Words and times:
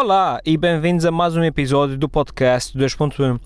Olá 0.00 0.40
e 0.46 0.56
bem-vindos 0.56 1.04
a 1.04 1.10
mais 1.10 1.36
um 1.36 1.42
episódio 1.42 1.98
do 1.98 2.08
podcast 2.08 2.78
2.1. 2.78 3.40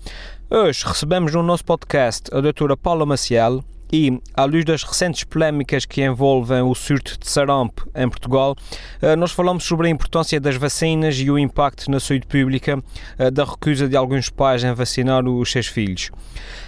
Hoje 0.51 0.85
recebemos 0.85 1.33
no 1.33 1.41
nosso 1.41 1.65
podcast 1.65 2.29
a 2.31 2.39
doutora 2.39 2.77
Paula 2.77 3.07
Maciel, 3.07 3.63
e, 3.93 4.19
à 4.33 4.45
luz 4.45 4.65
das 4.65 4.81
recentes 4.81 5.23
polémicas 5.23 5.85
que 5.85 6.03
envolvem 6.03 6.63
o 6.63 6.73
surto 6.73 7.15
de 7.19 7.29
sarampo 7.29 7.87
em 7.93 8.09
Portugal, 8.09 8.55
eh, 8.99 9.15
nós 9.15 9.31
falamos 9.31 9.65
sobre 9.65 9.85
a 9.85 9.89
importância 9.91 10.41
das 10.41 10.55
vacinas 10.55 11.15
e 11.19 11.29
o 11.29 11.37
impacto 11.37 11.91
na 11.91 11.99
saúde 11.99 12.25
pública 12.25 12.83
eh, 13.19 13.29
da 13.29 13.43
recusa 13.45 13.87
de 13.87 13.95
alguns 13.95 14.31
pais 14.31 14.63
em 14.63 14.73
vacinar 14.73 15.27
os 15.27 15.51
seus 15.51 15.67
filhos. 15.67 16.09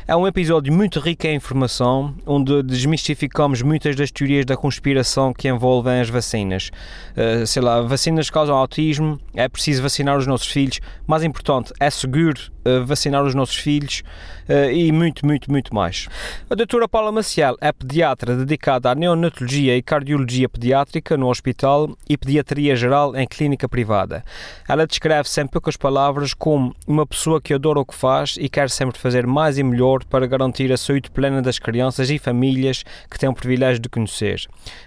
É 0.07 0.15
um 0.15 0.27
episódio 0.27 0.71
muito 0.71 0.99
rico 0.99 1.25
em 1.25 1.33
informação, 1.33 2.13
onde 2.27 2.61
desmistificamos 2.61 3.63
muitas 3.63 3.95
das 3.95 4.11
teorias 4.11 4.45
da 4.45 4.55
conspiração 4.55 5.33
que 5.33 5.47
envolvem 5.47 5.99
as 5.99 6.09
vacinas. 6.11 6.69
Uh, 7.17 7.47
sei 7.47 7.63
lá, 7.63 7.81
vacinas 7.81 8.29
causam 8.29 8.55
autismo, 8.55 9.19
é 9.33 9.49
preciso 9.49 9.81
vacinar 9.81 10.15
os 10.15 10.27
nossos 10.27 10.45
filhos, 10.45 10.79
mais 11.07 11.23
importante, 11.23 11.73
é 11.79 11.89
seguro 11.89 12.53
vacinar 12.85 13.23
os 13.23 13.35
nossos 13.35 13.55
filhos 13.55 14.03
uh, 14.49 14.69
e 14.71 14.91
muito, 14.91 15.25
muito, 15.25 15.51
muito 15.51 15.73
mais. 15.73 16.07
A 16.49 16.55
doutora 16.55 16.87
Paula 16.87 17.11
Maciel 17.11 17.55
é 17.61 17.71
pediatra 17.71 18.35
dedicada 18.35 18.91
à 18.91 18.95
neonatologia 18.95 19.77
e 19.77 19.81
cardiologia 19.81 20.49
pediátrica 20.49 21.17
no 21.17 21.29
hospital 21.29 21.95
e 22.09 22.17
pediatria 22.17 22.75
geral 22.75 23.15
em 23.15 23.27
clínica 23.27 23.69
privada. 23.69 24.23
Ela 24.67 24.87
descreve-se 24.87 25.41
em 25.41 25.47
poucas 25.47 25.77
palavras 25.77 26.33
como 26.33 26.75
uma 26.87 27.05
pessoa 27.05 27.41
que 27.41 27.53
adora 27.53 27.79
o 27.79 27.85
que 27.85 27.95
faz 27.95 28.35
e 28.39 28.49
quer 28.49 28.69
sempre 28.69 28.99
fazer 28.99 29.27
mais 29.27 29.57
e 29.57 29.63
melhor 29.63 30.03
para 30.03 30.27
garantir 30.27 30.71
a 30.71 30.77
saúde 30.77 31.11
plena 31.11 31.41
das 31.41 31.59
crianças 31.59 32.09
e 32.09 32.17
famílias 32.17 32.83
que 33.09 33.19
têm 33.19 33.29
o 33.29 33.33
privilégio 33.33 33.81
de 33.81 33.89
conhecer. 33.89 34.41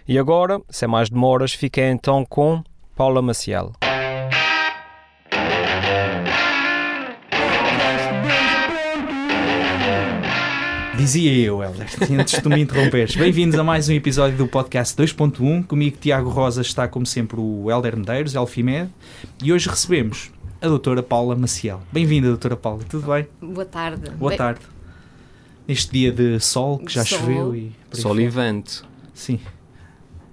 E 0.06 0.18
agora, 0.18 0.60
sem 0.68 0.88
mais 0.88 1.08
demoras, 1.08 1.52
fiquei 1.52 1.88
então 1.88 2.24
com 2.24 2.62
Paula 2.96 3.22
Maciel. 3.22 3.72
Dizia 10.98 11.32
eu, 11.32 11.62
Helder, 11.62 11.86
antes 12.20 12.34
de 12.34 12.42
tu 12.42 12.50
me 12.50 12.60
interromperes. 12.60 13.14
Bem-vindos 13.14 13.56
a 13.56 13.62
mais 13.62 13.88
um 13.88 13.92
episódio 13.92 14.36
do 14.36 14.48
podcast 14.48 15.00
2.1. 15.00 15.64
Comigo, 15.64 15.96
Tiago 15.96 16.28
Rosa, 16.28 16.60
está 16.60 16.88
como 16.88 17.06
sempre 17.06 17.38
o 17.38 17.70
Helder 17.70 17.96
Medeiros, 17.96 18.34
Elfimed, 18.34 18.90
e 19.40 19.52
hoje 19.52 19.68
recebemos 19.68 20.32
a 20.60 20.66
doutora 20.66 21.00
Paula 21.00 21.36
Maciel. 21.36 21.80
Bem-vinda, 21.92 22.26
doutora 22.26 22.56
Paula, 22.56 22.82
tudo 22.82 23.06
bem? 23.06 23.28
Boa 23.40 23.64
tarde. 23.64 24.10
Boa 24.10 24.30
bem... 24.30 24.38
tarde 24.38 24.60
neste 25.68 25.92
dia 25.92 26.10
de 26.10 26.40
sol 26.40 26.80
que 26.80 26.92
já 26.92 27.04
sol. 27.04 27.20
choveu 27.20 27.54
e 27.54 27.72
sol 27.92 28.18
e 28.18 28.28
vento. 28.28 28.84
Sim. 29.14 29.38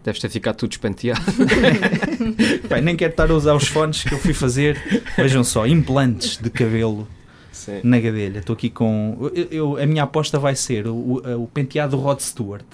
Deves 0.03 0.19
ter 0.19 0.29
ficado 0.29 0.55
tudo 0.55 0.72
espenteado. 0.72 1.22
Bem, 2.67 2.81
nem 2.81 2.95
quero 2.95 3.11
estar 3.11 3.29
a 3.29 3.33
usar 3.35 3.53
os 3.53 3.67
fones 3.67 4.03
que 4.03 4.13
eu 4.13 4.17
fui 4.17 4.33
fazer. 4.33 5.03
Vejam 5.16 5.44
só, 5.44 5.67
implantes 5.67 6.38
de 6.38 6.50
cabelo 6.50 7.07
Sim. 7.56 7.80
na 7.84 8.00
gadelha. 8.00 8.39
Estou 8.39 8.53
aqui 8.53 8.70
com. 8.70 9.17
Eu, 9.34 9.48
eu, 9.50 9.78
a 9.78 9.86
minha 9.86 10.03
aposta 10.03 10.38
vai 10.38 10.56
ser 10.56 10.88
o, 10.88 10.94
o, 10.94 11.44
o 11.44 11.48
penteado 11.48 11.95
Rod 11.97 12.20
Stewart, 12.20 12.66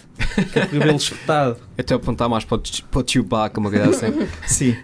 é 0.56 0.66
cabelo 0.66 0.96
espetado. 0.98 1.58
Até 1.82 1.96
apontar 1.96 2.30
mais 2.30 2.46
para 2.46 2.58
o, 2.58 2.62
para 2.92 3.02
o 3.02 3.08
Chewbacca, 3.08 3.60
uma 3.60 3.70
coisa 3.70 3.90
assim. 3.90 4.28
Sim, 4.46 4.78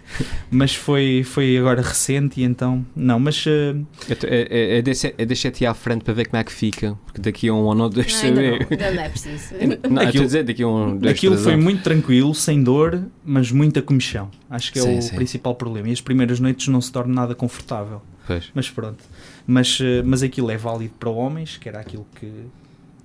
mas 0.49 0.75
foi, 0.75 1.23
foi 1.23 1.57
agora 1.57 1.81
recente 1.81 2.41
e 2.41 2.43
então. 2.43 2.85
Não, 2.95 3.19
mas. 3.19 3.45
Uh... 3.45 3.85
É, 4.09 4.47
é, 4.49 4.77
é, 4.77 4.81
deixa, 4.81 5.13
é 5.17 5.25
deixa-te 5.25 5.65
à 5.65 5.73
frente 5.73 6.03
para 6.03 6.13
ver 6.13 6.27
como 6.27 6.39
é 6.39 6.43
que 6.43 6.51
fica, 6.51 6.97
porque 7.05 7.21
daqui 7.21 7.49
a 7.49 7.53
um 7.53 7.71
ano 7.71 7.83
ou 7.83 7.89
dois 7.89 8.13
não, 8.13 8.29
ainda 8.29 8.41
não, 8.41 8.53
ainda 8.69 8.91
não 8.91 9.03
é 9.03 9.09
preciso. 9.09 9.53
Não, 9.89 10.01
aquilo, 10.01 10.25
dizer, 10.25 10.43
daqui 10.43 10.63
a 10.63 10.67
um, 10.67 10.97
dois, 10.97 11.13
aquilo 11.13 11.37
foi 11.37 11.53
anos. 11.53 11.63
muito 11.63 11.83
tranquilo, 11.83 12.33
sem 12.33 12.63
dor, 12.63 13.01
mas 13.23 13.51
muita 13.51 13.81
comichão. 13.81 14.29
Acho 14.49 14.71
que 14.71 14.79
é 14.79 14.81
sim, 14.81 14.97
o 14.97 15.01
sim. 15.01 15.15
principal 15.15 15.55
problema. 15.55 15.89
E 15.89 15.91
as 15.91 16.01
primeiras 16.01 16.39
noites 16.39 16.67
não 16.67 16.81
se 16.81 16.91
torna 16.91 17.13
nada 17.13 17.35
confortável. 17.35 18.01
Pois. 18.25 18.49
Mas 18.53 18.69
pronto. 18.69 19.03
Mas, 19.45 19.79
eh, 19.81 20.01
mas 20.03 20.21
aquilo 20.21 20.51
é 20.51 20.57
válido 20.57 20.93
para 20.99 21.09
homens, 21.09 21.57
que 21.57 21.69
era 21.69 21.79
aquilo 21.79 22.05
que, 22.19 22.29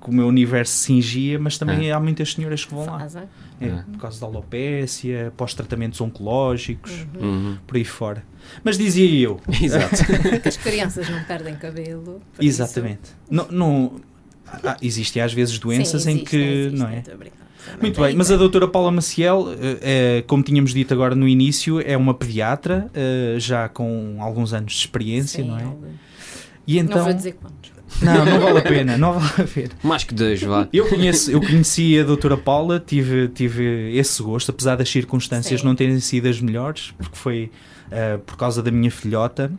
que 0.02 0.10
o 0.10 0.12
meu 0.12 0.26
universo 0.26 0.74
cingia, 0.74 1.38
mas 1.38 1.56
também 1.56 1.88
é. 1.88 1.92
há 1.92 2.00
muitas 2.00 2.32
senhoras 2.32 2.64
que 2.64 2.74
vão 2.74 2.86
lá. 2.86 3.06
É, 3.60 3.66
é. 3.66 3.84
Por 3.92 3.98
causa 4.00 4.20
da 4.20 4.26
alopécia, 4.26 5.32
pós-tratamentos 5.36 6.00
oncológicos, 6.00 7.06
uhum. 7.14 7.22
Uhum. 7.22 7.58
por 7.66 7.76
aí 7.76 7.84
fora. 7.84 8.24
Mas 8.64 8.76
dizia 8.76 9.08
eu. 9.20 9.40
Exato. 9.62 9.96
que 10.42 10.48
as 10.48 10.56
crianças 10.56 11.08
não 11.08 11.22
perdem 11.24 11.54
cabelo. 11.54 12.20
Exatamente. 12.40 13.10
Não, 13.30 13.46
não, 13.48 14.00
ah, 14.64 14.76
existem 14.82 15.22
às 15.22 15.32
vezes 15.32 15.58
doenças 15.58 16.02
Sim, 16.02 16.10
existe, 16.10 16.22
em 16.22 16.24
que. 16.24 16.36
Existe, 16.36 16.78
não 16.78 16.88
é? 16.88 17.02
Muito 17.80 18.00
bem, 18.00 18.16
mas 18.16 18.28
a 18.30 18.36
doutora 18.36 18.66
Paula 18.66 18.90
Maciel, 18.90 19.46
é, 19.80 20.24
como 20.26 20.42
tínhamos 20.42 20.74
dito 20.74 20.92
agora 20.92 21.14
no 21.14 21.28
início, 21.28 21.80
é 21.80 21.96
uma 21.96 22.12
pediatra, 22.12 22.90
eh, 22.92 23.36
já 23.38 23.68
com 23.68 24.16
alguns 24.18 24.52
anos 24.52 24.72
de 24.72 24.78
experiência, 24.80 25.44
Sim, 25.44 25.48
não 25.48 25.58
é? 25.58 25.64
E 26.66 26.78
então, 26.78 26.98
não 26.98 27.04
vou 27.04 27.14
dizer 27.14 27.32
quantos. 27.34 27.71
Não, 28.00 28.24
não 28.24 28.40
vale 28.40 28.58
a 28.58 28.62
pena, 28.62 28.96
não 28.98 29.18
vale 29.18 29.42
a 29.42 29.52
pena. 29.52 29.70
Mais 29.82 30.04
que 30.04 30.14
dois, 30.14 30.42
vá. 30.42 30.68
Eu, 30.72 30.88
conheço, 30.88 31.30
eu 31.30 31.40
conheci 31.40 31.98
a 31.98 32.02
doutora 32.02 32.36
Paula, 32.36 32.82
tive, 32.84 33.28
tive 33.28 33.96
esse 33.96 34.22
gosto, 34.22 34.50
apesar 34.50 34.76
das 34.76 34.88
circunstâncias 34.88 35.60
Sim. 35.60 35.66
não 35.66 35.74
terem 35.74 35.98
sido 36.00 36.28
as 36.28 36.40
melhores, 36.40 36.92
porque 36.96 37.16
foi 37.16 37.50
uh, 37.88 38.18
por 38.20 38.36
causa 38.36 38.62
da 38.62 38.70
minha 38.70 38.90
filhota, 38.90 39.52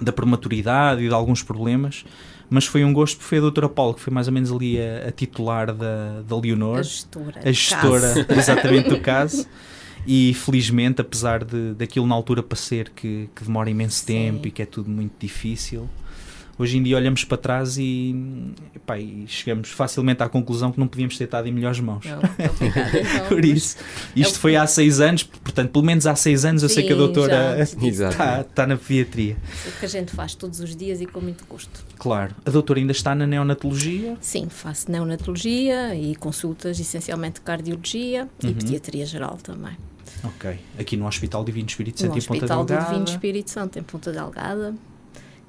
da 0.00 0.12
prematuridade 0.12 1.02
e 1.02 1.08
de 1.08 1.14
alguns 1.14 1.42
problemas, 1.42 2.04
mas 2.48 2.66
foi 2.66 2.84
um 2.84 2.92
gosto, 2.92 3.16
porque 3.16 3.28
foi 3.28 3.38
a 3.38 3.42
doutora 3.42 3.68
Paula, 3.68 3.94
que 3.94 4.00
foi 4.00 4.12
mais 4.12 4.26
ou 4.26 4.32
menos 4.34 4.50
ali 4.50 4.78
a, 4.80 5.08
a 5.08 5.12
titular 5.12 5.72
da, 5.72 6.22
da 6.26 6.36
Leonor. 6.36 6.78
A 6.78 6.82
gestora. 6.82 7.40
A 7.44 7.52
gestora, 7.52 8.26
exatamente, 8.36 8.88
do 8.88 9.00
caso. 9.00 9.46
E 10.06 10.32
felizmente, 10.32 11.02
apesar 11.02 11.44
de, 11.44 11.74
daquilo 11.74 12.06
na 12.06 12.14
altura 12.14 12.42
parecer 12.42 12.90
que, 12.90 13.28
que 13.34 13.44
demora 13.44 13.68
imenso 13.68 13.98
Sim. 13.98 14.06
tempo 14.06 14.48
e 14.48 14.50
que 14.50 14.62
é 14.62 14.66
tudo 14.66 14.90
muito 14.90 15.12
difícil, 15.18 15.90
hoje 16.62 16.76
em 16.76 16.82
dia 16.82 16.96
olhamos 16.96 17.24
para 17.24 17.38
trás 17.38 17.78
e, 17.78 18.14
epá, 18.74 18.98
e, 18.98 19.24
chegamos 19.26 19.70
facilmente 19.70 20.22
à 20.22 20.28
conclusão 20.28 20.70
que 20.70 20.78
não 20.78 20.86
podíamos 20.86 21.16
ter 21.16 21.24
estado 21.24 21.48
em 21.48 21.52
melhores 21.52 21.80
mãos. 21.80 22.04
Não, 22.04 22.18
então, 22.38 23.28
Por 23.28 23.44
isso, 23.44 23.76
isto 24.14 24.38
foi 24.38 24.56
há 24.56 24.66
seis 24.66 25.00
anos, 25.00 25.22
portanto, 25.22 25.70
pelo 25.70 25.84
menos 25.84 26.06
há 26.06 26.14
seis 26.14 26.44
anos 26.44 26.62
eu 26.62 26.68
Sim, 26.68 26.76
sei 26.76 26.86
que 26.86 26.92
a 26.92 26.96
doutora 26.96 27.56
está, 27.62 28.40
está 28.42 28.66
na 28.66 28.76
pediatria. 28.76 29.36
O 29.66 29.78
que 29.78 29.86
a 29.86 29.88
gente 29.88 30.12
faz 30.12 30.34
todos 30.34 30.60
os 30.60 30.76
dias 30.76 31.00
e 31.00 31.06
com 31.06 31.20
muito 31.20 31.44
gosto. 31.46 31.84
Claro. 31.98 32.34
A 32.44 32.50
doutora 32.50 32.78
ainda 32.78 32.92
está 32.92 33.14
na 33.14 33.26
neonatologia? 33.26 34.16
Sim, 34.20 34.48
faço 34.48 34.90
neonatologia 34.90 35.94
e 35.94 36.14
consultas 36.16 36.78
essencialmente 36.78 37.40
cardiologia 37.40 38.28
uhum. 38.42 38.50
e 38.50 38.54
pediatria 38.54 39.06
geral 39.06 39.38
também. 39.42 39.76
Ok. 40.22 40.58
Aqui 40.78 40.96
no 40.96 41.06
Hospital 41.06 41.44
Divino 41.44 41.68
Espírito 41.68 42.00
Santo 42.00 42.12
no 42.12 42.18
em 42.18 42.22
Ponta 42.22 42.46
Delgada? 42.46 42.56
No 42.56 42.62
Hospital 42.62 42.90
Divino 42.90 43.04
Espírito 43.08 43.50
Santo 43.50 43.78
em 43.78 43.82
Ponta 43.82 44.12
Delgada 44.12 44.74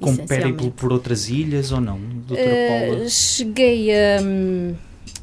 com 0.02 0.16
périplo 0.18 0.72
por 0.72 0.92
outras 0.92 1.30
ilhas 1.30 1.72
ou 1.72 1.80
não, 1.80 2.00
doutora 2.00 2.50
uh, 2.50 2.90
Paula? 2.90 3.10
Cheguei 3.10 3.92
a, 3.92 4.18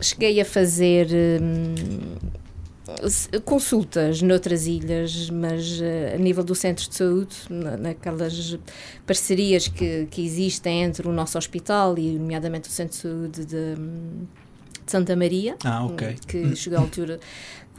cheguei 0.01 0.41
a 0.41 0.45
fazer 0.45 1.09
um, 1.43 1.75
consultas 3.45 4.23
noutras 4.23 4.67
ilhas, 4.67 5.29
mas 5.31 5.81
uh, 5.81 6.15
a 6.15 6.19
nível 6.19 6.45
do 6.45 6.55
centro 6.55 6.89
de 6.89 6.95
saúde, 6.95 7.35
na, 7.51 7.77
naquelas 7.77 8.59
parcerias 9.07 9.69
que, 9.69 10.07
que 10.11 10.25
existem 10.25 10.85
entre 10.85 11.07
o 11.07 11.13
nosso 11.13 11.37
hospital 11.37 11.99
e, 11.99 12.19
nomeadamente, 12.19 12.69
o 12.69 12.73
centro 12.73 12.97
de 12.97 13.03
saúde 13.03 13.45
de, 13.45 13.75
de 13.75 14.91
Santa 14.91 15.15
Maria, 15.17 15.57
ah, 15.65 15.85
okay. 15.85 16.17
que 16.27 16.57
chegou 16.57 16.79
à 16.79 16.83
altura 16.83 17.21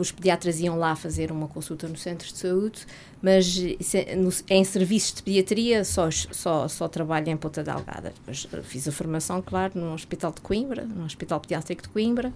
os 0.01 0.11
pediatras 0.11 0.59
iam 0.59 0.77
lá 0.77 0.95
fazer 0.95 1.31
uma 1.31 1.47
consulta 1.47 1.87
no 1.87 1.97
centro 1.97 2.27
de 2.27 2.37
saúde, 2.37 2.85
mas 3.21 3.57
é, 3.93 4.17
em 4.49 4.63
serviços 4.63 5.15
de 5.15 5.23
pediatria 5.23 5.83
só, 5.83 6.09
só, 6.09 6.67
só 6.67 6.87
trabalho 6.87 7.29
em 7.29 7.37
Ponta 7.37 7.63
Delgada. 7.63 8.13
Depois 8.15 8.47
fiz 8.63 8.87
a 8.87 8.91
formação, 8.91 9.41
claro, 9.41 9.77
no 9.77 9.93
Hospital 9.93 10.31
de 10.31 10.41
Coimbra, 10.41 10.85
no 10.85 11.03
Hospital 11.03 11.39
Pediátrico 11.39 11.83
de 11.83 11.89
Coimbra, 11.89 12.33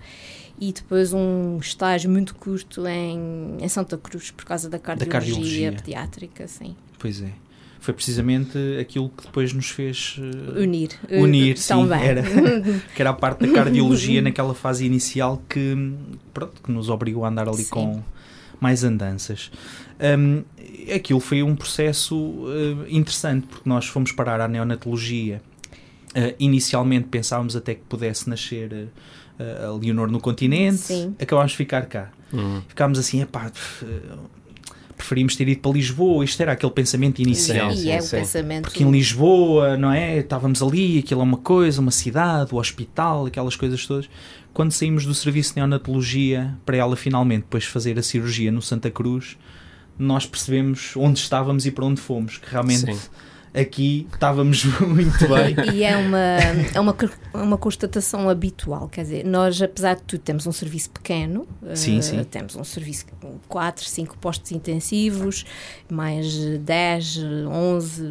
e 0.60 0.74
depois 0.74 1.14
um 1.14 1.58
estágio 1.58 2.10
muito 2.10 2.36
curto 2.36 2.86
em, 2.86 3.58
em 3.60 3.70
Santa 3.70 3.98
Cruz, 3.98 4.30
por 4.32 4.46
causa 4.46 4.70
da 4.70 4.78
cardiologia, 4.78 5.22
da 5.22 5.26
cardiologia. 5.26 5.72
pediátrica, 5.72 6.48
sim. 6.48 6.76
Pois 7.00 7.22
é 7.22 7.32
foi 7.84 7.94
precisamente 7.94 8.58
aquilo 8.80 9.10
que 9.10 9.26
depois 9.26 9.52
nos 9.52 9.70
fez 9.70 10.18
uh, 10.18 10.62
unir. 10.62 10.92
Unir, 11.12 11.56
uh, 11.56 11.58
sim, 11.58 11.94
era, 12.02 12.24
que 12.96 13.02
era 13.02 13.10
a 13.10 13.14
parte 13.14 13.46
da 13.46 13.54
cardiologia 13.54 14.22
naquela 14.22 14.56
fase 14.56 14.86
inicial 14.86 15.44
que, 15.50 15.94
pronto, 16.34 16.62
que 16.64 16.72
nos 16.72 16.90
obrigou 16.90 17.26
a 17.26 17.28
andar 17.28 17.50
ali 17.50 17.64
sim. 17.64 17.70
com 17.70 18.02
mais 18.62 18.86
andanças. 18.86 19.52
Um, 20.00 20.44
aquilo 20.96 21.20
foi 21.20 21.44
um 21.44 21.58
processo 21.58 22.16
uh, 22.16 22.86
interessante, 22.88 23.48
porque 23.48 23.68
nós 23.68 23.86
fomos 23.86 24.14
parar 24.14 24.40
à 24.40 24.48
neonatologia. 24.48 25.42
Uh, 26.12 26.34
inicialmente 26.40 27.10
pensávamos 27.10 27.54
até 27.54 27.76
que 27.76 27.82
pudesse 27.82 28.30
nascer 28.30 28.88
uh, 29.40 29.68
a 29.68 29.78
Leonor 29.78 30.10
no 30.10 30.22
continente, 30.22 30.78
Sim. 30.78 31.16
acabámos 31.20 31.52
de 31.52 31.58
ficar 31.58 31.86
cá. 31.88 32.14
Uhum. 32.32 32.62
Ficámos 32.66 32.98
assim, 32.98 33.22
epá, 33.22 33.52
preferimos 35.04 35.36
ter 35.36 35.48
ido 35.50 35.60
para 35.60 35.72
Lisboa, 35.72 36.24
isto 36.24 36.42
era 36.42 36.54
aquele 36.54 36.72
pensamento 36.72 37.22
inicial. 37.22 37.72
E 37.74 37.92
é 37.92 38.02
o 38.02 38.10
pensamento. 38.10 38.64
Porque 38.64 38.84
em 38.84 38.90
Lisboa, 38.90 39.76
não 39.76 39.92
é? 39.92 40.18
Estávamos 40.18 40.64
ali, 40.64 41.00
aquilo 41.00 41.20
é 41.20 41.24
uma 41.24 41.38
coisa, 41.38 41.82
uma 41.82 41.92
cidade, 41.92 42.56
o 42.56 42.58
hospital, 42.58 43.26
aquelas 43.26 43.56
coisas 43.56 43.86
todas. 43.86 44.10
Quando 44.54 44.72
saímos 44.72 45.06
do 45.06 45.14
serviço 45.14 45.52
de 45.52 45.58
neonatologia, 45.58 46.58
para 46.66 46.78
ela 46.78 46.96
finalmente 46.96 47.42
depois 47.42 47.66
fazer 47.66 48.00
a 48.00 48.04
cirurgia 48.04 48.52
no 48.52 48.62
Santa 48.62 48.90
Cruz, 48.90 49.38
nós 50.00 50.26
percebemos 50.26 50.96
onde 50.96 51.20
estávamos 51.20 51.66
e 51.66 51.72
para 51.72 51.86
onde 51.86 52.00
fomos, 52.00 52.38
que 52.38 52.50
realmente 52.50 52.96
Sim 52.96 53.10
aqui 53.54 54.08
estávamos 54.12 54.64
muito 54.82 55.28
bem. 55.28 55.76
E 55.76 55.84
é 55.84 55.96
uma, 55.96 56.18
é 56.74 56.80
uma, 56.80 56.96
uma 57.34 57.58
constatação 57.58 58.30
habitual, 58.30 58.90
quer 58.90 59.04
dizer, 59.04 59.26
nós, 59.26 59.62
apesar 59.62 59.96
de 59.96 60.02
tudo, 60.04 60.22
temos 60.22 60.48
um 60.48 60.52
serviço 60.52 60.90
pequeno, 60.90 61.48
sim, 61.76 62.00
uh, 62.00 62.04
sim. 62.04 62.24
temos 62.24 62.56
um 62.56 62.64
serviço 62.64 63.06
com 63.22 63.38
4, 63.48 63.86
5 63.86 64.18
postos 64.18 64.52
intensivos, 64.52 65.46
mais 65.90 66.36
10, 66.60 67.20
11 67.48 68.02
uh, 68.02 68.08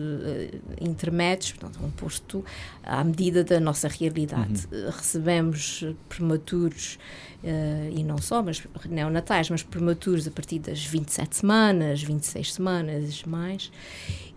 intermédios, 0.81 1.53
portanto, 1.53 1.85
um 1.85 1.91
posto 1.91 2.45
à 2.85 3.03
medida 3.03 3.43
da 3.43 3.59
nossa 3.59 3.89
realidade. 3.89 4.67
Uhum. 4.71 4.91
Recebemos 4.91 5.85
prematuros 6.09 6.99
Uh, 7.43 7.91
e 7.99 8.05
não 8.05 8.19
só, 8.19 8.41
mas 8.41 8.63
neonatais, 8.89 9.51
mas 9.51 9.65
prematuros 9.65 10.29
a 10.29 10.31
partir 10.31 10.61
das 10.61 10.85
27 10.85 11.39
semanas, 11.39 12.01
26 12.01 12.55
semanas, 12.55 13.25
mais. 13.25 13.69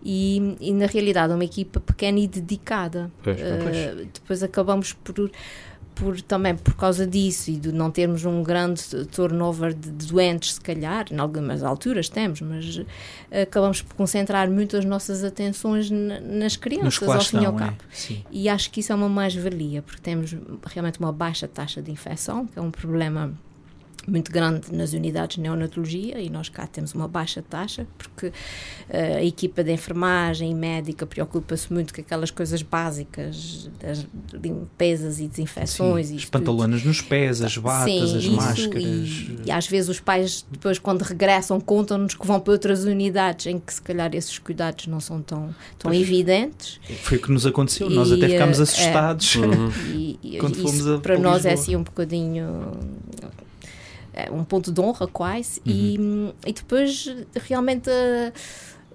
E, 0.08 0.56
e 0.60 0.72
na 0.72 0.86
realidade 0.86 1.32
é 1.32 1.34
uma 1.34 1.44
equipa 1.44 1.80
pequena 1.80 2.20
e 2.20 2.28
dedicada. 2.28 3.10
Pois, 3.24 3.36
uh, 3.40 4.06
depois 4.12 4.40
acabamos 4.40 4.92
por 4.92 5.30
por, 5.96 6.20
também 6.20 6.54
por 6.54 6.74
causa 6.74 7.06
disso 7.06 7.50
e 7.50 7.56
de 7.56 7.72
não 7.72 7.90
termos 7.90 8.24
um 8.26 8.42
grande 8.42 8.82
turnover 9.06 9.72
de, 9.72 9.90
de 9.90 10.06
doentes, 10.06 10.54
se 10.54 10.60
calhar, 10.60 11.06
em 11.10 11.18
algumas 11.18 11.64
alturas 11.64 12.08
temos, 12.08 12.42
mas 12.42 12.76
uh, 12.76 12.86
acabamos 13.42 13.80
por 13.80 13.94
concentrar 13.94 14.48
muito 14.50 14.76
as 14.76 14.84
nossas 14.84 15.24
atenções 15.24 15.90
nas 15.90 16.54
crianças, 16.54 17.08
ao 17.08 17.20
fim 17.22 17.40
e 17.40 17.46
ao 17.46 17.54
cabo. 17.54 17.78
É? 18.10 18.16
E 18.30 18.48
acho 18.48 18.70
que 18.70 18.80
isso 18.80 18.92
é 18.92 18.94
uma 18.94 19.08
mais-valia, 19.08 19.80
porque 19.80 20.02
temos 20.02 20.36
realmente 20.66 21.00
uma 21.00 21.12
baixa 21.12 21.48
taxa 21.48 21.80
de 21.80 21.90
infecção, 21.90 22.46
que 22.46 22.58
é 22.58 22.62
um 22.62 22.70
problema 22.70 23.32
muito 24.06 24.30
grande 24.30 24.72
nas 24.72 24.92
unidades 24.92 25.36
de 25.36 25.42
neonatologia 25.42 26.20
e 26.20 26.30
nós 26.30 26.48
cá 26.48 26.66
temos 26.66 26.94
uma 26.94 27.08
baixa 27.08 27.42
taxa 27.42 27.86
porque 27.98 28.28
uh, 28.28 28.32
a 29.16 29.24
equipa 29.24 29.64
de 29.64 29.72
enfermagem 29.72 30.50
e 30.50 30.54
médica 30.54 31.04
preocupa-se 31.06 31.72
muito 31.72 31.92
com 31.92 32.00
aquelas 32.00 32.30
coisas 32.30 32.62
básicas 32.62 33.68
das 33.80 34.06
limpezas 34.32 35.18
e 35.18 35.26
desinfecções. 35.26 36.08
Sim, 36.08 36.14
e 36.14 36.16
as 36.18 36.24
pantalonas 36.24 36.84
nos 36.84 37.00
pés, 37.00 37.42
as 37.42 37.56
batas, 37.56 38.10
Sim, 38.10 38.16
as 38.16 38.26
máscaras. 38.28 38.82
E, 38.82 39.38
e, 39.46 39.50
às 39.50 39.66
vezes 39.66 39.90
os 39.90 40.00
pais 40.00 40.46
depois 40.50 40.78
quando 40.78 41.02
regressam 41.02 41.60
contam-nos 41.60 42.14
que 42.14 42.26
vão 42.26 42.38
para 42.38 42.52
outras 42.52 42.84
unidades 42.84 43.46
em 43.46 43.58
que 43.58 43.74
se 43.74 43.82
calhar 43.82 44.14
esses 44.14 44.38
cuidados 44.38 44.86
não 44.86 45.00
são 45.00 45.20
tão, 45.20 45.54
tão 45.78 45.92
evidentes. 45.92 46.80
Foi 47.02 47.18
o 47.18 47.22
que 47.22 47.32
nos 47.32 47.44
aconteceu, 47.44 47.90
e, 47.90 47.94
nós 47.94 48.12
até 48.12 48.28
ficámos 48.28 48.60
eh, 48.60 48.62
assustados 48.62 49.36
é, 49.36 49.38
uhum. 49.46 49.70
e, 50.22 50.38
quando 50.38 50.56
fomos 50.56 50.86
a, 50.86 50.98
para 50.98 51.18
nós 51.18 51.44
é 51.44 51.52
assim 51.52 51.74
um 51.74 51.82
bocadinho 51.82 52.72
é 53.22 53.45
um 54.32 54.44
ponto 54.44 54.72
de 54.72 54.80
honra 54.80 55.06
quase, 55.06 55.60
uhum. 55.66 56.32
e, 56.44 56.50
e 56.50 56.52
depois 56.52 57.14
realmente. 57.34 57.88
Uh, 57.90 58.32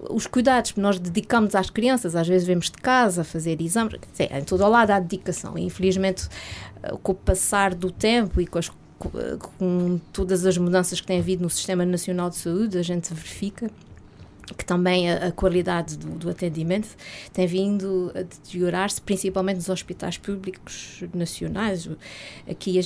os 0.09 0.25
cuidados 0.25 0.71
que 0.71 0.79
nós 0.79 0.97
dedicamos 0.97 1.53
às 1.53 1.69
crianças, 1.69 2.15
às 2.15 2.27
vezes 2.27 2.47
vemos 2.47 2.71
de 2.71 2.77
casa 2.77 3.23
fazer 3.23 3.62
exames, 3.62 4.00
dizer, 4.12 4.35
em 4.35 4.44
todo 4.44 4.63
o 4.63 4.68
lado 4.68 4.89
há 4.89 5.00
dedicação. 5.00 5.56
E 5.56 5.62
infelizmente, 5.62 6.27
uh, 6.91 6.97
com 6.97 7.12
o 7.12 7.15
passar 7.15 7.75
do 7.75 7.91
tempo 7.91 8.41
e 8.41 8.47
com, 8.47 8.57
as, 8.57 8.71
com 8.97 10.00
todas 10.12 10.44
as 10.44 10.57
mudanças 10.57 11.00
que 11.00 11.06
tem 11.06 11.19
havido 11.19 11.44
no 11.44 11.51
Sistema 11.51 11.85
Nacional 11.85 12.31
de 12.31 12.38
Saúde, 12.38 12.79
a 12.79 12.81
gente 12.81 13.13
verifica 13.13 13.69
que 14.57 14.65
também 14.65 15.09
a, 15.09 15.27
a 15.27 15.31
qualidade 15.31 15.98
do, 15.98 16.09
do, 16.12 16.30
atendimento 16.30 16.89
tem 17.33 17.48
vindo 17.48 18.12
a 18.15 18.21
deteriorar-se, 18.21 19.01
principalmente 19.01 19.57
nos 19.57 19.69
hospitais 19.69 20.18
públicos 20.18 21.03
nacionais. 21.13 21.89
Aqui, 22.50 22.80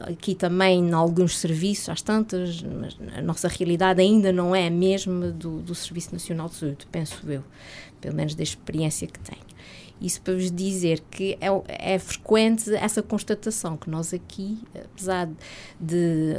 aqui 0.00 0.34
também, 0.34 0.80
em 0.80 0.92
alguns 0.92 1.38
serviços, 1.38 1.88
às 1.88 2.02
tantas, 2.02 2.62
mas 2.62 2.96
a 3.16 3.22
nossa 3.22 3.48
realidade 3.48 4.00
ainda 4.00 4.32
não 4.32 4.54
é 4.54 4.66
a 4.66 4.70
mesma 4.70 5.30
do, 5.30 5.60
do 5.60 5.74
Serviço 5.74 6.12
Nacional 6.12 6.48
de 6.48 6.54
Saúde, 6.54 6.86
penso 6.90 7.30
eu, 7.30 7.44
pelo 8.00 8.14
menos 8.14 8.34
da 8.34 8.42
experiência 8.42 9.06
que 9.06 9.18
tenho. 9.20 9.48
Isso 10.00 10.20
para 10.22 10.34
vos 10.34 10.50
dizer 10.50 11.02
que 11.10 11.36
é, 11.40 11.94
é 11.94 11.98
frequente 11.98 12.72
essa 12.74 13.02
constatação 13.02 13.76
que 13.76 13.90
nós 13.90 14.14
aqui, 14.14 14.58
apesar 14.74 15.28
de 15.80 16.34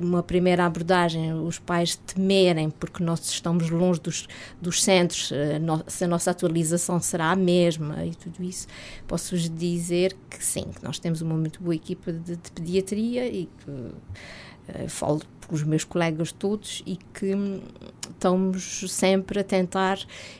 uma 0.00 0.22
primeira 0.22 0.64
abordagem 0.64 1.32
os 1.32 1.58
pais 1.58 1.96
temerem 1.96 2.70
porque 2.70 3.02
nós 3.02 3.20
estamos 3.28 3.70
longe 3.70 4.00
dos, 4.00 4.28
dos 4.60 4.82
centros, 4.82 5.32
eh, 5.32 5.60
se 5.86 6.04
a 6.04 6.08
nossa 6.08 6.30
atualização 6.30 7.00
será 7.00 7.30
a 7.30 7.36
mesma 7.36 8.04
e 8.04 8.14
tudo 8.14 8.42
isso, 8.42 8.66
posso-vos 9.06 9.48
dizer 9.48 10.16
que 10.28 10.44
sim, 10.44 10.64
que 10.64 10.82
nós 10.84 10.98
temos 10.98 11.20
uma 11.20 11.34
muito 11.34 11.62
boa 11.62 11.74
equipa 11.74 12.12
de, 12.12 12.36
de 12.36 12.50
pediatria 12.52 13.26
e 13.26 13.46
que 13.46 13.70
uh, 14.68 14.88
falo 14.88 15.20
os 15.50 15.62
meus 15.62 15.84
colegas 15.84 16.32
todos 16.32 16.82
e 16.86 16.96
que 16.96 17.34
estamos 18.08 18.84
sempre 18.88 19.40
a 19.40 19.44
tentar 19.44 19.98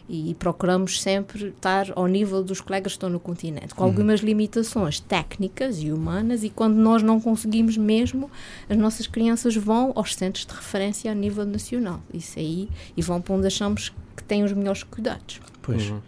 e 0.08 0.34
procuramos 0.38 1.00
sempre 1.00 1.49
estar 1.49 1.87
ao 1.96 2.06
nível 2.06 2.43
dos 2.43 2.61
colegas 2.61 2.93
que 2.93 2.96
estão 2.96 3.08
no 3.11 3.19
continente, 3.19 3.75
com 3.75 3.82
uhum. 3.82 3.88
algumas 3.88 4.20
limitações 4.20 5.00
técnicas 5.00 5.82
e 5.82 5.90
humanas, 5.90 6.44
e 6.44 6.50
quando 6.50 6.76
nós 6.76 7.02
não 7.02 7.20
conseguimos 7.20 7.76
mesmo, 7.76 8.31
as 8.69 8.76
nossas 8.76 9.06
crianças 9.06 9.56
vão 9.56 9.93
aos 9.94 10.14
centros 10.14 10.46
de 10.46 10.55
referência 10.55 11.11
a 11.11 11.14
nível 11.14 11.44
nacional. 11.44 12.00
Isso 12.12 12.38
aí, 12.38 12.69
e 12.96 13.02
vão 13.02 13.20
para 13.20 13.34
onde 13.34 13.46
achamos 13.46 13.93
que 14.16 14.23
têm 14.25 14.44
os 14.44 14.52
melhores 14.52 14.82
cuidados. 14.82 15.40
Pois. 15.62 15.88
Uhum. 15.88 16.00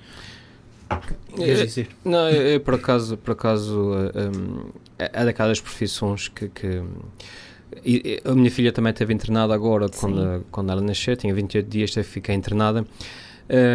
É, 1.39 1.87
não, 2.05 2.27
é, 2.27 2.55
é, 2.55 2.59
por 2.59 2.75
acaso, 2.75 3.17
por 3.17 3.33
acaso 3.33 3.93
um, 4.15 4.71
é, 4.99 5.11
é 5.15 5.25
daquelas 5.25 5.59
profissões 5.59 6.29
que, 6.29 6.51
que 6.51 6.83
e, 7.85 8.21
a 8.25 8.35
minha 8.35 8.51
filha 8.51 8.73
também 8.73 8.91
esteve 8.91 9.13
internada 9.13 9.55
agora, 9.55 9.89
quando, 9.89 10.45
quando 10.51 10.71
ela 10.71 10.81
nasceu, 10.81 11.17
tinha 11.17 11.35
28 11.35 11.69
dias, 11.69 11.91
teve 11.93 12.07
ficar 12.07 12.35
internada. 12.35 12.85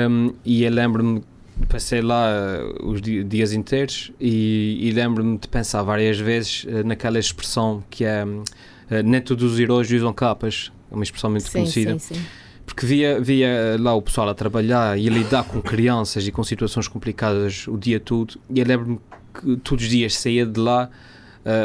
Um, 0.09 0.33
e 0.45 0.63
eu 0.63 0.71
lembro-me, 0.71 1.23
passei 1.67 2.01
lá 2.01 2.29
uh, 2.81 2.89
os 2.89 3.01
dias 3.01 3.53
inteiros 3.53 4.11
e, 4.19 4.77
e 4.81 4.91
lembro-me 4.91 5.37
de 5.37 5.47
pensar 5.47 5.83
várias 5.83 6.19
vezes 6.19 6.63
uh, 6.63 6.85
naquela 6.85 7.19
expressão 7.19 7.83
que 7.89 8.05
é 8.05 8.23
uh, 8.25 8.43
nem 9.03 9.21
todos 9.21 9.53
os 9.53 9.59
heróis 9.59 9.91
usam 9.91 10.13
capas, 10.13 10.71
é 10.91 10.95
uma 10.95 11.03
expressão 11.03 11.29
muito 11.29 11.47
sim, 11.47 11.59
conhecida. 11.59 11.99
Sim, 11.99 12.15
sim. 12.15 12.21
Porque 12.65 12.85
via, 12.85 13.19
via 13.19 13.77
lá 13.79 13.93
o 13.93 14.01
pessoal 14.01 14.27
a 14.29 14.33
trabalhar 14.33 14.99
e 14.99 15.07
a 15.07 15.11
lidar 15.11 15.43
com 15.45 15.61
crianças 15.61 16.27
e 16.27 16.31
com 16.31 16.43
situações 16.43 16.87
complicadas 16.87 17.65
o 17.67 17.77
dia 17.77 17.99
todo, 17.99 18.39
e 18.49 18.59
eu 18.59 18.65
lembro-me 18.65 18.99
que 19.33 19.57
todos 19.57 19.85
os 19.85 19.89
dias 19.89 20.15
saía 20.15 20.45
de 20.45 20.59
lá 20.59 20.89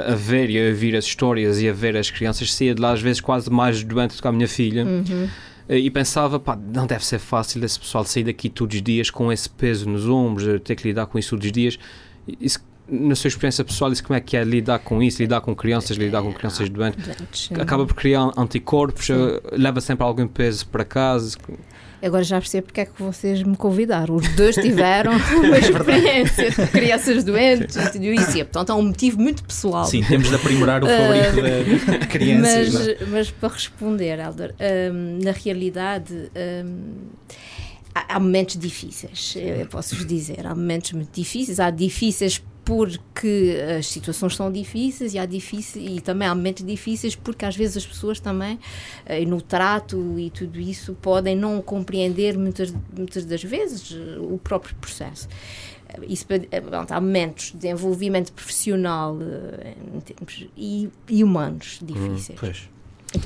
a 0.08 0.14
ver 0.14 0.48
e 0.48 0.58
a 0.58 0.68
ouvir 0.68 0.94
as 0.94 1.04
histórias 1.04 1.60
e 1.60 1.68
a 1.68 1.72
ver 1.72 1.96
as 1.96 2.10
crianças, 2.10 2.54
saía 2.54 2.74
de 2.74 2.80
lá 2.80 2.92
às 2.92 3.00
vezes 3.00 3.20
quase 3.20 3.50
mais 3.50 3.82
doente 3.82 4.16
do 4.16 4.22
que 4.22 4.28
a 4.28 4.32
minha 4.32 4.48
filha. 4.48 4.84
Uhum. 4.84 5.28
E 5.68 5.90
pensava, 5.90 6.38
pá, 6.38 6.56
não 6.56 6.86
deve 6.86 7.04
ser 7.04 7.18
fácil 7.18 7.64
esse 7.64 7.78
pessoal 7.78 8.04
sair 8.04 8.24
daqui 8.24 8.48
todos 8.48 8.76
os 8.76 8.82
dias 8.82 9.10
com 9.10 9.32
esse 9.32 9.48
peso 9.48 9.88
nos 9.88 10.08
ombros, 10.08 10.60
ter 10.62 10.76
que 10.76 10.88
lidar 10.88 11.06
com 11.06 11.18
isso 11.18 11.30
todos 11.30 11.46
os 11.46 11.52
dias. 11.52 11.78
Isso, 12.40 12.58
na 12.88 13.14
sua 13.14 13.28
experiência 13.28 13.64
pessoal, 13.64 13.90
isso 13.90 14.02
como 14.04 14.16
é 14.16 14.20
que 14.20 14.36
é 14.36 14.44
lidar 14.44 14.80
com 14.80 15.02
isso, 15.02 15.22
lidar 15.22 15.40
com 15.40 15.54
crianças, 15.54 15.96
lidar 15.96 16.20
com 16.20 16.32
crianças 16.32 16.68
doentes? 16.68 17.50
Acaba 17.58 17.86
por 17.86 17.94
criar 17.94 18.30
anticorpos, 18.36 19.08
leva 19.52 19.80
sempre 19.80 20.04
algum 20.04 20.26
peso 20.28 20.66
para 20.66 20.84
casa. 20.84 21.38
Agora 22.02 22.24
já 22.24 22.38
percebo 22.38 22.66
porque 22.66 22.80
é 22.80 22.84
que 22.84 23.00
vocês 23.00 23.42
me 23.42 23.56
convidaram. 23.56 24.16
Os 24.16 24.28
dois 24.34 24.56
tiveram 24.56 25.12
uma 25.12 25.56
é 25.56 25.60
experiência 25.60 26.50
de 26.50 26.66
crianças 26.70 27.24
doentes 27.24 27.76
e 27.76 28.14
isso. 28.14 28.38
E, 28.38 28.44
portanto, 28.44 28.72
é 28.72 28.74
um 28.74 28.82
motivo 28.82 29.20
muito 29.20 29.44
pessoal. 29.44 29.84
Sim, 29.84 30.02
temos 30.02 30.28
de 30.28 30.34
aprimorar 30.34 30.82
o 30.82 30.86
favorito 30.86 31.38
uh, 31.38 31.98
de 31.98 32.06
crianças. 32.08 32.74
Mas, 32.74 32.88
é? 32.88 32.98
mas, 33.06 33.30
para 33.30 33.48
responder, 33.50 34.18
Helder, 34.18 34.54
um, 34.92 35.18
na 35.22 35.30
realidade. 35.30 36.30
Um, 36.64 36.92
há 37.94 38.18
momentos 38.18 38.56
difíceis, 38.56 39.34
eu 39.36 39.66
posso 39.66 39.94
vos 39.94 40.06
dizer, 40.06 40.46
há 40.46 40.54
momentos 40.54 40.92
muito 40.92 41.10
difíceis, 41.12 41.60
há 41.60 41.70
difíceis 41.70 42.42
porque 42.64 43.56
as 43.78 43.86
situações 43.86 44.36
são 44.36 44.50
difíceis 44.50 45.14
e, 45.14 45.18
há 45.18 45.26
difícil, 45.26 45.82
e 45.82 46.00
também 46.00 46.28
há 46.28 46.34
momentos 46.34 46.64
difíceis 46.64 47.16
porque 47.16 47.44
às 47.44 47.56
vezes 47.56 47.78
as 47.78 47.86
pessoas 47.86 48.20
também 48.20 48.58
eh, 49.04 49.24
no 49.24 49.40
trato 49.40 50.18
e 50.18 50.30
tudo 50.30 50.60
isso 50.60 50.94
podem 50.94 51.34
não 51.34 51.60
compreender 51.60 52.38
muitas, 52.38 52.72
muitas 52.96 53.24
das 53.24 53.42
vezes 53.42 53.96
o 54.18 54.38
próprio 54.38 54.74
processo. 54.76 55.28
Isso, 56.08 56.24
eh, 56.30 56.62
há 56.88 57.00
momentos 57.00 57.46
de 57.46 57.58
desenvolvimento 57.58 58.32
profissional 58.32 59.18
eh, 59.20 59.74
e, 60.56 60.88
e 61.08 61.24
humanos 61.24 61.80
difíceis. 61.82 62.68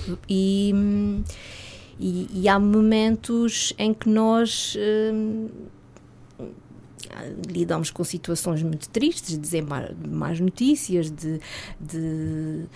Hum, 0.08 0.16
e, 0.28 0.74
e, 2.00 2.28
e, 2.42 2.48
há 2.48 2.58
momentos 2.58 3.72
em 3.78 3.94
que 3.94 4.08
nós 4.08 4.76
lidamos 7.48 7.90
com 7.90 8.04
situações 8.04 8.62
muito 8.62 8.88
tristes, 8.88 9.30
de 9.30 9.38
dizer 9.38 9.62
más 9.62 10.40
notícias, 10.40 11.10
de, 11.10 11.40
de, 11.80 12.66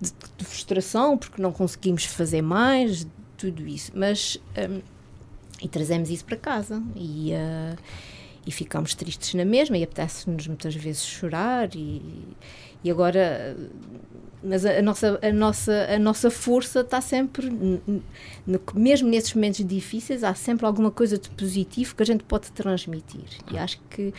de, 0.00 0.12
de, 0.38 0.44
frustração 0.44 1.16
porque 1.16 1.40
não 1.40 1.52
conseguimos 1.52 2.04
fazer 2.04 2.42
mais, 2.42 3.06
tudo 3.36 3.66
isso. 3.66 3.92
Mas. 3.94 4.38
Um, 4.56 4.80
e 5.62 5.68
trazemos 5.68 6.10
isso 6.10 6.24
para 6.24 6.36
casa. 6.36 6.82
E. 6.96 7.32
Uh, 7.32 7.78
e 8.46 8.50
ficamos 8.50 8.94
tristes 8.94 9.34
na 9.34 9.44
mesma 9.44 9.78
e 9.78 9.84
apetece-nos 9.84 10.46
muitas 10.46 10.74
vezes 10.74 11.04
chorar 11.04 11.74
e, 11.74 12.02
e 12.82 12.90
agora 12.90 13.56
mas 14.42 14.66
a, 14.66 14.78
a, 14.78 14.82
nossa, 14.82 15.18
a, 15.22 15.32
nossa, 15.32 15.86
a 15.94 15.98
nossa 15.98 16.30
força 16.30 16.80
está 16.80 17.00
sempre, 17.00 17.50
mesmo 18.74 19.08
nesses 19.08 19.32
momentos 19.34 19.64
difíceis, 19.64 20.24
há 20.24 20.34
sempre 20.34 20.66
alguma 20.66 20.90
coisa 20.90 21.16
de 21.16 21.30
positivo 21.30 21.94
que 21.94 22.02
a 22.02 22.06
gente 22.06 22.24
pode 22.24 22.50
transmitir. 22.52 23.24
E 23.52 23.58
acho 23.58 23.80
que 23.88 24.08
uh, 24.08 24.12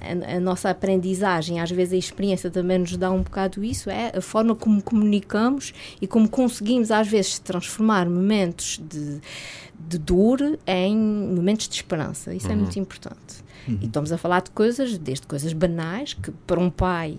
a, 0.00 0.36
a, 0.36 0.40
nossa 0.40 0.70
aprendizagem, 0.70 1.60
às 1.60 1.70
vezes 1.70 1.94
a 1.94 1.96
experiência 1.96 2.50
também 2.50 2.78
nos 2.78 2.96
dá 2.96 3.10
um 3.10 3.22
bocado 3.22 3.62
isso, 3.62 3.88
é 3.88 4.12
a 4.16 4.20
forma 4.20 4.54
como 4.54 4.82
comunicamos 4.82 5.72
e 6.00 6.06
como 6.06 6.28
conseguimos, 6.28 6.90
às 6.90 7.06
vezes, 7.06 7.38
transformar 7.38 8.08
momentos 8.08 8.80
de, 8.88 9.20
de 9.78 9.98
dor 9.98 10.58
em 10.66 10.96
momentos 10.96 11.68
de 11.68 11.76
esperança. 11.76 12.34
Isso 12.34 12.46
é 12.46 12.50
uhum. 12.50 12.56
é 12.56 12.60
muito 12.60 12.78
importante. 12.78 13.42
Uhum. 13.66 13.78
E 13.80 13.86
estamos 13.86 14.10
a 14.10 14.18
falar 14.18 14.42
de 14.42 14.50
coisas, 14.50 14.98
desde 14.98 15.26
coisas 15.26 15.52
banais, 15.52 16.14
que 16.14 16.30
para 16.30 16.58
um 16.58 16.70
pai, 16.70 17.18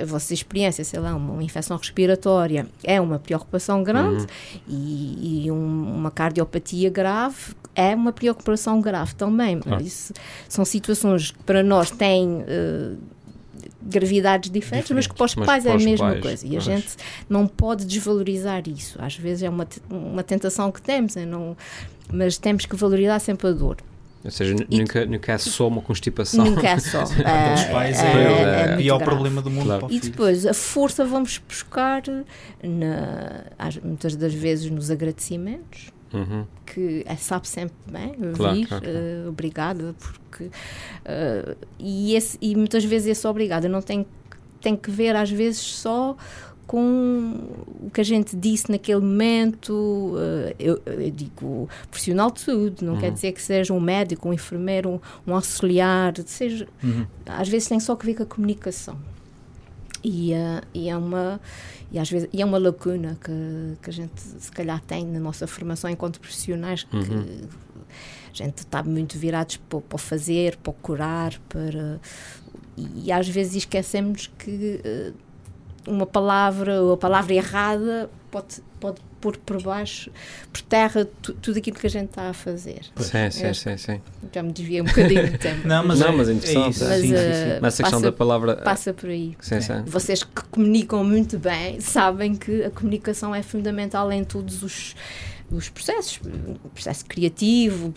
a 0.00 0.04
vossa 0.04 0.32
experiência, 0.32 0.84
sei 0.84 1.00
lá, 1.00 1.14
uma, 1.14 1.39
infecção 1.42 1.76
respiratória 1.76 2.66
é 2.84 3.00
uma 3.00 3.18
preocupação 3.18 3.82
grande 3.82 4.22
uhum. 4.22 4.26
e, 4.68 5.44
e 5.46 5.50
um, 5.50 5.96
uma 5.96 6.10
cardiopatia 6.10 6.90
grave 6.90 7.54
é 7.74 7.94
uma 7.94 8.12
preocupação 8.12 8.80
grave 8.80 9.14
também. 9.14 9.60
Ah. 9.66 9.80
Isso 9.80 10.12
são 10.48 10.64
situações 10.64 11.30
que 11.30 11.42
para 11.44 11.62
nós 11.62 11.90
têm. 11.90 12.42
Uh, 12.42 12.98
gravidades 13.82 14.50
diferentes, 14.50 14.88
diferentes, 14.88 14.90
mas 14.90 15.06
que 15.06 15.14
para 15.14 15.24
os 15.24 15.34
pais 15.34 15.66
é 15.66 15.72
a 15.72 15.78
mesma 15.78 16.10
pais, 16.10 16.20
coisa. 16.20 16.46
E 16.46 16.56
a 16.56 16.60
gente 16.60 16.96
não 17.28 17.46
pode 17.46 17.84
desvalorizar 17.86 18.68
isso. 18.68 18.98
Às 19.00 19.16
vezes 19.16 19.42
é 19.42 19.48
uma, 19.48 19.66
uma 19.88 20.22
tentação 20.22 20.70
que 20.70 20.82
temos, 20.82 21.16
é 21.16 21.24
não, 21.24 21.56
mas 22.12 22.36
temos 22.36 22.66
que 22.66 22.76
valorizar 22.76 23.18
sempre 23.18 23.48
a 23.48 23.52
dor. 23.52 23.78
Ou 24.22 24.30
seja, 24.30 24.54
nunca, 24.70 25.06
nunca 25.06 25.32
é 25.32 25.38
só 25.38 25.66
uma 25.68 25.80
constipação. 25.80 26.44
Nunca 26.44 26.68
é 26.68 26.78
só. 26.78 27.04
Para 27.06 27.54
os 27.54 27.64
pais 27.64 27.98
é, 27.98 28.02
é, 28.02 28.76
é, 28.78 28.82
é, 28.82 28.86
é 28.86 28.94
o 28.94 28.98
problema 28.98 29.40
do 29.40 29.50
mundo. 29.50 29.64
Claro. 29.64 29.86
E 29.90 29.98
depois, 29.98 30.44
a 30.44 30.52
força 30.52 31.04
vamos 31.04 31.38
buscar 31.38 32.02
na, 32.62 33.44
muitas 33.82 34.14
das 34.16 34.34
vezes 34.34 34.70
nos 34.70 34.90
agradecimentos. 34.90 35.88
Uhum. 36.12 36.44
que 36.66 37.04
é, 37.06 37.14
sabe 37.14 37.46
sempre 37.46 37.76
bem 37.86 38.12
claro, 38.34 38.54
ouvir, 38.54 38.66
claro, 38.66 38.84
claro. 38.84 38.98
Uh, 38.98 39.28
obrigada, 39.28 39.94
porque 39.96 40.46
uh, 40.46 41.56
e, 41.78 42.16
esse, 42.16 42.36
e 42.42 42.56
muitas 42.56 42.84
vezes 42.84 43.16
esse 43.16 43.24
obrigada 43.28 43.68
não 43.68 43.80
tem, 43.80 44.04
tem 44.60 44.74
que 44.74 44.90
ver 44.90 45.14
às 45.14 45.30
vezes 45.30 45.60
só 45.60 46.16
com 46.70 47.34
o 47.84 47.90
que 47.92 48.00
a 48.00 48.04
gente 48.04 48.36
disse 48.36 48.70
naquele 48.70 49.00
momento, 49.00 50.14
eh, 50.16 50.54
eu, 50.56 50.80
eu 50.86 51.10
digo 51.10 51.68
profissional 51.90 52.30
de 52.30 52.42
saúde, 52.42 52.84
não 52.84 52.92
uhum. 52.92 53.00
quer 53.00 53.10
dizer 53.10 53.32
que 53.32 53.42
seja 53.42 53.74
um 53.74 53.80
médico, 53.80 54.28
um 54.28 54.32
enfermeiro, 54.32 54.88
um, 54.88 55.00
um 55.26 55.34
auxiliar, 55.34 56.14
seja, 56.26 56.68
uhum. 56.80 57.04
às 57.26 57.48
vezes 57.48 57.66
tem 57.66 57.80
só 57.80 57.96
que 57.96 58.06
ver 58.06 58.14
com 58.14 58.22
a 58.22 58.26
comunicação. 58.26 58.96
E, 60.04 60.32
uh, 60.32 60.62
e 60.72 60.88
é 60.88 60.96
uma 60.96 61.40
e 61.90 61.98
às 61.98 62.08
vezes 62.08 62.28
e 62.32 62.40
é 62.40 62.44
uma 62.44 62.56
lacuna 62.56 63.18
que, 63.20 63.76
que 63.82 63.90
a 63.90 63.92
gente 63.92 64.20
se 64.20 64.52
calhar 64.52 64.80
tem 64.80 65.04
na 65.04 65.18
nossa 65.18 65.48
formação 65.48 65.90
enquanto 65.90 66.20
profissionais 66.20 66.84
que 66.84 66.96
uhum. 66.96 67.48
a 68.30 68.32
gente 68.32 68.58
está 68.58 68.80
muito 68.84 69.18
virados 69.18 69.56
para, 69.56 69.80
para 69.80 69.98
fazer, 69.98 70.56
para 70.58 70.72
curar, 70.74 71.36
para 71.48 72.00
e, 72.76 73.06
e 73.06 73.12
às 73.12 73.28
vezes 73.28 73.56
esquecemos 73.56 74.30
que 74.38 74.80
uh, 74.84 75.29
uma 75.86 76.06
palavra 76.06 76.82
ou 76.82 76.92
a 76.92 76.96
palavra 76.96 77.34
errada 77.34 78.10
pode, 78.30 78.62
pode 78.78 79.00
pôr 79.20 79.36
por 79.36 79.60
baixo, 79.62 80.10
por 80.52 80.62
terra, 80.62 81.06
tu, 81.20 81.34
tudo 81.34 81.58
aquilo 81.58 81.76
que 81.76 81.86
a 81.86 81.90
gente 81.90 82.08
está 82.08 82.30
a 82.30 82.32
fazer. 82.32 82.80
Sim, 82.96 83.30
sim, 83.30 83.54
sim, 83.54 83.76
sim. 83.76 84.00
Já 84.32 84.42
me 84.42 84.52
desviei 84.52 84.80
um 84.80 84.84
bocadinho 84.84 85.30
do 85.30 85.38
tempo. 85.38 85.60
Não, 85.68 85.86
mas, 85.86 86.00
não, 86.00 86.08
é, 86.08 86.12
mas 86.12 86.28
é 86.28 86.32
interessante. 86.32 86.82
É 86.82 86.88
mas, 86.88 87.00
sim, 87.00 87.08
sim, 87.08 87.14
sim. 87.14 87.58
Mas 87.60 87.74
essa 87.74 87.82
questão 87.82 88.00
da 88.00 88.12
palavra. 88.12 88.52
Eh, 88.52 88.64
passa 88.64 88.94
por 88.94 89.10
aí. 89.10 89.36
Sim, 89.40 89.60
sim. 89.60 89.82
Vocês 89.86 90.22
que 90.22 90.42
comunicam 90.50 91.04
muito 91.04 91.38
bem 91.38 91.80
sabem 91.80 92.34
que 92.34 92.64
a 92.64 92.70
comunicação 92.70 93.34
é 93.34 93.42
fundamental 93.42 94.10
em 94.10 94.24
todos 94.24 94.62
os 94.62 94.94
os 95.50 95.68
processos, 95.68 96.20
o 96.64 96.68
processo 96.68 97.04
criativo 97.06 97.92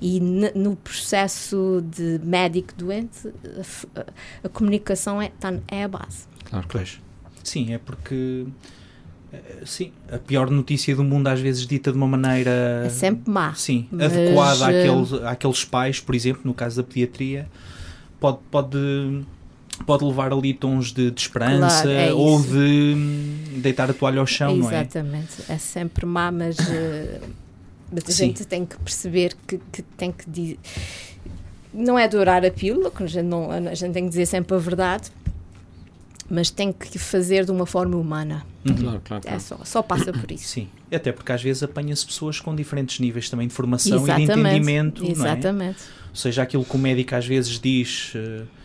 e 0.00 0.20
no 0.20 0.74
processo 0.74 1.84
de 1.88 2.20
médico 2.24 2.74
doente, 2.74 3.32
a, 3.94 4.04
a 4.44 4.48
comunicação 4.48 5.22
é, 5.22 5.30
tá, 5.38 5.54
é 5.68 5.84
a 5.84 5.88
base. 5.88 6.26
Claro, 6.50 6.66
pois. 6.68 7.00
Sim, 7.44 7.72
é 7.72 7.78
porque 7.78 8.46
eh, 9.32 9.62
Sim, 9.64 9.92
a 10.10 10.18
pior 10.18 10.50
notícia 10.50 10.94
do 10.96 11.04
mundo 11.04 11.26
às 11.28 11.40
vezes 11.40 11.66
dita 11.66 11.90
de 11.90 11.96
uma 11.96 12.06
maneira 12.06 12.84
é 12.86 12.88
sempre 12.88 13.30
má. 13.30 13.54
Sim, 13.54 13.86
mas... 13.90 14.12
adequada 14.12 14.66
àqueles, 14.66 15.12
àqueles 15.12 15.64
pais, 15.64 16.00
por 16.00 16.14
exemplo, 16.14 16.42
no 16.44 16.54
caso 16.54 16.76
da 16.76 16.82
pediatria, 16.82 17.48
pode, 18.18 18.38
pode, 18.50 19.24
pode 19.86 20.04
levar 20.04 20.32
ali 20.32 20.54
tons 20.54 20.92
de, 20.92 21.10
de 21.10 21.20
esperança 21.20 21.82
claro, 21.82 21.98
é 21.98 22.12
ou 22.12 22.40
de 22.40 22.94
deitar 23.60 23.90
a 23.90 23.94
toalha 23.94 24.20
ao 24.20 24.26
chão, 24.26 24.56
Exatamente. 24.56 24.64
não 24.64 24.78
é? 24.78 24.82
Exatamente, 24.82 25.52
é 25.52 25.58
sempre 25.58 26.06
má, 26.06 26.32
mas, 26.32 26.58
eh, 26.58 27.20
mas 27.92 28.04
a 28.04 28.12
Sim. 28.12 28.26
gente 28.26 28.46
tem 28.46 28.64
que 28.64 28.78
perceber 28.78 29.34
que, 29.46 29.60
que 29.70 29.82
tem 29.82 30.10
que. 30.10 30.58
Não 31.72 31.98
é 31.98 32.04
adorar 32.04 32.44
a 32.46 32.50
pílula, 32.50 32.90
a 32.94 33.06
gente, 33.06 33.26
não, 33.26 33.50
a 33.50 33.74
gente 33.74 33.92
tem 33.92 34.04
que 34.04 34.08
dizer 34.08 34.24
sempre 34.24 34.56
a 34.56 34.58
verdade, 34.58 35.10
mas 36.28 36.50
tem 36.50 36.72
que 36.72 36.98
fazer 36.98 37.44
de 37.44 37.50
uma 37.50 37.66
forma 37.66 37.96
humana. 37.96 38.44
Uhum. 38.68 38.74
Claro, 38.74 39.00
claro, 39.04 39.22
claro. 39.22 39.36
É 39.36 39.38
só, 39.38 39.58
só 39.64 39.82
passa 39.82 40.12
por 40.12 40.30
isso. 40.30 40.48
Sim, 40.48 40.68
até 40.92 41.12
porque 41.12 41.32
às 41.32 41.42
vezes 41.42 41.62
apanha-se 41.62 42.04
pessoas 42.04 42.40
com 42.40 42.54
diferentes 42.54 42.98
níveis 42.98 43.30
também 43.30 43.48
de 43.48 43.54
formação 43.54 43.98
Exatamente. 43.98 44.30
e 44.30 44.34
de 44.34 44.40
entendimento. 44.40 45.06
Exatamente. 45.06 45.78
É? 45.80 46.08
Ou 46.10 46.16
seja, 46.16 46.42
aquilo 46.42 46.64
que 46.64 46.76
o 46.76 46.78
médico 46.78 47.14
às 47.14 47.26
vezes 47.26 47.58
diz. 47.58 48.12
Uh, 48.14 48.57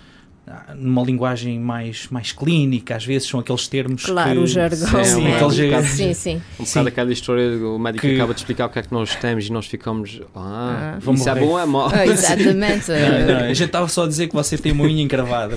numa 0.76 1.02
linguagem 1.04 1.58
mais, 1.58 2.08
mais 2.10 2.34
clínica, 2.34 2.98
às 2.98 3.06
vezes 3.06 3.30
são 3.30 3.40
aqueles 3.40 3.66
termos 3.68 4.06
claro, 4.06 4.32
que... 4.32 4.38
o 4.40 4.48
jargão 4.48 5.04
sim, 5.06 5.28
é, 5.28 5.36
aqueles, 5.36 5.58
um 5.58 5.96
sim, 5.96 6.14
sim. 6.14 6.42
Um 6.60 6.66
bocado 6.66 6.88
aquela 6.90 7.14
história, 7.14 7.66
o 7.66 7.80
médico 7.80 8.06
que... 8.06 8.16
acaba 8.16 8.34
de 8.34 8.42
explicar 8.42 8.66
o 8.66 8.70
que 8.70 8.80
é 8.80 8.82
que 8.82 8.92
nós 8.92 9.16
temos 9.16 9.48
e 9.48 9.52
nós 9.52 9.68
ficamos 9.68 10.22
ah, 10.36 10.96
ah 10.96 11.00
vamos 11.00 11.22
isso 11.22 11.30
é 11.30 11.36
bom 11.36 11.48
ou 11.48 11.60
é 11.60 11.66
mau? 11.66 11.90
Ah, 11.94 12.04
exatamente. 12.06 12.92
não, 12.92 13.40
não, 13.40 13.46
a 13.46 13.54
gente 13.54 13.64
estava 13.64 13.88
só 13.88 14.04
a 14.04 14.08
dizer 14.08 14.28
que 14.28 14.34
você 14.34 14.58
tem 14.58 14.74
uma 14.74 14.84
unha 14.84 15.02
encravada. 15.02 15.56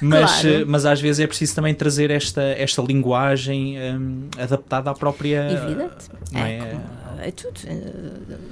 mas, 0.00 0.40
claro. 0.40 0.48
Eh, 0.48 0.64
mas 0.64 0.86
às 0.86 1.00
vezes 1.00 1.18
é 1.18 1.26
preciso 1.26 1.54
também 1.54 1.74
trazer 1.74 2.10
esta, 2.10 2.42
esta 2.42 2.82
linguagem 2.82 3.76
um, 3.78 4.28
adaptada 4.38 4.90
à 4.90 4.94
própria... 4.94 5.50
Evidente. 5.50 6.08
É, 6.34 6.38
é? 6.40 6.80
é, 7.28 7.30
tudo. 7.32 7.60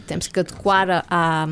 Temos 0.09 0.27
que 0.27 0.41
adequar 0.41 0.91
a... 0.91 1.05
a 1.09 1.49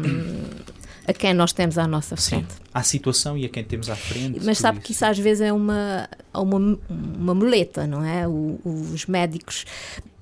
a 1.08 1.12
quem 1.14 1.32
nós 1.32 1.54
temos 1.54 1.78
à 1.78 1.86
nossa 1.86 2.16
frente. 2.16 2.52
Sim, 2.52 2.60
à 2.72 2.82
situação 2.82 3.36
e 3.36 3.46
a 3.46 3.48
quem 3.48 3.64
temos 3.64 3.88
à 3.88 3.96
frente. 3.96 4.40
Mas 4.44 4.58
sabe 4.58 4.76
isso. 4.78 4.86
que 4.86 4.92
isso 4.92 5.04
às 5.06 5.18
vezes 5.18 5.40
é 5.40 5.52
uma, 5.52 6.06
uma, 6.34 6.78
uma 6.88 7.34
muleta, 7.34 7.86
não 7.86 8.04
é? 8.04 8.28
O, 8.28 8.60
os 8.64 9.06
médicos 9.06 9.64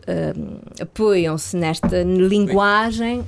uh, 0.03 0.61
apoiam-se 0.81 1.57
nesta 1.57 2.05
linguagem 2.05 3.25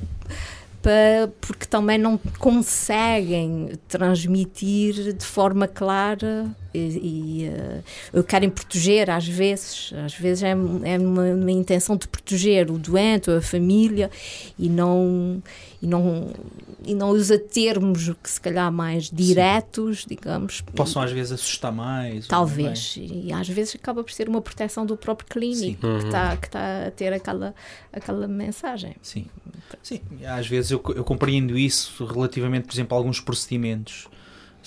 para, 0.80 1.32
porque 1.40 1.66
também 1.66 1.98
não 1.98 2.16
conseguem 2.38 3.72
transmitir 3.88 5.12
de 5.12 5.24
forma 5.24 5.66
clara 5.66 6.46
e, 6.78 7.42
e 8.12 8.18
uh, 8.18 8.23
querem 8.23 8.49
proteger 8.49 9.11
às 9.11 9.26
vezes, 9.26 9.92
às 10.04 10.14
vezes 10.14 10.42
é, 10.42 10.50
é 10.50 10.99
uma, 10.99 11.23
uma, 11.23 11.50
intenção 11.50 11.97
de 11.97 12.06
proteger 12.06 12.70
o 12.70 12.78
doente 12.78 13.30
ou 13.30 13.37
a 13.37 13.42
família 13.42 14.11
e 14.58 14.68
não 14.68 15.42
e 15.80 15.87
não 15.87 16.32
e 16.85 16.94
não 16.94 17.11
usa 17.11 17.38
termos 17.38 18.11
que 18.23 18.30
se 18.30 18.40
calhar 18.40 18.73
mais 18.73 19.11
diretos, 19.11 20.02
Sim. 20.02 20.08
digamos. 20.11 20.61
Possam 20.61 21.02
às 21.02 21.12
vezes 21.12 21.32
assustar 21.32 21.73
mais. 21.73 22.26
Talvez. 22.26 22.94
E 22.99 23.32
às 23.32 23.49
vezes 23.49 23.75
acaba 23.75 24.02
por 24.02 24.12
ser 24.12 24.28
uma 24.28 24.40
proteção 24.40 24.87
do 24.87 24.97
próprio 24.97 25.28
clínico 25.28 25.87
Sim. 25.87 25.99
que 25.99 26.06
está 26.06 26.37
que 26.37 26.50
tá 26.50 26.87
a 26.87 26.90
ter 26.90 27.12
aquela, 27.12 27.54
aquela 27.92 28.26
mensagem. 28.26 28.97
Sim. 29.02 29.26
Sim. 29.82 30.00
Às 30.26 30.47
vezes 30.47 30.70
eu, 30.70 30.82
eu 30.94 31.04
compreendo 31.04 31.56
isso 31.58 32.04
relativamente, 32.04 32.66
por 32.66 32.75
exemplo, 32.75 32.97
a 32.97 33.00
alguns 33.00 33.20
procedimentos 33.20 34.08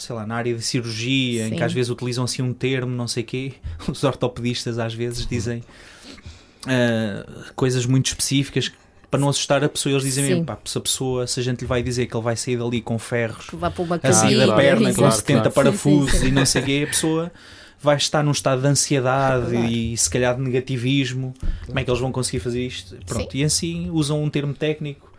sei 0.02 0.16
lá, 0.16 0.26
na 0.26 0.36
área 0.36 0.54
de 0.54 0.62
cirurgia, 0.62 1.46
Sim. 1.46 1.54
em 1.54 1.58
que 1.58 1.64
às 1.64 1.74
vezes 1.74 1.90
utilizam 1.90 2.24
assim 2.24 2.42
um 2.42 2.54
termo, 2.54 2.96
não 2.96 3.08
sei 3.08 3.24
quê, 3.24 3.54
os 3.88 4.04
ortopedistas 4.04 4.80
às 4.80 4.94
vezes 4.94 5.26
dizem 5.26 5.64
uh, 6.66 7.54
coisas 7.56 7.86
muito 7.86 8.08
específicas 8.08 8.72
para 9.10 9.20
não 9.20 9.28
assustar 9.28 9.62
a 9.62 9.68
pessoa, 9.68 9.92
eles 9.92 10.04
dizem 10.04 10.24
mesmo, 10.24 10.46
pá, 10.46 10.58
se 10.64 10.78
a 10.78 10.82
pessoa, 10.82 11.28
se 11.28 11.40
a 11.40 11.44
gente 11.44 11.62
lhe 11.62 11.66
vai 11.68 11.84
dizer 11.84 12.06
que 12.06 12.16
ele 12.16 12.24
vai 12.24 12.38
sair 12.38 12.58
dali 12.58 12.82
com 12.82 12.98
ferros 12.98 13.48
a 14.02 14.14
sair 14.14 14.38
da 14.38 14.56
perna, 14.56 14.94
com 14.94 15.12
70 15.12 15.40
claro. 15.40 15.52
parafusos 15.52 16.12
sim, 16.12 16.18
sim, 16.18 16.24
sim. 16.24 16.28
e 16.30 16.32
não 16.32 16.46
sei 16.46 16.62
o 16.62 16.66
quê, 16.66 16.84
a 16.86 16.88
pessoa 16.88 17.32
vai 17.82 17.98
estar 17.98 18.24
num 18.24 18.32
estado 18.32 18.62
de 18.62 18.68
ansiedade 18.68 19.52
claro. 19.52 19.66
e 19.66 19.98
se 19.98 20.10
calhar 20.10 20.36
de 20.36 20.42
negativismo. 20.42 21.34
Como 21.66 21.80
é 21.80 21.84
que 21.84 21.90
eles 21.90 22.00
vão 22.00 22.12
conseguir 22.12 22.40
fazer 22.40 22.66
isto? 22.66 22.96
Pronto, 23.06 23.36
e 23.36 23.44
assim 23.44 23.90
usam 23.90 24.24
um 24.24 24.30
termo 24.30 24.54
técnico. 24.54 25.11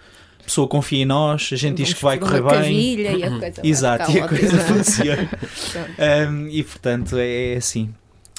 A 0.43 0.45
pessoa 0.45 0.67
confia 0.67 1.03
em 1.03 1.05
nós, 1.05 1.51
a 1.53 1.57
gente 1.57 1.77
diz 1.83 1.95
que 1.95 2.03
vai 2.03 2.19
correr 2.19 2.43
bem. 2.43 2.97
E 3.01 3.25
a 3.25 3.31
coisa 3.31 3.61
Exato, 3.63 4.11
e 4.11 4.21
a 4.21 4.29
coisa 4.29 4.59
funciona. 4.59 5.31
um, 6.31 6.49
e 6.49 6.63
portanto 6.63 7.17
é, 7.17 7.55
é 7.55 7.57
assim. 7.57 7.95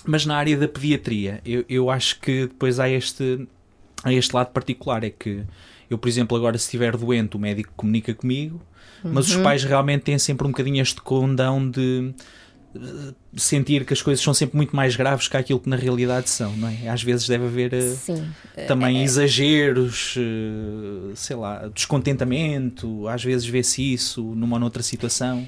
Mas 0.05 0.25
na 0.25 0.35
área 0.35 0.57
da 0.57 0.67
pediatria, 0.67 1.39
eu, 1.45 1.63
eu 1.69 1.89
acho 1.89 2.19
que 2.19 2.41
depois 2.47 2.79
há 2.79 2.89
este 2.89 3.47
a 4.03 4.11
este 4.11 4.35
lado 4.35 4.51
particular, 4.51 5.03
é 5.03 5.09
que 5.09 5.43
Eu, 5.89 5.97
por 5.97 6.09
exemplo, 6.09 6.35
agora 6.35 6.57
se 6.57 6.65
estiver 6.65 6.97
doente, 6.97 7.37
o 7.37 7.39
médico 7.39 7.71
comunica 7.75 8.13
comigo, 8.13 8.61
mas 9.03 9.29
os 9.29 9.37
pais 9.37 9.63
realmente 9.63 10.03
têm 10.03 10.17
sempre 10.17 10.45
um 10.45 10.51
bocadinho 10.51 10.81
este 10.81 11.01
condão 11.01 11.69
de 11.69 12.13
sentir 13.35 13.85
que 13.85 13.93
as 13.93 14.01
coisas 14.01 14.23
são 14.23 14.33
sempre 14.33 14.57
muito 14.57 14.75
mais 14.75 14.95
graves 14.95 15.27
que 15.27 15.37
aquilo 15.37 15.59
que 15.59 15.69
na 15.69 15.75
realidade 15.75 16.29
são, 16.29 16.55
não 16.57 16.67
é? 16.67 16.89
Às 16.89 17.01
vezes 17.03 17.27
deve 17.27 17.45
haver 17.45 17.73
eh, 17.73 17.91
Sim. 17.95 18.25
também 18.67 18.99
É- 18.99 19.03
exageros, 19.03 20.15
eh, 20.17 21.11
sei 21.15 21.35
lá, 21.35 21.67
descontentamento, 21.73 23.07
às 23.07 23.23
vezes 23.23 23.45
vê-se 23.45 23.93
isso 23.93 24.21
numa 24.21 24.55
ou 24.55 24.59
noutra 24.59 24.81
situação. 24.83 25.47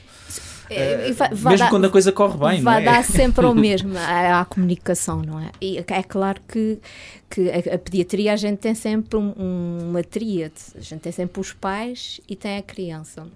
É- 0.70 1.12
vai- 1.14 1.30
vai 1.30 1.54
Mesmo 1.54 1.58
dar- 1.66 1.70
quando 1.70 1.86
a 1.86 1.90
coisa 1.90 2.12
corre 2.12 2.38
bem, 2.38 2.62
vai 2.62 2.84
não 2.84 2.92
é? 2.92 2.96
dar 2.96 3.04
sempre 3.04 3.46
ao 3.46 3.54
mesmo, 3.56 3.98
à, 3.98 4.42
à 4.42 4.46
comunicação, 4.46 5.22
não 5.22 5.40
é? 5.40 5.52
E 5.62 5.78
é 5.78 6.04
claro 6.04 6.42
que, 6.48 6.80
que 7.30 7.50
a, 7.50 7.76
a 7.76 7.78
pediatria 7.78 8.34
a 8.34 8.36
gente 8.36 8.60
tem 8.60 8.74
sempre 8.76 9.18
um- 9.18 9.34
um- 9.38 9.90
uma 9.90 10.04
tríade, 10.04 10.56
a 10.76 10.80
gente 10.82 11.02
tem 11.02 11.12
sempre 11.12 11.40
os 11.42 11.54
pais 11.54 12.20
e 12.28 12.36
tem 12.36 12.58
a 12.58 12.62
criança. 12.64 13.28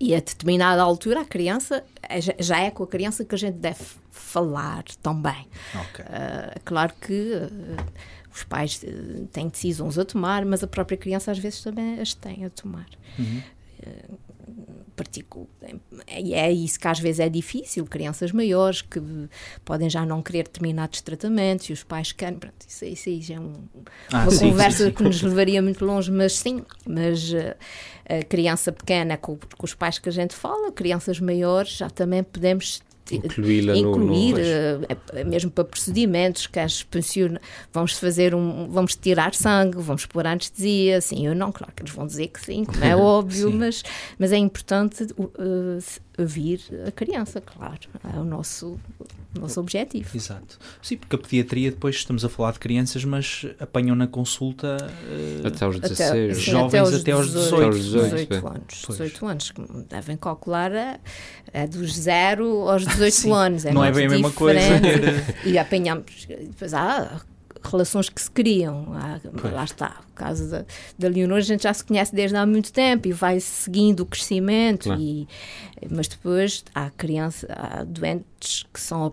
E 0.00 0.14
a 0.14 0.18
determinada 0.18 0.80
altura 0.82 1.20
a 1.20 1.24
criança, 1.24 1.84
é- 2.02 2.20
já- 2.42 2.58
é 2.60 2.70
com 2.70 2.84
a 2.84 2.86
criança 2.86 3.24
que 3.24 3.34
a 3.34 3.38
gente 3.38 3.56
deve 3.56 3.80
falar 4.10 4.84
também. 5.02 5.46
Ok. 5.74 6.04
Ah, 6.08 6.54
claro 6.64 6.92
que 7.00 7.32
ah, 7.34 7.84
os 8.34 8.44
pais 8.44 8.80
têm 9.32 9.48
decisões 9.48 9.98
a 9.98 10.04
tomar, 10.04 10.44
mas 10.44 10.62
a 10.62 10.66
própria 10.66 10.96
criança 10.96 11.30
às 11.32 11.38
vezes 11.38 11.62
também 11.62 12.00
as 12.00 12.14
tem 12.14 12.44
a 12.44 12.50
tomar. 12.50 12.86
Ah, 13.18 13.24
particu- 13.82 14.39
E 16.16 16.34
é 16.34 16.50
isso 16.52 16.78
que 16.78 16.86
às 16.88 16.98
vezes 16.98 17.20
é 17.20 17.28
difícil, 17.28 17.84
crianças 17.86 18.32
maiores 18.32 18.82
que 18.82 19.00
podem 19.64 19.88
já 19.88 20.04
não 20.04 20.22
querer 20.22 20.44
determinados 20.44 21.00
tratamentos 21.00 21.68
e 21.68 21.72
os 21.72 21.82
pais 21.82 22.12
querem, 22.12 22.38
pronto, 22.38 22.54
isso, 22.66 22.84
isso 22.84 23.08
aí 23.08 23.20
já 23.22 23.34
é 23.36 23.40
um- 23.40 23.54
Ah, 24.12 24.22
uma 24.22 24.30
sim, 24.30 24.50
conversa 24.50 24.78
sim, 24.78 24.84
sim. 24.86 24.90
que 24.92 25.02
nos 25.02 25.22
levaria 25.22 25.62
muito 25.62 25.84
longe, 25.84 26.10
mas 26.10 26.34
sim, 26.38 26.64
mas 26.86 27.32
eh, 27.32 27.56
a 28.08 28.22
criança 28.24 28.72
pequena 28.72 29.16
com, 29.16 29.36
com 29.36 29.64
os 29.64 29.74
pais 29.74 29.98
que 29.98 30.08
a 30.08 30.12
gente 30.12 30.34
fala, 30.34 30.72
crianças 30.72 31.20
maiores 31.20 31.70
já 31.76 31.88
também 31.88 32.22
podemos 32.22 32.82
Incluí-la 33.16 33.74
no- 33.74 33.82
no- 33.82 33.88
incluir, 33.90 34.32
Pois. 34.34 34.46
eh, 34.46 35.20
é- 35.20 35.24
mesmo 35.24 35.50
para 35.50 35.64
procedimentos, 35.64 36.46
que 36.46 36.58
as 36.58 36.82
pensiona, 36.82 37.40
vamos 37.72 37.92
fazer 37.92 38.34
um, 38.34 38.68
vamos 38.70 38.94
tirar 38.96 39.34
sangue, 39.34 39.78
vamos 39.78 40.06
pôr 40.06 40.26
anestesia, 40.26 41.00
sim, 41.00 41.26
eu 41.26 41.34
não, 41.34 41.50
claro 41.52 41.72
que 41.74 41.82
eles 41.82 41.92
vão 41.92 42.06
dizer 42.06 42.28
que 42.28 42.44
sim, 42.44 42.64
como 42.64 42.84
é 42.84 42.94
óbvio, 42.96 43.50
Sim. 43.50 43.56
mas, 43.58 43.82
mas 44.18 44.32
é 44.32 44.36
importante 44.38 45.04
uh, 45.18 45.78
ouvir 46.18 46.60
a 46.86 46.90
criança, 46.90 47.40
claro, 47.40 47.78
é 48.14 48.18
o 48.18 48.24
nosso, 48.24 48.78
nosso 49.38 49.58
objetivo. 49.60 50.08
Exato. 50.14 50.58
Sim, 50.82 50.98
porque 50.98 51.16
a 51.16 51.18
pediatria, 51.18 51.70
depois 51.70 51.94
estamos 51.96 52.24
a 52.24 52.28
falar 52.28 52.52
de 52.52 52.58
crianças, 52.58 53.04
mas 53.06 53.46
apanham 53.58 53.96
na 53.96 54.06
consulta. 54.06 54.76
eh, 55.08 55.46
Até 55.46 55.64
aos 55.64 55.76
Até, 55.76 55.88
16. 55.88 56.36
sim, 56.36 56.42
jovens 56.50 56.92
até 56.94 57.12
aos 57.12 57.26
18, 57.32 57.64
aos 57.64 57.76
18, 57.76 58.04
18 58.10 58.34
é. 58.34 58.36
anos. 58.38 58.82
Pois. 58.84 58.98
18 58.98 59.26
anos, 59.26 59.50
que 59.50 59.62
devem 59.88 60.16
calcular 60.18 60.72
é, 60.72 61.00
é 61.54 61.66
dos 61.66 61.94
0 61.96 62.68
aos 62.68 62.82
18 62.84 62.99
Sim. 63.22 63.32
anos. 63.32 63.64
É 63.64 63.72
não 63.72 63.84
é 63.84 63.90
bem 63.92 64.06
a 64.06 64.10
mesma 64.10 64.30
coisa. 64.30 64.60
diferente. 64.60 65.34
E 65.44 65.58
apanhamos, 65.58 66.26
depois 66.28 66.74
há 66.74 67.20
relações 67.68 68.08
que 68.08 68.20
se 68.20 68.30
criam. 68.30 68.86
Pois. 69.40 69.52
lá 69.54 69.64
está, 69.64 70.00
o 70.10 70.14
caso 70.14 70.50
da, 70.50 70.64
da 70.98 71.08
Leonor, 71.08 71.38
a 71.38 71.42
gente 71.42 71.62
já 71.64 71.72
se 71.74 71.84
conhece 71.84 72.14
desde 72.14 72.36
há 72.36 72.46
muito 72.46 72.72
tempo 72.72 73.08
e 73.08 73.12
vai 73.12 73.40
seguindo 73.40 74.00
o 74.00 74.06
crescimento. 74.06 74.84
Claro. 74.84 75.00
E, 75.00 75.26
mas 75.90 76.08
depois 76.08 76.64
há 76.74 76.90
crianças, 76.90 77.48
há 77.50 77.84
doentes 77.84 78.64
que 78.72 78.80
são, 78.80 79.12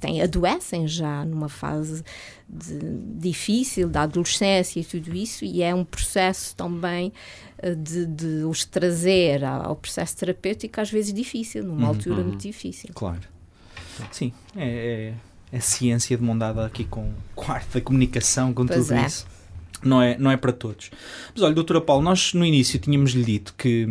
têm, 0.00 0.22
adoecem 0.22 0.86
já 0.88 1.24
numa 1.24 1.48
fase 1.48 2.02
de- 2.48 2.78
difícil 3.18 3.88
da 3.88 4.02
adolescência 4.02 4.80
e 4.80 4.84
tudo 4.84 5.14
isso, 5.14 5.44
e 5.44 5.62
é 5.62 5.74
um 5.74 5.84
processo 5.84 6.54
também 6.54 7.12
eh, 7.58 7.74
de, 7.74 8.06
de 8.06 8.44
os 8.44 8.64
trazer 8.64 9.44
ao 9.44 9.64
ao 9.64 9.76
processo 9.76 10.16
terapêutico, 10.16 10.80
às 10.80 10.90
vezes 10.90 11.12
difícil, 11.12 11.64
numa 11.64 11.82
Uhum, 11.82 11.86
altura 11.88 12.16
uhum. 12.20 12.24
muito 12.28 12.42
difícil. 12.42 12.90
Claro. 12.94 13.22
Sim, 14.10 14.32
é, 14.56 15.12
é, 15.12 15.14
é 15.54 15.60
ciência 15.60 16.16
de 16.16 16.22
mão 16.22 16.36
dada 16.36 16.64
aqui 16.66 16.84
com, 16.84 17.10
com 17.34 17.50
a 17.52 17.54
arte 17.56 17.74
da 17.74 17.80
comunicação, 17.80 18.52
com 18.52 18.66
Pois 18.66 18.86
tudo 18.88 18.94
é. 18.98 19.06
isso. 19.06 19.26
Não 19.82 20.00
é, 20.00 20.16
não 20.18 20.30
é 20.30 20.36
para 20.36 20.52
todos. 20.52 20.90
Mas 21.34 21.42
olha, 21.42 21.54
doutora 21.54 21.80
Paulo, 21.80 22.02
nós 22.02 22.32
no 22.32 22.44
início 22.44 22.78
tínhamos-lhe 22.78 23.22
dito 23.22 23.54
que 23.58 23.86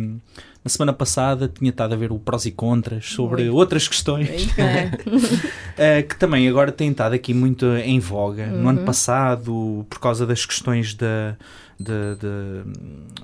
na 0.64 0.68
semana 0.68 0.92
passada 0.92 1.46
tinha 1.46 1.70
estado 1.70 1.92
a 1.92 1.96
ver 1.96 2.10
o 2.10 2.18
prós 2.18 2.46
e 2.46 2.50
contras 2.50 3.10
sobre 3.12 3.42
Oi. 3.44 3.50
outras 3.50 3.86
questões 3.86 4.48
É. 4.58 4.90
eh, 5.98 6.02
que 6.02 6.16
também 6.16 6.48
agora 6.48 6.72
têm 6.72 6.90
estado 6.90 7.12
aqui 7.14 7.32
muito 7.32 7.64
em 7.76 8.00
voga. 8.00 8.46
No 8.46 8.62
Uhum. 8.62 8.68
ano 8.70 8.82
passado, 8.84 9.86
por 9.88 10.00
causa 10.00 10.26
das 10.26 10.44
questões 10.44 10.94
da. 10.94 11.36
Da- 11.78 12.14
da- 12.14 12.64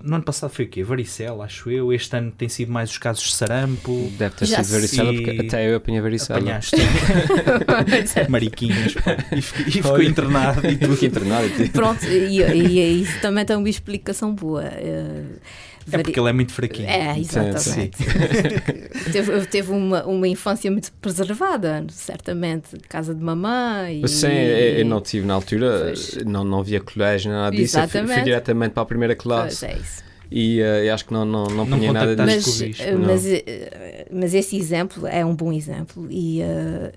no 0.03 0.15
ano 0.17 0.25
passado 0.25 0.51
foi 0.51 0.65
o 0.65 0.69
quê? 0.69 0.83
Varicela, 0.83 1.45
acho 1.45 1.71
eu. 1.71 1.93
Este 1.93 2.17
ano 2.17 2.31
tem 2.33 2.49
sido 2.49 2.73
mais 2.73 2.91
os 2.91 2.99
casos 2.99 3.23
de 3.25 3.35
sarampo. 3.35 4.11
Deve 4.19 4.35
ter 4.35 4.47
Já 4.47 4.63
sido 4.65 4.75
varicela, 4.75 5.13
porque 5.13 5.31
até 5.47 5.71
eu 5.71 5.77
apanhei 5.77 6.01
varicela. 6.01 6.39
Apanhaste 6.39 6.77
mariquinhas 8.29 8.95
e, 9.33 9.43
fi- 9.43 9.63
e 9.69 9.71
ficou 9.73 9.93
Olha. 9.93 10.09
internado 10.09 10.67
e 10.67 10.77
tudo. 10.77 10.93
Fiquei 10.95 11.09
internado 11.09 11.47
e 11.47 11.51
tudo. 11.51 11.71
Pronto, 11.71 12.05
e, 12.07 12.43
e 12.43 13.03
isso 13.03 13.21
também 13.21 13.45
tem 13.45 13.57
uma 13.57 13.69
explicação 13.69 14.35
boa. 14.35 14.65
eh, 14.65 15.25
É 15.87 15.91
vari- 15.91 16.03
porque 16.05 16.21
ele 16.21 16.29
é 16.29 16.33
muito 16.33 16.53
fraquinho. 16.53 16.89
É, 16.89 17.19
exatamente. 17.19 17.99
teve 19.13 19.47
teve 19.47 19.71
uma, 19.73 20.05
uma 20.07 20.29
infância 20.29 20.71
muito 20.71 20.93
preservada, 21.01 21.85
certamente. 21.91 22.77
Casa 22.89 23.15
de 23.15 23.23
mamãe. 23.23 24.07
Sim, 24.07 24.27
eu 24.29 24.79
eu 24.81 24.85
não 24.87 25.01
tive 25.01 25.27
na 25.27 25.35
altura, 25.35 25.83
Pois. 25.87 26.17
não, 26.25 26.45
não 26.45 26.63
via 26.63 26.81
colégio, 26.81 27.31
nada 27.33 27.55
disso. 27.57 27.79
Eu 27.79 27.83
fui, 27.83 27.91
fui 27.91 28.01
Exatamente. 28.01 28.25
diretamente 28.25 28.73
para 28.73 28.83
a 28.83 28.87
primeira 28.87 29.15
Pois 29.17 29.23
classe 29.23 29.67
é 29.67 29.77
isso. 29.77 30.03
e 30.31 30.59
eu 30.59 30.95
acho 30.95 31.05
que 31.07 31.13
não, 31.13 31.25
não, 31.25 31.45
não 31.47 31.65
Não 31.65 31.79
punha 31.79 31.93
nada 31.93 32.15
disso. 32.15 32.51
com 32.51 32.51
o 32.51 32.53
Mas, 32.53 32.61
bicho, 32.63 32.83
eh, 32.83 32.93
não. 32.93 33.01
mas, 33.07 33.27
eh, 33.27 34.07
mas 34.13 34.35
esse 34.35 34.57
exemplo 34.57 35.07
é 35.07 35.25
um 35.25 35.35
bom 35.35 35.53
exemplo 35.53 36.07
e, 36.11 36.41
eh, 36.43 36.93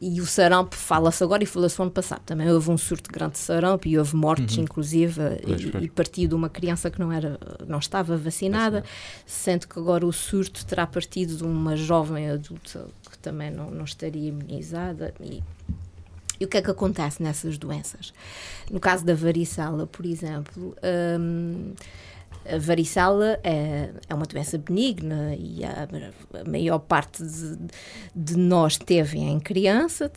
e 0.00 0.20
o 0.20 0.26
sarampo 0.26 0.76
fala-se 0.76 1.24
agora 1.24 1.42
e 1.42 1.46
falou-se 1.46 1.78
no 1.78 1.84
ano 1.84 1.92
passado 1.92 2.20
também 2.26 2.50
houve 2.50 2.70
um 2.70 2.76
surto 2.76 3.10
grande 3.10 3.32
de 3.32 3.38
sarampo 3.38 3.88
e 3.88 3.98
houve 3.98 4.14
mortes 4.14 4.58
inclusive 4.58 5.20
Pois, 5.42 5.60
e, 5.62 5.70
pois. 5.70 5.84
e 5.84 5.88
partiu 5.88 6.28
de 6.28 6.34
uma 6.34 6.48
criança 6.50 6.90
que 6.90 7.00
não 7.00 7.10
era 7.10 7.38
não 7.66 7.78
estava 7.78 8.16
vacinada 8.16 8.84
sendo 9.24 9.66
que 9.66 9.78
agora 9.78 10.06
o 10.06 10.12
surto 10.12 10.64
terá 10.66 10.86
partido 10.86 11.36
de 11.36 11.44
uma 11.44 11.76
jovem 11.76 12.30
adulta 12.30 12.86
que 13.10 13.18
também 13.18 13.50
não, 13.50 13.70
não 13.70 13.84
estaria 13.84 14.28
imunizada 14.28 15.14
e 15.20 15.42
e 16.38 16.44
o 16.44 16.48
que 16.48 16.58
é 16.58 16.60
que 16.60 16.70
acontece 16.70 17.22
nessas 17.22 17.56
doenças? 17.56 18.12
No 18.70 18.78
caso 18.78 19.02
da 19.06 19.14
varicela, 19.14 19.86
por 19.86 20.04
exemplo, 20.04 20.76
hum, 21.18 21.72
a 22.54 22.58
varicela 22.58 23.38
é, 23.42 23.90
é 24.08 24.14
uma 24.14 24.24
doença 24.26 24.56
benigna 24.58 25.34
e 25.38 25.64
a, 25.64 25.88
a 26.44 26.48
maior 26.48 26.78
parte 26.78 27.22
de, 27.22 27.56
de 28.14 28.38
nós 28.38 28.76
teve 28.78 29.18
em 29.18 29.38
criança, 29.40 30.10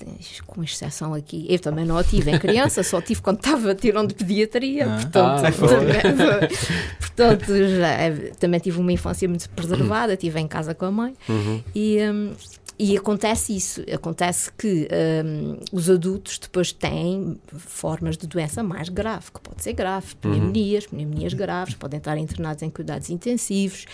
com 0.46 0.64
exceção 0.64 1.14
aqui, 1.14 1.46
eu 1.50 1.60
também 1.60 1.86
não 1.86 1.98
a 1.98 2.04
tive 2.04 2.32
em 2.32 2.38
criança, 2.40 2.84
só 2.84 3.02
tive 3.02 3.22
quando 3.22 3.38
estava 3.38 3.74
tirando 3.76 4.10
de 4.10 4.16
pediatria, 4.16 4.86
Ah. 4.86 4.96
portanto, 5.02 5.46
Ah, 5.46 5.52
também, 5.68 6.50
portanto 7.00 7.46
já, 7.78 7.88
é- 7.90 8.32
também 8.40 8.60
tive 8.60 8.80
uma 8.80 8.92
infância 8.92 9.28
muito 9.28 9.50
preservada, 9.52 10.14
estive 10.14 10.40
em 10.40 10.48
casa 10.48 10.74
com 10.74 10.86
a 10.86 10.92
mãe 10.92 11.14
Uhum. 11.28 11.62
e, 11.76 11.98
hum, 12.10 12.34
e 12.80 12.96
acontece 12.96 13.54
isso, 13.54 13.84
acontece 13.94 14.50
que 14.58 14.88
hum, 15.26 15.60
os 15.70 15.90
adultos 15.90 16.40
depois 16.40 16.72
têm 16.72 17.38
formas 17.52 18.16
de 18.16 18.26
doença 18.26 18.64
mais 18.64 18.88
grave, 18.88 19.26
que 19.34 19.42
pode 19.42 19.62
ser 19.62 19.74
grave, 19.74 20.16
pneumonias, 20.16 20.88
pneumonias 20.88 21.34
graves, 21.34 21.76
podem 21.76 21.98
estar 21.98 22.18
internados 22.18 22.64
em 22.64 22.70
cuidados 22.70 23.10
intensivos, 23.10 23.86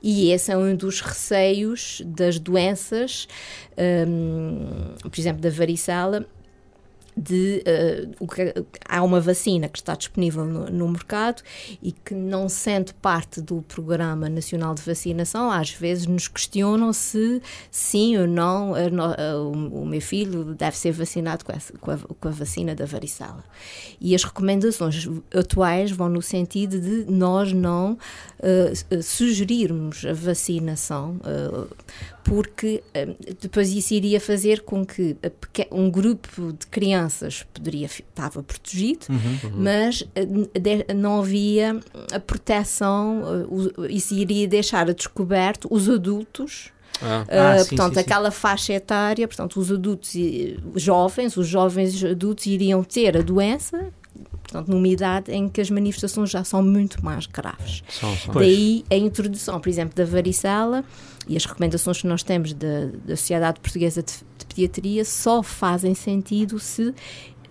e 0.00 0.30
esse 0.30 0.52
é 0.52 0.56
um 0.56 0.76
dos 0.76 1.00
receios 1.00 2.00
das 2.06 2.38
doenças, 2.38 3.26
hum, 4.06 4.94
por 5.02 5.18
exemplo, 5.18 5.42
da 5.42 5.50
varicela, 5.50 6.24
de 7.18 7.62
o 8.20 8.26
que- 8.26 8.54
há 8.88 9.02
uma 9.02 9.20
vacina 9.20 9.68
que 9.68 9.78
está 9.78 9.94
disponível 9.94 10.44
no, 10.44 10.66
no 10.70 10.88
mercado 10.88 11.42
e 11.82 11.92
que 11.92 12.14
não 12.14 12.48
sendo 12.48 12.94
parte 12.94 13.40
do 13.40 13.62
Programa 13.62 14.28
Nacional 14.28 14.74
de 14.74 14.82
Vacinação, 14.82 15.50
às 15.50 15.70
vezes 15.70 16.06
nos 16.06 16.28
questionam 16.28 16.92
se 16.92 17.42
sim 17.70 18.16
ou 18.16 18.26
não 18.26 18.74
a 18.74 18.78
a- 18.78 19.36
o, 19.40 19.82
o 19.82 19.86
meu 19.86 20.00
filho 20.00 20.54
deve 20.54 20.76
ser 20.76 20.92
vacinado 20.92 21.44
com, 21.44 21.52
essa- 21.52 21.72
com 21.78 21.90
a, 21.90 21.98
com 21.98 22.28
a 22.28 22.30
vacina 22.30 22.74
da 22.74 22.84
varicela. 22.84 23.42
E 24.00 24.14
as 24.14 24.22
recomendações 24.24 25.08
atuais 25.34 25.90
vão 25.90 26.08
no 26.08 26.22
sentido 26.22 26.80
de 26.80 27.10
nós 27.10 27.52
não 27.52 27.98
eh, 28.40 28.72
sugerirmos 29.02 30.04
a 30.04 30.12
vacinação 30.12 31.20
eh, 31.24 31.66
porque 32.24 32.82
depois 33.40 33.70
isso 33.72 33.94
iria 33.94 34.20
fazer 34.20 34.60
com 34.60 34.84
que 34.84 35.16
um 35.72 35.90
grupo 35.90 36.52
de 36.52 36.66
crianças 36.66 37.07
poderia 37.52 37.88
fi- 37.88 38.04
estava 38.08 38.42
protegido, 38.42 39.06
mas 39.54 40.04
eh, 40.14 40.24
de- 40.26 40.94
não 40.94 41.20
havia 41.20 41.80
a 42.12 42.20
proteção, 42.20 43.22
eh, 43.24 43.80
o- 43.80 43.86
isso 43.86 44.14
iria 44.14 44.46
deixar 44.48 44.88
a 44.88 44.92
descoberto 44.92 45.68
os 45.70 45.88
adultos. 45.88 46.70
Ah, 47.00 47.24
Ah, 47.28 47.58
sim, 47.58 47.68
portanto, 47.76 47.88
sim, 47.90 47.94
sim. 47.94 48.00
aquela 48.00 48.30
faixa 48.30 48.72
etária, 48.72 49.26
portanto, 49.28 49.60
os 49.60 49.70
adultos 49.70 50.14
os 50.74 50.82
jovens, 50.82 51.36
os 51.36 51.46
jovens 51.46 52.02
adultos 52.04 52.46
iriam 52.46 52.82
ter 52.82 53.16
a 53.16 53.22
doença 53.22 53.92
portanto, 54.42 54.68
numa 54.68 54.88
idade 54.88 55.30
em 55.30 55.46
que 55.46 55.60
as 55.60 55.68
manifestações 55.70 56.30
já 56.30 56.42
são 56.42 56.62
muito 56.62 57.04
mais 57.04 57.26
graves. 57.26 57.84
São, 57.88 58.16
são. 58.16 58.32
Daí 58.34 58.82
a 58.90 58.96
introdução, 58.96 59.60
por 59.60 59.68
exemplo, 59.68 59.94
da 59.94 60.06
varicela 60.06 60.82
e 61.28 61.36
as 61.36 61.44
recomendações 61.44 62.00
que 62.00 62.06
nós 62.06 62.22
temos 62.22 62.54
da, 62.54 62.86
da 63.04 63.14
Sociedade 63.14 63.60
Portuguesa 63.60 64.02
de, 64.02 64.10
de 64.12 64.24
Pediatria 64.58 65.04
só 65.04 65.40
fazem 65.40 65.94
sentido 65.94 66.58
se 66.58 66.92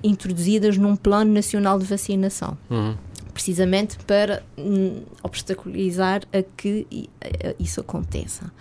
introduzidas 0.04 0.78
num 0.78 0.96
plano 0.96 1.32
nacional 1.32 1.80
de 1.80 1.86
vacinação. 1.86 2.58
Uhum. 2.70 2.98
Precisamente 3.34 3.98
para 4.00 4.44
hum, 4.58 5.04
obstaculizar 5.24 6.24
a 6.34 6.42
que 6.42 6.86
isso 7.58 7.80
aconteça. 7.80 8.52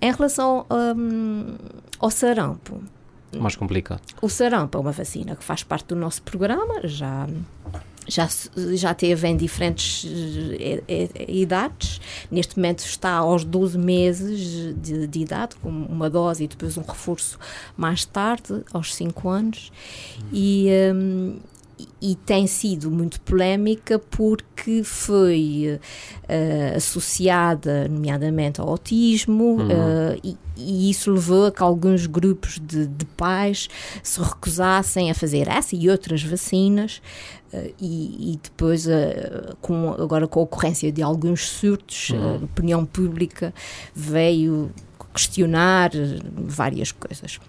Em 0.00 0.10
relação 0.10 0.66
hum, 0.96 1.56
ao 2.00 2.10
sarampo, 2.10 2.82
Mais 3.38 3.54
complicado. 3.54 4.02
o 4.20 4.28
sarampo 4.28 4.76
é 4.76 4.80
uma 4.80 4.92
vacina 4.92 5.36
que 5.36 5.44
faz 5.44 5.62
parte 5.62 5.88
do 5.88 5.96
nosso 5.96 6.22
programa, 6.22 6.80
já, 6.84 7.28
já, 8.08 8.28
já 8.74 8.94
teve 8.94 9.28
em 9.28 9.36
diferentes 9.36 10.04
eh, 10.58 10.82
eh, 10.88 11.08
eh, 11.14 11.24
idades. 11.28 12.00
Neste 12.30 12.56
momento 12.56 12.80
está 12.80 13.12
aos 13.12 13.44
12 13.44 13.78
meses 13.78 14.74
de, 14.76 15.06
de 15.06 15.20
idade, 15.20 15.56
com 15.56 15.68
uma 15.68 16.08
dose 16.08 16.44
e 16.44 16.48
depois 16.48 16.76
um 16.78 16.82
reforço 16.82 17.38
mais 17.76 18.04
tarde, 18.04 18.62
aos 18.72 18.94
5 18.94 19.28
anos. 19.28 19.70
E. 20.32 20.68
hum, 20.94 21.38
e 22.02 22.16
tem 22.16 22.44
sido 22.46 22.90
muito 22.90 23.20
polémica 23.20 23.98
porque 23.98 24.57
foi 24.84 25.78
eh, 26.28 26.72
associada, 26.76 27.88
nomeadamente, 27.88 28.60
ao 28.60 28.68
autismo, 28.68 29.58
eh, 29.70 30.18
e, 30.22 30.36
e 30.56 30.90
isso 30.90 31.12
levou 31.12 31.46
a 31.46 31.52
que 31.52 31.62
alguns 31.62 32.06
grupos 32.06 32.60
de, 32.60 32.86
de 32.86 33.04
pais 33.04 33.68
se 34.02 34.20
recusassem 34.20 35.10
a 35.10 35.14
fazer 35.14 35.48
essa 35.48 35.74
e 35.74 35.88
outras 35.88 36.22
vacinas. 36.22 37.00
eh, 37.52 37.72
e, 37.80 38.32
e 38.32 38.40
depois, 38.42 38.86
com, 39.60 39.90
agora 39.92 40.26
com 40.26 40.40
a 40.40 40.42
ocorrência 40.42 40.92
de 40.92 41.02
alguns 41.02 41.48
surtos, 41.48 42.12
a 42.12 42.44
opinião 42.44 42.84
pública 42.84 43.54
veio 43.94 44.70
questionar 45.14 45.90
várias 46.34 46.92
coisas. 46.92 47.40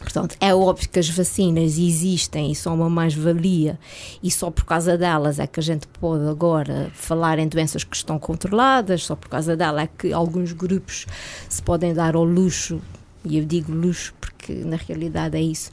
Portanto, 0.00 0.34
é 0.40 0.54
óbvio 0.54 0.88
que 0.88 0.98
as 0.98 1.08
vacinas 1.10 1.78
existem 1.78 2.50
e 2.50 2.54
são 2.54 2.74
uma 2.74 2.88
mais-valia, 2.88 3.78
e 4.22 4.30
só 4.30 4.50
por 4.50 4.64
causa 4.64 4.96
delas 4.96 5.38
é 5.38 5.46
que 5.46 5.60
a 5.60 5.62
gente 5.62 5.86
pode 5.86 6.26
agora 6.26 6.90
falar 6.94 7.38
em 7.38 7.46
doenças 7.46 7.84
que 7.84 7.94
estão 7.94 8.18
controladas, 8.18 9.04
só 9.04 9.14
por 9.14 9.28
causa 9.28 9.54
dela 9.56 9.82
é 9.82 9.86
que 9.86 10.12
alguns 10.12 10.52
grupos 10.52 11.06
se 11.48 11.62
podem 11.62 11.92
dar 11.92 12.16
ao 12.16 12.24
luxo, 12.24 12.80
e 13.24 13.36
eu 13.36 13.44
digo 13.44 13.72
luxo 13.72 14.14
porque 14.18 14.54
na 14.54 14.76
realidade 14.76 15.36
é 15.36 15.42
isso, 15.42 15.70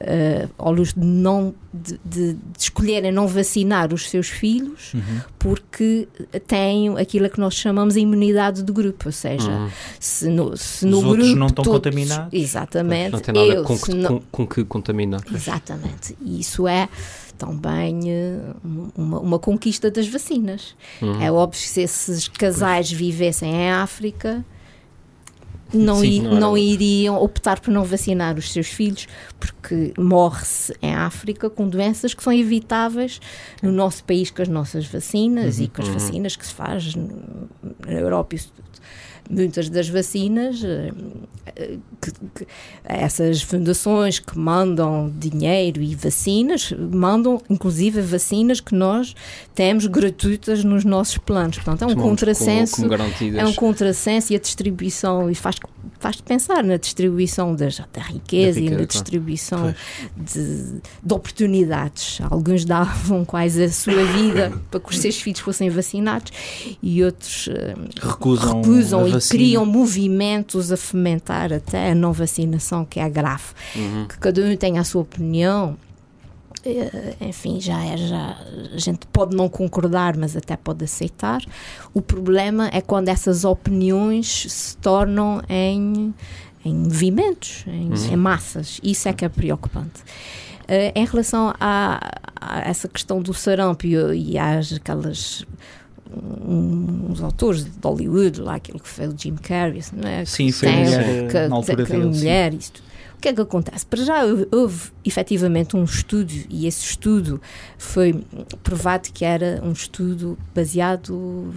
eh, 0.00 0.48
ao 0.58 0.72
luxo 0.72 0.98
de, 0.98 1.04
não, 1.06 1.54
de, 1.72 1.98
de- 2.04 2.32
de 2.34 2.38
escolherem 2.58 3.10
não 3.12 3.26
vacinar 3.28 3.92
os 3.94 4.08
seus 4.10 4.28
filhos 4.28 4.92
porque 5.38 6.08
têm 6.46 6.96
aquilo 6.98 7.28
que 7.30 7.38
nós 7.40 7.54
chamamos 7.54 7.94
de 7.94 8.00
imunidade 8.00 8.62
do 8.62 8.72
grupo, 8.72 9.06
ou 9.06 9.12
seja, 9.12 9.50
Uhum. 9.50 9.70
se 10.00 10.28
no, 10.28 10.56
se 10.56 10.86
no 10.86 10.98
Os 10.98 11.04
outros 11.04 11.34
não 11.34 11.46
estão 11.46 11.64
todos- 11.64 11.78
contaminados. 11.78 12.32
Exatamente. 12.32 13.12
Não 13.12 13.20
tem 13.20 13.34
nada 13.34 13.46
eu, 13.46 13.64
com, 13.64 13.78
que, 13.78 13.94
não- 13.94 14.08
com, 14.08 14.22
com 14.30 14.46
que 14.46 14.64
contaminar. 14.64 15.22
Exatamente. 15.32 16.16
E 16.20 16.40
isso 16.40 16.66
é 16.66 16.88
também 17.36 18.00
eh, 18.10 18.38
uma, 18.96 19.18
uma 19.20 19.38
conquista 19.38 19.90
das 19.90 20.06
vacinas. 20.08 20.74
Uhum. 21.02 21.20
É 21.22 21.30
óbvio 21.32 21.60
que 21.60 21.68
se 21.68 21.80
esses 21.82 22.28
casais 22.28 22.90
vivessem 22.90 23.50
em 23.52 23.70
África, 23.70 24.44
não, 25.76 25.96
Sim, 26.00 26.06
i- 26.06 26.20
não 26.20 26.40
não 26.40 26.58
iriam 26.58 27.20
optar 27.22 27.60
por 27.60 27.70
não 27.70 27.84
vacinar 27.84 28.36
os 28.38 28.52
seus 28.52 28.68
filhos, 28.68 29.06
porque 29.38 29.92
morre-se 29.98 30.74
em 30.82 30.94
África 30.94 31.48
com 31.50 31.68
doenças 31.68 32.14
que 32.14 32.22
são 32.22 32.32
evitáveis 32.32 33.20
no 33.62 33.72
nosso 33.72 34.04
país 34.04 34.30
com 34.30 34.42
as 34.42 34.48
nossas 34.48 34.86
vacinas 34.86 35.58
e 35.60 35.68
com 35.68 35.82
as 35.82 35.88
vacinas 35.88 36.36
que 36.36 36.46
se 36.46 36.54
faz 36.54 36.94
na 36.94 37.92
Europa. 37.92 38.36
e. 38.36 38.40
Muitas 39.30 39.68
das 39.70 39.88
vacinas, 39.88 40.62
eh, 40.64 40.92
que- 42.00 42.12
que- 42.34 42.46
essas 42.84 43.40
fundações 43.42 44.18
que 44.18 44.38
mandam 44.38 45.10
dinheiro 45.18 45.80
e 45.82 45.94
vacinas, 45.94 46.72
mandam 46.92 47.40
inclusive 47.48 48.00
vacinas 48.02 48.60
que 48.60 48.74
nós 48.74 49.14
temos 49.54 49.86
gratuitas 49.86 50.62
nos 50.62 50.84
nossos 50.84 51.16
planos. 51.18 51.56
Portanto, 51.56 51.82
é 51.82 51.86
um 51.86 51.90
Tomamos 51.90 52.10
contrassenso. 52.10 52.76
Como, 52.76 52.88
como 52.88 52.98
garantidas. 52.98 53.40
É 53.40 53.46
um 53.46 53.54
contrassenso 53.54 54.32
e 54.32 54.36
a 54.36 54.38
distribuição, 54.38 55.30
e 55.30 55.34
faz, 55.34 55.56
faz 55.98 56.20
pensar 56.20 56.62
na 56.62 56.76
distribuição 56.76 57.54
das, 57.54 57.78
da 57.78 58.02
riqueza 58.02 58.60
Da 58.60 58.60
e 58.60 58.62
riqueza, 58.64 58.70
na 58.70 58.76
claro. 58.76 58.86
distribuição 58.86 59.74
de, 60.16 60.80
de 61.02 61.14
oportunidades. 61.14 62.18
Alguns 62.30 62.64
davam 62.64 63.24
quase 63.24 63.62
a 63.64 63.70
sua 63.70 64.04
vida 64.04 64.52
para 64.70 64.80
que 64.80 64.90
os 64.90 64.98
seus 64.98 65.20
filhos 65.20 65.40
fossem 65.40 65.70
vacinados 65.70 66.32
e 66.82 67.02
outros 67.02 67.48
eh, 67.48 67.74
Recusam, 68.00 68.60
recusam 68.60 69.08
e 69.08 69.13
vacina. 69.14 69.38
criam 69.38 69.64
movimentos 69.66 70.70
a 70.70 70.76
fomentar 70.76 71.52
até 71.52 71.90
a 71.92 71.94
não 71.94 72.12
vacinação, 72.12 72.84
que 72.84 73.00
é 73.00 73.08
grave. 73.08 73.44
Uhum. 73.74 74.06
Que 74.08 74.18
cada 74.18 74.40
um 74.42 74.56
tenha 74.56 74.80
a 74.80 74.84
sua 74.84 75.02
opinião. 75.02 75.76
eh, 76.64 77.14
Enfim, 77.20 77.60
já 77.60 77.84
é, 77.84 77.96
já, 77.96 78.36
a 78.74 78.78
gente 78.78 79.06
pode 79.12 79.36
não 79.36 79.48
concordar, 79.48 80.16
mas 80.16 80.36
até 80.36 80.56
pode 80.56 80.84
aceitar. 80.84 81.42
O 81.92 82.00
problema 82.00 82.68
é 82.72 82.80
quando 82.80 83.08
essas 83.08 83.44
opiniões 83.44 84.46
se 84.48 84.76
tornam 84.78 85.42
em, 85.48 86.14
em 86.64 86.74
movimentos, 86.74 87.64
em, 87.66 87.92
em 88.12 88.16
massas. 88.16 88.80
Isso 88.82 89.08
é 89.08 89.12
que 89.12 89.24
é 89.24 89.28
preocupante. 89.28 90.02
Eh, 90.66 90.92
em 90.94 91.04
relação 91.04 91.52
a, 91.60 92.00
a 92.40 92.60
essa 92.60 92.88
questão 92.88 93.20
do 93.20 93.34
sarampo 93.34 93.86
e, 93.86 94.32
e 94.32 94.38
às 94.38 94.72
aquelas 94.72 95.44
uns 96.46 97.20
autores 97.22 97.64
de 97.64 97.70
Hollywood, 97.82 98.40
lá 98.40 98.54
aquilo 98.56 98.78
que 98.78 98.88
fez 98.88 99.12
o 99.12 99.16
Jim 99.18 99.36
Carrey, 99.36 99.82
não 99.92 100.08
é? 100.08 100.24
Sim, 100.24 100.50
foi 100.52 100.68
Tem- 100.68 100.84
mulher, 100.84 101.28
que- 101.30 101.48
na 101.48 101.56
altura 101.56 101.84
que 101.84 101.92
dele, 101.92 102.12
sim. 102.14 102.18
mulher, 102.20 102.54
isto. 102.54 102.82
O 103.16 103.20
que 103.24 103.28
é 103.28 103.32
que 103.32 103.40
acontece? 103.40 103.86
Para 103.86 104.04
já 104.04 104.22
houve, 104.24 104.46
houve 104.52 104.90
efetivamente 105.04 105.76
um 105.76 105.84
estudo, 105.84 106.30
e 106.50 106.66
esse 106.66 106.84
estudo 106.84 107.40
foi 107.78 108.22
provado 108.62 109.08
que 109.12 109.24
era 109.24 109.60
um 109.64 109.72
estudo 109.72 110.36
baseado 110.54 111.54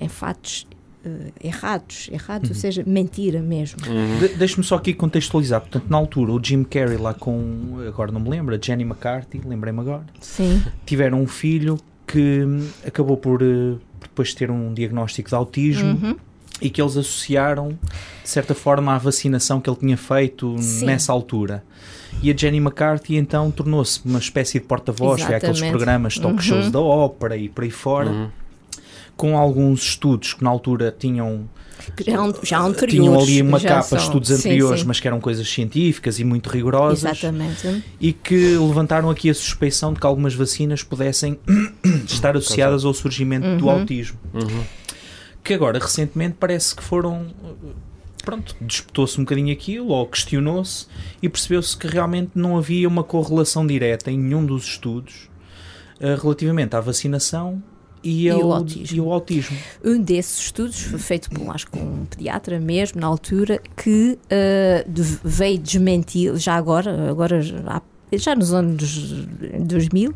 em 0.00 0.08
fatos 0.08 0.66
eh, 1.04 1.32
errados, 1.42 2.08
errados, 2.12 2.50
ou 2.50 2.54
seja, 2.54 2.84
mentira 2.86 3.40
mesmo. 3.40 3.80
De- 4.20 4.34
Deixa-me 4.36 4.62
só 4.62 4.76
aqui 4.76 4.92
contextualizar. 4.94 5.60
Portanto, 5.62 5.86
na 5.88 5.96
altura, 5.96 6.30
o 6.32 6.40
Jim 6.44 6.62
Carrey 6.62 6.98
lá 6.98 7.12
com, 7.14 7.78
agora 7.88 8.12
não 8.12 8.20
me 8.20 8.28
lembro, 8.30 8.54
a 8.54 8.58
Jenny 8.62 8.84
McCarthy, 8.84 9.40
lembrei-me 9.44 9.80
agora, 9.80 10.04
Sim, 10.20 10.62
tiveram 10.86 11.20
um 11.22 11.26
filho 11.26 11.76
que 12.06 12.44
hum, 12.44 12.68
acabou 12.86 13.16
por 13.16 13.40
eh, 13.42 13.76
depois 14.00 14.34
ter 14.34 14.50
um 14.50 14.72
diagnóstico 14.74 15.28
de 15.28 15.34
autismo 15.34 15.90
Uhum. 16.02 16.16
e 16.60 16.68
que 16.70 16.80
eles 16.80 16.96
associaram, 16.96 17.78
de 18.22 18.28
certa 18.28 18.54
forma, 18.54 18.94
à 18.94 18.98
vacinação 18.98 19.60
que 19.60 19.68
ele 19.70 19.76
tinha 19.78 19.96
feito 19.96 20.56
Sim. 20.60 20.86
nessa 20.86 21.12
altura. 21.12 21.62
E 22.22 22.30
a 22.30 22.36
Jenny 22.36 22.58
McCarthy 22.58 23.16
então 23.16 23.50
tornou-se 23.50 24.00
uma 24.04 24.18
espécie 24.18 24.58
de 24.58 24.64
porta-voz, 24.66 25.22
foi 25.22 25.34
aqueles 25.36 25.60
programas 25.60 26.18
talk 26.18 26.42
shows 26.42 26.66
Uhum. 26.66 26.70
da 26.72 26.80
ópera 26.80 27.36
e 27.36 27.48
por 27.48 27.64
aí 27.64 27.70
fora, 27.70 28.10
Uhum. 28.10 28.28
com 29.16 29.36
alguns 29.38 29.82
estudos 29.82 30.34
que 30.34 30.42
na 30.44 30.50
altura 30.50 30.94
tinham 30.96 31.48
já, 32.06 32.34
já 32.42 32.60
anteriores. 32.60 32.94
tinham 32.94 33.20
ali 33.20 33.42
uma 33.42 33.60
capa, 33.60 33.82
são- 33.82 33.98
estudos 33.98 34.28
sim, 34.28 34.34
anteriores, 34.34 34.80
sim. 34.80 34.86
mas 34.86 35.00
que 35.00 35.06
eram 35.08 35.20
coisas 35.20 35.48
científicas 35.48 36.18
e 36.18 36.24
muito 36.24 36.48
rigorosas 36.48 37.04
Exatamente. 37.04 37.84
e 38.00 38.12
que 38.12 38.56
levantaram 38.56 39.10
aqui 39.10 39.28
a 39.30 39.34
suspeição 39.34 39.92
de 39.92 40.00
que 40.00 40.06
algumas 40.06 40.34
vacinas 40.34 40.82
pudessem 40.82 41.38
estar 42.06 42.36
associadas 42.36 42.84
ao 42.84 42.92
surgimento 42.94 43.56
do 43.56 43.66
Uhum. 43.66 43.70
autismo. 43.70 44.18
Uhum. 44.34 44.64
Que 45.42 45.54
agora, 45.54 45.78
recentemente, 45.78 46.36
parece 46.38 46.74
que 46.74 46.82
foram. 46.82 47.26
Pronto, 48.22 48.54
disputou-se 48.60 49.18
um 49.18 49.24
bocadinho 49.24 49.50
aquilo, 49.50 49.88
ou 49.88 50.06
questionou-se, 50.06 50.86
e 51.22 51.28
percebeu-se 51.28 51.74
que 51.74 51.86
realmente 51.86 52.32
não 52.34 52.58
havia 52.58 52.86
uma 52.86 53.02
correlação 53.02 53.66
direta 53.66 54.10
em 54.10 54.18
nenhum 54.18 54.44
dos 54.44 54.64
estudos 54.64 55.30
eh, 55.98 56.16
relativamente 56.20 56.76
à 56.76 56.80
vacinação 56.80 57.62
e, 58.02 58.24
E 58.26 58.30
ao, 58.30 58.42
o 58.48 58.52
autismo. 58.52 58.96
e 58.96 59.00
ao 59.00 59.12
autismo. 59.12 59.56
Um 59.84 60.00
desses 60.00 60.38
estudos 60.38 60.80
foi 60.80 60.98
feito 60.98 61.30
por, 61.30 61.48
acho 61.54 61.66
que 61.70 61.78
um 61.78 62.04
pediatra 62.06 62.58
mesmo, 62.60 63.00
na 63.00 63.06
altura, 63.06 63.60
que 63.76 64.18
eh, 64.28 64.84
de- 64.88 65.18
veio 65.24 65.58
desmentir, 65.58 66.34
já 66.36 66.54
agora, 66.54 67.10
agora 67.10 67.40
já, 67.42 67.58
há- 67.66 67.82
já 68.12 68.34
nos 68.34 68.52
anos 68.52 69.12
2000, 69.60 70.12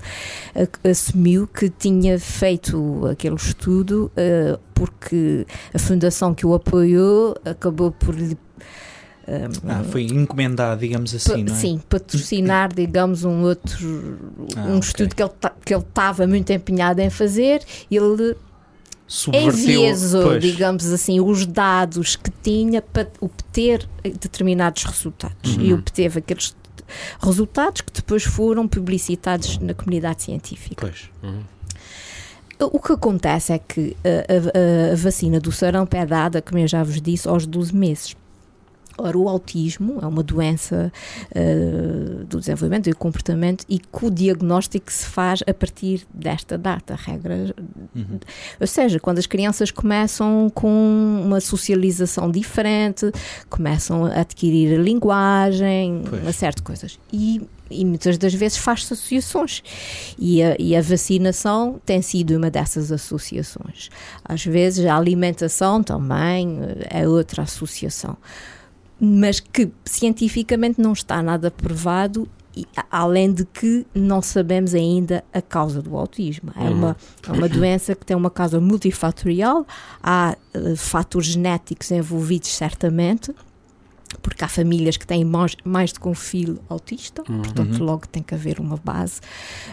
eh, 0.55 0.69
assumiu 0.91 1.47
que 1.47 1.69
tinha 1.71 2.19
feito 2.19 3.07
aquele 3.07 3.37
estudo 3.37 4.11
eh, 4.17 4.59
porque 4.75 5.47
a 5.73 5.79
fundação 5.79 6.35
que 6.35 6.45
o 6.47 6.55
apoiou 6.55 7.37
acabou 7.45 7.91
por 7.93 8.15
lhe 8.15 8.37
eh, 9.27 9.49
Ah, 9.67 9.83
foi 9.91 10.05
encomendado, 10.05 10.81
digamos 10.81 11.15
assim, 11.15 11.45
não 11.45 11.55
é? 11.55 11.59
Sim, 11.59 11.81
patrocinar, 11.89 12.73
digamos, 12.75 13.25
um 13.25 13.43
outro 13.43 14.19
Ah, 14.57 14.61
um 14.63 14.77
ok. 14.77 14.81
estudo 14.81 15.15
que 15.15 15.23
ele 15.23 15.33
que 15.65 15.75
ele 15.75 15.83
estava 15.83 16.27
muito 16.27 16.51
empenhado 16.53 17.01
em 17.01 17.11
fazer, 17.11 17.63
ele 17.91 18.37
enviesou, 19.33 20.39
digamos 20.39 20.87
assim, 20.87 21.21
os 21.21 21.47
dados 21.47 22.17
que 22.17 22.31
tinha 22.43 22.81
para 22.81 23.09
obter 23.21 23.87
determinados 24.03 24.85
resultados. 24.85 25.57
Uhum. 25.57 25.63
E 25.63 25.75
obteve 25.75 26.19
aqueles 26.21 26.57
resultados 27.21 27.81
que 27.81 27.93
depois 27.93 28.25
foram 28.25 28.67
publicitados 28.69 29.59
na 29.59 29.75
comunidade 29.75 30.23
científica. 30.23 30.77
Pois. 30.87 31.11
Uhum. 31.23 31.43
O 32.73 32.79
que 32.79 32.93
acontece 32.93 33.53
é 33.53 33.59
que 33.59 33.97
a, 34.05 34.91
a, 34.91 34.93
a 34.93 34.97
vacina 34.97 35.41
do 35.41 35.51
sarampo 35.51 35.97
é 35.97 36.07
dada, 36.07 36.41
como 36.41 36.59
eu 36.59 36.69
já 36.69 36.83
vos 36.83 37.01
disse, 37.01 37.29
aos 37.29 37.47
12 37.47 37.75
meses. 37.75 38.17
Ora, 38.97 39.19
o 39.19 39.29
autismo 39.29 39.99
é 40.01 40.07
uma 40.07 40.23
doença 40.23 40.93
uh, 41.31 42.25
do 42.25 42.39
desenvolvimento 42.39 42.89
e 42.89 42.91
do 42.91 42.97
comportamento 42.97 43.65
e 43.69 43.79
que 43.79 44.07
o 44.07 44.11
diagnóstico 44.11 44.93
se 44.93 45.07
faz 45.07 45.43
a 45.47 45.53
partir 45.53 46.07
desta 46.13 46.57
data, 46.57 46.95
regra. 46.95 47.55
Uhum. 47.95 48.21
Ou 48.61 48.67
seja, 48.67 49.01
quando 49.01 49.19
as 49.19 49.27
crianças 49.27 49.71
começam 49.71 50.51
com 50.55 51.23
uma 51.25 51.41
socialização 51.41 52.31
diferente, 52.31 53.11
começam 53.51 54.05
a 54.05 54.21
adquirir 54.21 54.79
linguagem, 54.79 56.03
pois. 56.09 56.23
uma 56.23 56.33
série 56.33 56.55
de 56.55 56.63
coisas. 56.63 56.99
E 57.13 57.43
e 57.71 57.85
muitas 57.85 58.19
das 58.19 58.35
vezes 58.35 58.59
faz-se 58.59 58.93
associações. 58.93 59.63
E 60.19 60.43
a, 60.43 60.55
e 60.59 60.77
a, 60.77 60.83
vacinação 60.83 61.81
tem 61.85 62.03
sido 62.03 62.37
uma 62.37 62.51
dessas 62.51 62.93
associações. 62.93 63.89
Às 64.25 64.45
vezes 64.45 64.85
a 64.85 64.97
alimentação 64.97 65.83
também 65.83 66.59
eh, 66.63 67.01
é 67.03 67.09
outra 67.09 67.43
associação 67.43 68.17
mas 69.01 69.41
que 69.41 69.71
cientificamente 69.85 70.81
não 70.81 70.93
está 70.93 71.23
nada 71.23 71.51
provado 71.51 72.29
e, 72.57 72.67
além 72.91 73.33
de 73.33 73.45
que 73.45 73.85
não 73.95 74.23
sabemos 74.23 74.75
ainda 74.75 75.25
a 75.33 75.43
causa 75.43 75.83
do 75.83 75.97
autismo. 75.97 76.53
É 76.57 76.69
uma, 76.69 76.89
uhum. 76.89 76.95
é 77.29 77.33
uma 77.33 77.49
doença 77.49 77.95
que 77.95 78.07
tem 78.07 78.17
uma 78.17 78.31
causa 78.31 78.61
multifatorial, 78.61 79.67
há 80.03 80.37
uh, 80.55 80.77
fatores 80.77 81.29
genéticos 81.29 81.91
envolvidos 81.91 82.51
certamente, 82.51 83.35
porque 84.23 84.45
há 84.45 84.49
famílias 84.49 84.97
que 84.97 85.07
têm 85.07 85.25
mais, 85.25 85.57
mais 85.65 85.93
de 85.93 85.99
um 86.07 86.15
filho 86.15 86.61
autista, 86.69 87.23
uhum. 87.29 87.43
portanto 87.43 87.83
logo 87.83 88.07
tem 88.07 88.23
que 88.23 88.35
haver 88.35 88.61
uma 88.61 88.77
base 88.77 89.21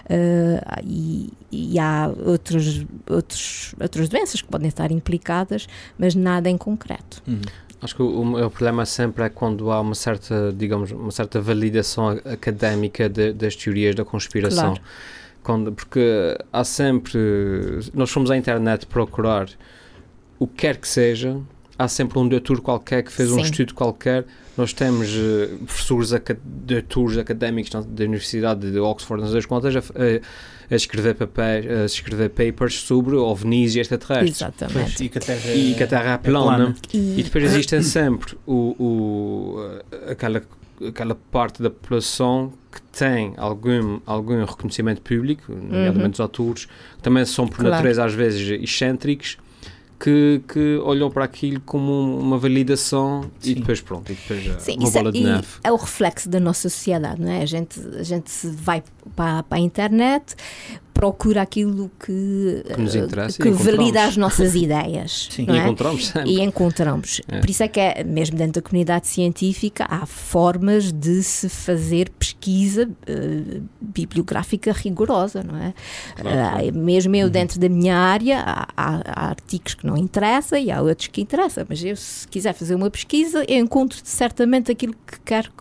uh, 0.06 0.82
e, 0.84 1.32
e, 1.52 1.80
há 1.80 2.12
outros, 2.26 2.86
outros, 3.08 3.76
outras 3.80 4.10
doenças 4.10 4.42
que 4.42 4.48
podem 4.48 4.68
estar 4.68 4.92
implicadas, 4.92 5.68
mas 6.00 6.16
nada 6.16 6.50
em 6.50 6.58
concreto. 6.58 7.22
Uhum. 7.28 7.42
Acho 7.82 7.96
que 7.96 8.02
o, 8.04 8.46
o, 8.46 8.52
problema 8.52 8.86
sempre 8.86 9.24
é 9.24 9.30
quando 9.30 9.72
há 9.72 9.82
uma 9.82 9.96
certa, 9.96 10.54
digamos, 10.56 10.92
uma 10.92 11.10
certa 11.10 11.42
validação 11.42 12.10
académica 12.10 13.10
de, 13.10 13.34
das 13.34 13.56
teorias 13.56 13.96
da 13.96 14.06
conspiração. 14.06 14.76
Claro. 14.76 14.82
Quando, 15.42 15.72
porque 15.72 16.38
há 16.54 16.64
sempre, 16.64 17.20
nós 17.94 18.12
fomos 18.12 18.30
à 18.30 18.38
internet 18.38 18.86
procurar 18.86 19.50
o 20.38 20.46
que 20.46 20.54
quer 20.54 20.78
que 20.78 20.88
seja, 20.88 21.40
há 21.78 21.88
sempre 21.88 22.20
um 22.20 22.28
doutor 22.28 22.62
qualquer 22.62 23.02
que 23.02 23.12
fez 23.12 23.30
Sim. 23.30 23.38
um 23.38 23.40
estudo 23.40 23.74
qualquer. 23.74 24.26
Nós 24.58 24.74
temos 24.74 25.10
uh, 25.16 25.58
professores, 25.66 26.12
doutores 26.44 27.18
académicos 27.18 27.72
da 27.72 28.04
Universidade 28.04 28.70
de 28.70 28.80
Oxford, 28.80 29.24
não 29.24 29.32
sei 29.32 29.42
quantas, 29.44 29.76
a, 29.76 29.80
a, 29.80 30.76
escrever 30.76 31.16
papéis, 31.16 31.66
a 31.70 31.86
escrever 31.86 32.30
papers 32.30 32.82
sobre 32.82 33.16
ovnis 33.16 33.76
e 33.76 33.80
extraterrestres. 33.80 34.42
Exatamente. 34.42 35.04
E 35.04 35.10
que 35.10 35.18
a 35.18 35.22
Terra, 35.22 35.54
e 35.54 35.74
que 35.74 35.84
a 35.84 35.88
terra 35.88 36.12
é, 36.12 36.14
é 36.14 36.18
plana. 36.18 36.76
E... 36.94 37.20
e 37.20 37.24
depois 37.24 37.46
existem 37.46 37.82
sempre 37.82 38.38
o, 38.46 38.76
o, 38.78 39.82
aquela 40.10 40.42
aquela 40.88 41.16
parte 41.16 41.62
da 41.62 41.70
população 41.70 42.52
que 42.72 42.82
tem 42.98 43.34
algum, 43.38 44.00
algum 44.06 44.44
reconhecimento 44.44 45.02
público, 45.02 45.52
nomeadamente 45.52 46.06
uhum. 46.06 46.12
os 46.12 46.20
autores, 46.20 46.66
que 46.66 47.04
também 47.04 47.26
são 47.26 47.48
por 47.48 47.58
claro. 47.58 47.72
natureza 47.72 48.04
às 48.04 48.14
vezes 48.14 48.62
excêntricos, 48.62 49.38
que, 50.02 50.42
que 50.48 50.78
olham 50.84 51.12
para 51.12 51.26
aquilo 51.26 51.62
como 51.62 52.18
uma 52.18 52.36
validação 52.36 53.30
Sim. 53.40 53.52
e 53.52 53.56
depois 53.56 53.82
pronto, 53.82 54.12
e 54.12 54.16
depois 54.16 54.64
Sim, 54.64 54.78
uma 54.80 54.90
bola 54.90 55.10
é, 55.10 55.12
de 55.12 55.24
neve. 55.24 55.48
É 55.64 55.72
o 55.72 55.76
reflexo 55.76 56.28
da 56.28 56.40
nossa 56.40 56.70
sociedade, 56.70 57.22
não 57.22 57.32
é? 57.32 57.44
A 57.44 57.46
gente, 57.46 57.80
a 58.00 58.02
gente 58.02 58.32
vai 58.48 58.84
para, 59.16 59.44
para 59.44 59.58
a 59.60 59.62
internet, 59.62 60.36
procura 61.02 61.42
aquilo 61.42 61.90
que, 62.00 62.64
que 62.64 62.80
nos 62.82 62.94
interessa 62.94 63.42
que 63.42 63.50
valida 63.50 64.04
as 64.04 64.18
nossas 64.18 64.54
ideias. 64.56 65.30
Sim. 65.32 65.48
e 65.50 65.58
é? 65.58 65.64
encontramos 65.64 66.08
sempre. 66.08 66.32
E 66.32 66.42
encontramos. 66.42 67.22
É. 67.28 67.40
Por 67.40 67.50
isso 67.50 67.64
é 67.64 67.68
que, 67.68 67.80
é, 67.80 68.04
mesmo 68.04 68.38
dentro 68.38 68.62
da 68.62 68.68
comunidade 68.68 69.08
científica, 69.08 69.86
há 69.90 70.06
formas 70.06 70.92
de 70.92 71.24
se 71.24 71.50
fazer 71.50 72.10
pesquisa 72.12 72.88
uh, 72.88 73.64
bibliográfica 73.82 74.72
rigorosa, 74.72 75.44
não 75.44 75.58
é? 75.58 75.74
Claro, 76.16 76.68
uh, 76.68 76.78
mesmo 76.78 77.16
eu, 77.16 77.26
uhum. 77.26 77.32
dentro 77.32 77.60
da 77.60 77.68
minha 77.68 77.98
área, 77.98 78.40
há, 78.40 78.68
há, 78.78 79.30
artigos 79.30 79.74
que 79.74 79.86
não 79.86 79.91
interessam 79.98 80.58
e 80.60 80.72
há 80.72 80.82
outros 80.82 81.08
que 81.08 81.22
interessam, 81.22 81.66
mas 81.68 81.84
eu, 81.84 81.96
se 81.96 82.28
quiser 82.28 82.54
fazer 82.54 82.76
uma 82.76 82.90
pesquisa, 82.90 83.44
eu 83.48 83.58
encontro 83.58 84.00
certamente 84.04 84.72
aquilo 84.72 84.94
que 85.06 85.20
quero 85.22 85.52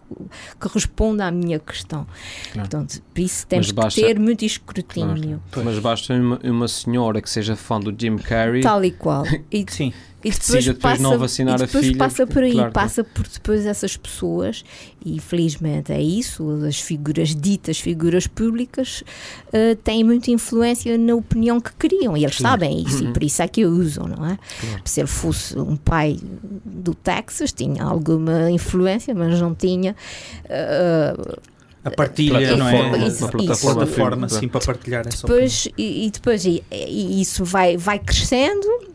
que 0.60 0.68
responda 0.74 1.26
à 1.26 1.30
minha 1.30 1.58
questão. 1.58 2.06
Claro. 2.52 2.68
Portanto, 2.68 3.02
por 3.14 3.20
isso 3.20 3.46
temos 3.46 3.70
basta... 3.70 4.00
que 4.00 4.06
ter 4.06 4.18
muito 4.18 4.44
escrutínio. 4.44 5.40
Claro. 5.50 5.70
Mas 5.70 5.78
basta 5.78 6.14
uma, 6.14 6.40
uma, 6.42 6.68
senhora 6.68 7.20
que 7.20 7.30
seja 7.30 7.54
fã 7.54 7.78
do 7.78 7.94
Jim 7.96 8.16
Carrey. 8.16 8.62
Tal 8.62 8.84
e 8.84 8.90
qual. 8.90 9.24
E, 9.50 9.64
Sim. 9.68 9.92
E 10.22 10.30
depois, 10.30 10.64
depois 10.64 10.78
passa, 10.78 11.02
não 11.02 11.18
vacinar 11.18 11.54
e 11.56 11.66
depois 11.66 11.85
a 11.85 11.87
filha. 11.88 11.98
passa 11.98 12.26
por 12.26 12.42
aí, 12.42 12.52
claro, 12.52 12.72
passa 12.72 13.02
por 13.02 13.26
depois 13.26 13.64
essas 13.64 13.96
pessoas, 13.96 14.62
e 15.04 15.18
felizmente 15.18 15.92
é 15.92 16.00
isso, 16.00 16.46
as 16.66 16.78
figuras 16.78 17.35
ditas, 17.35 17.78
figuras 17.78 18.26
públicas, 18.26 19.02
uh, 19.48 19.74
têm 19.76 20.04
muita 20.04 20.30
influência 20.30 20.98
na 20.98 21.14
opinião 21.14 21.59
que 21.59 21.72
criam, 21.72 22.16
e 22.16 22.24
eles 22.24 22.37
claro. 22.37 22.61
sabem 22.61 22.83
isso, 22.83 23.02
uhum. 23.02 23.11
e 23.11 23.12
por 23.14 23.24
isso 23.24 23.42
é 23.42 23.48
que 23.48 23.64
o 23.64 23.70
usam, 23.70 24.09
não 24.09 24.26
é? 24.26 24.38
Claro. 24.61 24.83
Se 24.85 25.00
ele 25.00 25.09
fosse 25.09 25.59
um 25.59 25.76
pai 25.76 26.18
do 26.22 26.94
Texas, 26.94 27.50
tinha 27.52 27.83
alguma 27.83 28.50
influência, 28.50 29.14
mas 29.14 29.40
não 29.40 29.54
tinha. 29.54 29.96
Uh, 30.44 31.40
a 31.83 31.90
partilha, 31.90 32.56
não 32.59 32.68
é? 32.68 33.09
Isso, 33.09 33.24
uma 33.24 33.30
plataforma, 33.33 33.87
plataforma 33.87 34.28
sim, 34.28 34.48
para 34.48 34.61
partilhar 34.61 35.09
essa 35.09 35.26
depois, 35.26 35.66
e, 35.78 36.06
e, 36.06 36.11
depois 36.11 36.44
e, 36.44 36.62
e, 36.70 37.22
isso 37.22 37.42
vai, 37.42 37.78
vai 37.78 37.98
crescendo 37.98 38.89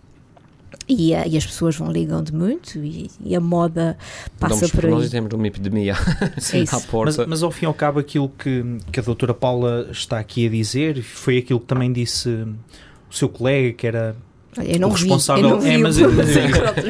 e, 0.87 1.11
e, 1.11 1.37
as 1.37 1.45
pessoas 1.45 1.75
vão 1.75 1.91
ligando 1.91 2.31
muito 2.31 2.77
e, 2.79 3.09
e 3.23 3.35
a 3.35 3.39
moda 3.39 3.97
passa 4.39 4.55
Damos 4.55 4.71
por 4.71 4.85
aí. 4.85 4.91
Nós 4.91 5.09
temos 5.09 5.33
uma 5.33 5.47
epidemia 5.47 5.95
sim, 6.37 6.63
à 6.71 6.79
porta. 6.79 7.17
Mas, 7.19 7.27
mas, 7.27 7.43
ao 7.43 7.51
fim 7.51 7.65
e 7.65 7.67
ao 7.67 7.73
cabo 7.73 7.99
aquilo 7.99 8.29
que, 8.29 8.63
que 8.91 8.99
a 8.99 9.03
doutora 9.03 9.33
Paula 9.33 9.89
está 9.91 10.19
aqui 10.19 10.45
a 10.45 10.49
dizer 10.49 11.01
foi 11.01 11.37
aquilo 11.37 11.59
que 11.59 11.65
também 11.65 11.91
disse 11.91 12.29
o 12.29 13.13
seu 13.13 13.29
colega 13.29 13.73
que 13.73 13.87
era 13.87 14.15
eu 14.63 14.79
não 14.79 14.89
o 14.89 14.91
responsável 14.91 15.59
vi, 15.59 15.73
eu 15.73 15.79
não 15.81 15.91
vi 15.91 16.03
é, 16.03 16.07
mas, 16.07 16.15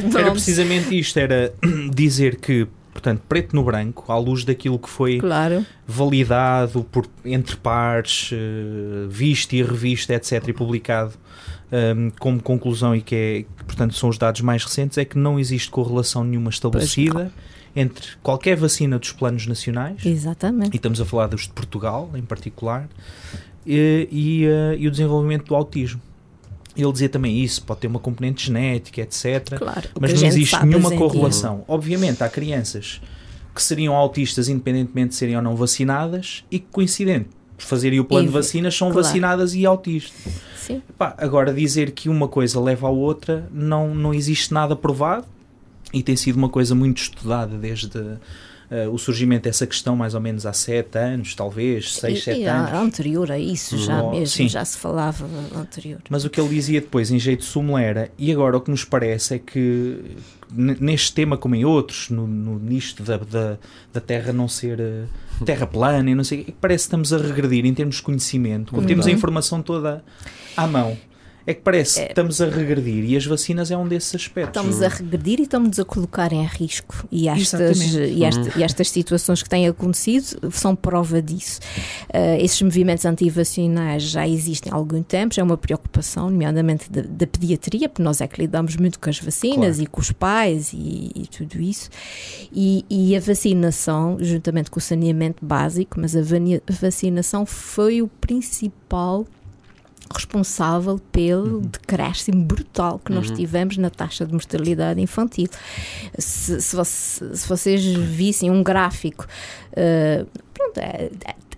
mas 0.03 0.15
era 0.15 0.31
precisamente 0.31 0.97
isto 0.97 1.17
era 1.17 1.53
dizer 1.93 2.36
que 2.36 2.67
portanto, 2.95 3.23
preto 3.27 3.53
no 3.53 3.62
branco, 3.62 4.10
à 4.10 4.17
luz 4.17 4.45
daquilo 4.45 4.79
que 4.79 4.89
foi 4.89 5.19
claro. 5.19 5.65
validado 5.86 6.86
por, 6.86 7.05
entre 7.25 7.58
pares, 7.58 8.31
uh, 8.31 9.10
visto 9.10 9.51
e 9.51 9.62
revisto, 9.62 10.13
etc., 10.13 10.47
e 10.47 10.53
publicado 10.53 11.13
um, 11.96 12.12
como 12.20 12.42
conclusão, 12.42 12.96
e 12.96 13.02
que, 13.02 13.16
é, 13.16 13.64
portanto, 13.64 13.94
são 13.96 14.10
os 14.10 14.18
dados 14.18 14.42
mais 14.42 14.64
recentes, 14.64 14.98
é 14.98 15.06
que 15.06 15.18
não 15.18 15.40
existe 15.40 15.70
correlação 15.70 16.24
nenhuma 16.24 16.50
estabelecida 16.50 17.32
entre 17.76 18.16
qualquer 18.24 18.56
vacina 18.56 18.98
dos 18.98 19.12
planos 19.12 19.46
nacionais, 19.48 20.06
Exatamente. 20.06 20.74
e 20.74 20.78
estamos 20.78 21.02
a 21.02 21.06
falar 21.06 21.28
dos 21.28 21.42
de 21.42 21.50
Portugal 21.50 22.10
em 22.16 22.22
particular, 22.22 22.88
e, 23.66 24.08
e, 24.12 24.48
uh, 24.48 24.80
e 24.80 24.88
o 24.88 24.92
desenvolvimento 24.92 25.48
do 25.48 25.56
autismo. 25.56 26.02
Ele 26.78 26.92
dizia 26.92 27.10
também 27.10 27.42
isso, 27.42 27.64
pode 27.64 27.82
ter 27.82 27.88
uma 27.88 28.00
componente 28.00 28.46
genética, 28.46 29.02
etc. 29.02 29.58
Claro, 29.58 29.90
mas 30.00 30.20
não 30.20 30.28
existe 30.28 30.66
nenhuma 30.66 30.92
correlação. 30.92 31.64
Obviamente, 31.68 32.22
há 32.22 32.30
crianças 32.30 33.02
que 33.54 33.64
seriam 33.64 33.96
autistas 33.96 34.50
independentemente 34.50 35.10
de 35.10 35.16
serem 35.16 35.38
ou 35.38 35.42
não 35.42 35.56
vacinadas 35.56 36.44
e 36.52 36.60
que, 36.60 36.68
coincidente, 36.70 37.30
fazerem 37.58 38.00
o 38.00 38.06
plano 38.06 38.26
e, 38.26 38.28
de 38.28 38.34
vacinas, 38.34 38.76
são 38.76 38.91
claro. 38.91 39.04
vacinadas 39.04 39.54
e 39.56 39.65
autistas. 39.65 40.34
Sim. 40.58 40.82
Epá, 40.89 41.13
agora, 41.18 41.54
dizer 41.54 41.91
que 41.91 42.10
uma 42.10 42.28
coisa 42.28 42.60
leva 42.60 42.88
à 42.88 42.89
outra, 42.89 43.48
não, 43.52 43.94
não 43.94 44.13
existe 44.13 44.54
nada 44.54 44.76
provado 44.76 45.26
e 45.94 46.02
tem 46.02 46.15
sido 46.15 46.36
uma 46.36 46.50
coisa 46.50 46.74
muito 46.74 46.98
estudada 46.98 47.58
desde 47.58 48.18
uh, 48.71 48.89
o 48.91 48.97
surgimento 48.97 49.43
dessa 49.43 49.65
questão 49.65 49.95
mais 49.95 50.13
ou 50.13 50.21
menos 50.21 50.45
há 50.45 50.54
sete 50.54 50.97
anos, 50.97 51.36
talvez, 51.36 51.93
seis, 51.93 52.19
e, 52.19 52.21
sete 52.21 52.41
e 52.41 52.45
anos. 52.45 52.71
Anterior 52.73 53.32
a 53.32 53.39
isso, 53.39 53.78
já 53.78 54.01
oh, 54.01 54.12
mesmo, 54.12 54.28
sim. 54.28 54.49
já 54.49 54.63
se 54.63 54.78
falava 54.78 55.25
anterior. 55.56 55.99
Mas 56.10 56.25
o 56.25 56.30
que 56.30 56.39
ele 56.39 56.49
dizia 56.49 56.82
depois, 56.82 57.12
em 57.12 57.19
jeito 57.19 57.43
sumo, 57.43 57.78
era, 57.78 58.12
e 58.17 58.32
agora 58.32 58.58
o 58.58 58.62
que 58.62 58.71
nos 58.71 58.84
parece 58.84 59.36
é 59.36 59.39
que 59.39 60.17
neste 60.51 61.13
tema 61.13 61.38
como 61.38 61.56
em 61.56 61.65
outros, 61.65 62.10
no, 62.10 62.28
no 62.28 62.60
nisto 62.60 63.04
da, 63.04 63.17
da, 63.17 63.58
da 63.91 63.99
Terra 63.99 64.32
não 64.32 64.47
ser 64.47 64.80
uh, 64.80 65.43
terra 65.43 65.65
plana 65.67 66.10
e 66.10 66.15
não 66.15 66.23
sei, 66.23 66.54
parece 66.62 66.84
que 66.84 66.88
estamos 66.88 67.12
a 67.12 67.17
regredir 67.17 67.65
em 67.65 67.73
termos 67.73 67.97
de 67.97 68.01
conhecimento, 68.01 68.73
quando 68.73 68.88
temos 68.88 69.08
a 69.08 69.12
informação 69.12 69.62
toda 69.62 70.04
à 70.56 70.67
mão 70.67 70.97
é 71.47 71.53
que 71.53 71.62
parece 71.62 72.01
que 72.01 72.10
estamos 72.10 72.41
a 72.41 72.49
regredir 72.49 73.05
e 73.05 73.15
as 73.15 73.25
vacinas 73.25 73.69
é 73.69 73.77
um 73.77 73.88
desses 73.88 74.15
aspectos. 74.15 74.62
Estamos 74.62 74.81
a 74.81 74.88
regredir 74.88 75.39
e 75.39 75.43
estamos 75.43 75.79
a 75.79 75.86
colocar 75.86 76.34
em 76.34 76.43
risco. 76.43 77.08
E 77.12 77.27
estas, 77.27 77.79
e, 77.79 78.23
esta, 78.23 78.60
e 78.60 78.63
estas 78.63 78.89
situações 78.89 79.43
que 79.43 79.49
têm 79.49 79.67
acontecido 79.67 80.51
são 80.51 80.75
prova 80.75 81.21
disso. 81.21 81.60
Uh, 82.10 82.41
esses 82.41 82.60
movimentos 82.62 83.05
antivacinais 83.05 84.03
já 84.03 84.27
existem 84.27 84.71
há 84.71 84.75
algum 84.75 85.03
tempo, 85.03 85.36
já 85.36 85.43
é 85.43 85.45
uma 85.45 85.58
preocupação, 85.58 86.31
nomeadamente 86.31 86.91
da, 86.91 87.01
da 87.01 87.27
pediatria, 87.27 87.88
porque 87.88 88.01
nós 88.01 88.21
é 88.21 88.27
que 88.27 88.41
lidamos 88.41 88.75
muito 88.75 88.99
com 88.99 89.10
as 89.10 89.19
vacinas 89.19 89.75
claro. 89.75 89.84
e 89.84 89.86
com 89.86 90.01
os 90.01 90.12
pais 90.12 90.73
e, 90.73 91.12
e 91.13 91.27
tudo 91.27 91.62
isso. 91.62 91.89
E, 92.51 92.84
e, 92.89 93.15
a 93.15 93.19
vacinação, 93.19 94.17
juntamente 94.19 94.71
com 94.71 94.79
o 94.79 94.81
saneamento 94.81 95.45
básico, 95.45 95.99
mas 95.99 96.15
a 96.15 96.21
vacinação 96.81 97.45
foi 97.45 98.01
o 98.01 98.08
principal 98.08 99.27
responsável 100.13 101.00
pelo 101.12 101.58
uhum. 101.58 101.62
decréscimo 101.62 102.44
brutal 102.44 103.00
que 103.00 103.12
nós 103.12 103.30
uhum. 103.30 103.36
tivemos 103.36 103.78
na 103.78 103.89
taxa 103.89 104.26
de 104.26 104.32
mortalidade 104.32 105.02
infantil. 105.02 105.48
Se, 106.18 106.62
se, 106.62 106.76
você, 106.76 107.36
se 107.36 107.48
vocês 107.48 107.84
vissem 107.84 108.52
um 108.52 108.63
gráfico, 108.63 109.26
uh, 109.72 110.28
pronto, 110.54 110.78
é, 110.78 111.10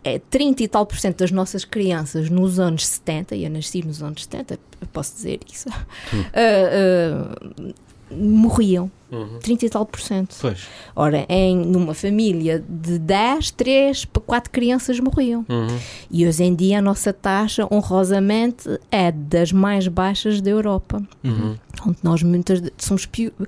é 0.04 0.20
30 0.20 0.64
e 0.64 0.68
tal 0.68 0.86
por 0.86 0.98
cento 0.98 1.20
das 1.20 1.32
nossas 1.32 1.66
crianças 1.66 2.30
nos 2.30 2.60
anos 2.60 2.86
70, 2.86 3.36
e 3.36 3.44
eu 3.44 3.50
nasci 3.50 3.86
nos 3.86 4.02
anos 4.02 4.24
70, 4.24 4.60
posso 4.94 5.16
dizer 5.16 5.40
isso, 5.52 5.70
uh, 5.70 5.74
uh, 7.62 8.16
morriam 8.16 8.90
Uhum. 9.12 9.40
30 9.40 9.66
e 9.66 9.70
tal 9.70 9.86
por 9.86 10.02
cento. 10.02 10.36
Pois. 10.42 10.68
Ora, 10.96 11.26
em, 11.30 11.56
numa 11.56 11.94
família 11.94 12.64
de 12.68 13.00
10, 13.00 13.52
3 13.52 14.06
para 14.06 14.22
4 14.22 14.52
crianças 14.52 15.00
morriam. 15.00 15.46
Uhum. 15.48 15.80
E 16.12 16.28
hoje 16.28 16.44
em 16.44 16.54
dia 16.54 16.80
a 16.80 16.82
nossa 16.82 17.14
taxa, 17.14 17.66
honrosamente, 17.72 18.68
é 18.92 19.12
das 19.12 19.52
mais 19.52 19.88
baixas 19.88 20.42
da 20.42 20.50
Europa. 20.50 21.02
Uhum. 21.24 21.56
Onde 21.86 21.98
nós 22.04 22.24
muitas 22.24 22.62
somos 22.78 23.06
pior, 23.06 23.32
uh, 23.40 23.48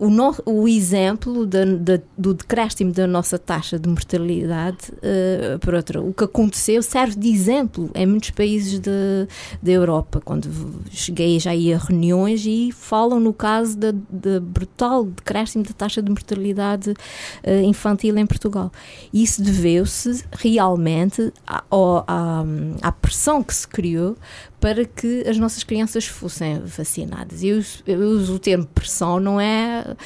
o, 0.00 0.08
no, 0.08 0.34
o 0.46 0.66
exemplo 0.66 1.46
de, 1.46 1.76
de, 1.76 2.00
do 2.16 2.32
decréscimo 2.32 2.92
da 2.92 3.06
nossa 3.06 3.38
taxa 3.38 3.78
de 3.78 3.88
mortalidade, 3.88 4.90
uh, 4.90 5.58
por 5.58 5.74
outra, 5.74 6.00
o 6.00 6.14
que 6.14 6.24
aconteceu 6.24 6.82
serve 6.82 7.16
de 7.16 7.28
exemplo 7.28 7.90
em 7.94 8.06
muitos 8.06 8.30
países 8.30 8.80
da 8.80 9.70
Europa. 9.70 10.20
Quando 10.24 10.48
cheguei 10.90 11.38
já 11.38 11.54
ia 11.54 11.76
a 11.76 11.78
reuniões 11.78 12.44
e 12.46 12.72
falam 12.72 13.20
no 13.20 13.34
caso 13.34 13.76
da 13.76 13.92
de 13.92 14.40
brutal 14.72 15.04
decréscimo 15.04 15.64
da 15.64 15.72
taxa 15.72 16.02
de 16.02 16.10
mortalidade 16.10 16.90
uh, 16.90 17.62
infantil 17.64 18.16
em 18.16 18.26
Portugal. 18.26 18.72
Isso 19.12 19.42
deveu-se 19.42 20.24
realmente 20.32 21.32
à, 21.46 21.62
à, 21.70 22.44
à 22.80 22.92
pressão 22.92 23.42
que 23.42 23.54
se 23.54 23.68
criou 23.68 24.16
para 24.60 24.84
que 24.84 25.24
as 25.28 25.38
nossas 25.38 25.62
crianças 25.62 26.06
fossem 26.06 26.60
vacinadas. 26.60 27.42
Eu, 27.42 27.62
eu 27.86 28.00
uso 28.00 28.36
o 28.36 28.38
termo 28.38 28.66
pressão, 28.66 29.20
não 29.20 29.40
é 29.40 29.96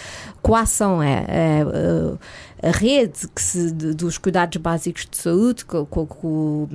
coação, 0.43 1.03
é, 1.03 1.25
é 1.29 1.65
uh, 1.65 2.19
a 2.63 2.71
rede 2.71 3.29
que 3.35 3.43
se, 3.43 3.71
dos 3.73 4.19
cuidados 4.19 4.57
básicos 4.57 5.07
de 5.11 5.17
saúde, 5.17 5.65
com, 5.65 5.85
com 5.85 6.69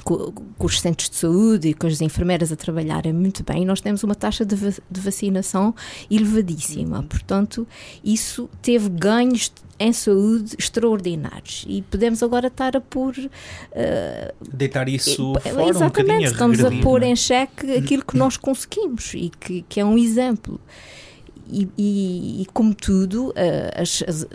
com, 0.00 0.32
com, 0.32 0.66
os 0.66 0.80
centros 0.80 1.10
de 1.10 1.16
saúde 1.16 1.68
e 1.68 1.74
com 1.74 1.86
as 1.86 2.00
enfermeiras 2.00 2.52
a 2.52 2.56
trabalharem 2.56 3.12
muito 3.12 3.42
bem, 3.44 3.64
nós 3.64 3.80
temos 3.80 4.02
uma 4.02 4.14
taxa 4.14 4.44
de, 4.44 4.56
de 4.56 5.00
vacinação 5.00 5.74
elevadíssima. 6.10 6.98
Uhum. 6.98 7.06
Portanto, 7.06 7.66
isso 8.04 8.48
teve 8.62 8.88
ganhos 8.88 9.52
em 9.78 9.92
saúde 9.92 10.56
extraordinários 10.58 11.64
e 11.68 11.82
podemos 11.82 12.22
agora 12.22 12.48
estar 12.48 12.76
a 12.76 12.80
pôr 12.80 13.14
uh, 13.16 14.46
deitar 14.52 14.88
isso 14.88 15.34
e, 15.36 15.50
fora 15.50 15.68
exatamente 15.68 16.26
um 16.26 16.32
estamos 16.32 16.64
a 16.64 16.70
pôr 16.82 17.02
em 17.04 17.14
xeque 17.14 17.72
aquilo 17.74 18.04
que 18.04 18.16
nós 18.16 18.36
conseguimos 18.36 19.14
e 19.14 19.30
que, 19.38 19.62
que 19.68 19.78
é 19.78 19.84
um 19.84 19.96
exemplo 19.96 20.60
e, 21.48 21.68
e, 21.78 22.42
e 22.42 22.46
como 22.46 22.74
tudo 22.74 23.28
uh, 23.28 23.34
as, 23.80 24.02
as 24.06 24.26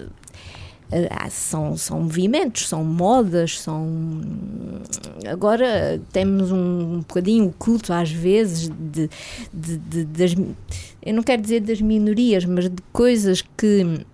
são, 1.30 1.76
são 1.78 2.02
movimentos, 2.02 2.68
são 2.68 2.84
modas, 2.84 3.60
são. 3.60 4.22
Agora 5.28 6.02
temos 6.12 6.52
um, 6.52 7.00
bocadinho 7.00 7.46
o 7.46 7.54
culto, 7.54 7.94
às 7.94 8.12
vezes, 8.12 8.70
de, 8.70 9.10
de, 9.54 9.78
de, 9.78 10.06
das. 10.06 10.36
Eu 11.02 11.14
não 11.14 11.24
quero 11.24 11.42
dizer 11.42 11.62
das 11.62 11.82
minorias, 11.82 12.46
mas 12.46 12.70
de 12.70 12.82
coisas 12.92 13.42
que 13.42 14.06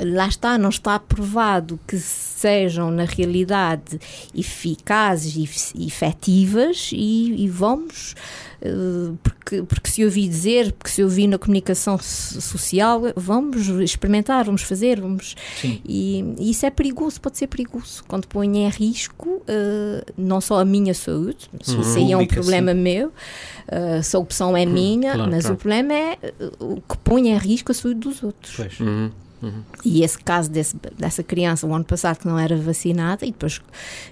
lá 0.00 0.28
está, 0.28 0.56
não 0.58 0.70
está 0.70 0.98
provado 0.98 1.78
que 1.86 1.98
sejam 1.98 2.90
na 2.90 3.04
realidade 3.04 4.00
eficazes 4.34 5.72
e 5.74 5.86
efetivas 5.86 6.90
e, 6.92 7.44
e 7.44 7.48
vamos 7.48 8.14
eh, 8.62 9.12
porque, 9.24 9.62
porque 9.64 9.90
se 9.90 10.04
ouvi 10.04 10.28
dizer, 10.28 10.72
porque 10.72 10.90
se 10.90 11.02
ouvi 11.02 11.26
na 11.26 11.36
comunicação 11.36 11.98
social, 11.98 13.02
vamos 13.16 13.66
experimentar, 13.66 14.44
vamos 14.44 14.62
fazer, 14.62 15.00
vamos 15.00 15.34
e, 15.64 16.24
e, 16.38 16.50
isso 16.50 16.64
é 16.64 16.70
perigoso, 16.70 17.20
pode 17.20 17.38
ser 17.38 17.48
perigoso 17.48 18.04
quando 18.06 18.28
põe 18.28 18.46
em 18.58 18.68
risco 18.68 19.28
uh, 19.28 20.12
não 20.16 20.40
só 20.40 20.60
a 20.60 20.64
minha 20.64 20.94
saúde, 20.94 21.50
uhum. 21.52 21.80
isso 21.80 21.98
aí 21.98 22.12
é 22.12 22.16
um 22.16 22.26
problema 22.26 22.72
sim. 22.72 22.78
meu, 22.78 23.08
uh, 23.08 24.02
se 24.02 24.14
a 24.14 24.18
opção 24.20 24.56
é 24.56 24.64
minha, 24.64 25.14
claro, 25.14 25.30
mas 25.30 25.42
claro. 25.42 25.54
o 25.56 25.58
problema 25.58 25.94
é 25.94 26.18
o 26.60 26.76
que 26.76 26.96
põe 26.98 27.30
em 27.30 27.36
risco 27.36 27.72
a 27.72 27.74
saúde 27.74 27.98
dos 27.98 28.22
outros. 28.22 28.54
Pois. 28.54 28.78
Uhum. 28.78 29.10
Uhum. 29.42 29.62
E 29.84 30.02
esse 30.02 30.18
caso 30.18 30.50
desse, 30.50 30.76
dessa 30.96 31.22
criança, 31.22 31.66
o 31.66 31.74
ano 31.74 31.84
passado, 31.84 32.18
que 32.18 32.26
não 32.26 32.38
era 32.38 32.56
vacinada 32.56 33.26
e 33.26 33.32
depois, 33.32 33.60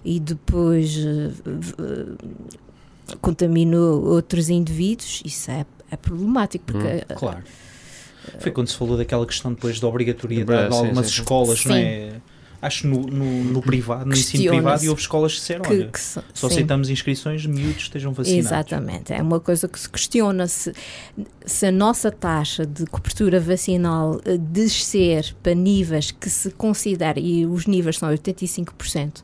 e 0.04 0.18
depois 0.18 0.96
uh, 0.96 2.18
contaminou 3.20 4.04
outros 4.04 4.48
indivíduos, 4.48 5.22
isso 5.24 5.50
é, 5.50 5.64
é 5.90 5.96
problemático. 5.96 6.64
Porque, 6.64 6.86
hum, 6.86 7.14
claro. 7.16 7.42
Foi 8.38 8.52
quando 8.52 8.68
se 8.68 8.76
falou 8.76 8.96
daquela 8.96 9.26
questão 9.26 9.52
depois 9.52 9.80
da 9.80 9.88
obrigatoriedade 9.88 10.68
de 10.68 10.74
algumas 10.74 11.06
sim, 11.06 11.12
sim. 11.12 11.20
escolas, 11.20 11.58
sim. 11.60 11.68
não 11.68 11.76
é? 11.76 12.12
Acho 12.62 12.86
no, 12.86 13.00
no, 13.06 13.44
no 13.44 13.62
privado, 13.62 14.04
no 14.04 14.12
ensino 14.12 14.50
privado, 14.50 14.84
e 14.84 14.88
houve 14.90 15.00
escolas 15.00 15.32
que 15.32 15.38
disseram: 15.40 15.62
que, 15.62 15.72
olha, 15.72 15.88
que 15.88 15.98
só 15.98 16.22
sim. 16.34 16.46
aceitamos 16.46 16.90
inscrições 16.90 17.42
de 17.42 17.48
miúdos 17.48 17.84
estejam 17.84 18.12
vacinados. 18.12 18.46
Exatamente, 18.46 19.12
é 19.14 19.22
uma 19.22 19.40
coisa 19.40 19.66
que 19.66 19.80
se 19.80 19.88
questiona 19.88 20.46
se, 20.46 20.72
se 21.46 21.66
a 21.66 21.72
nossa 21.72 22.10
taxa 22.10 22.66
de 22.66 22.84
cobertura 22.86 23.40
vacinal 23.40 24.20
eh, 24.26 24.36
descer 24.36 25.34
para 25.42 25.54
níveis 25.54 26.10
que 26.10 26.28
se 26.28 26.50
considera, 26.50 27.18
e 27.18 27.46
os 27.46 27.66
níveis 27.66 27.96
são 27.96 28.10
85%, 28.10 29.22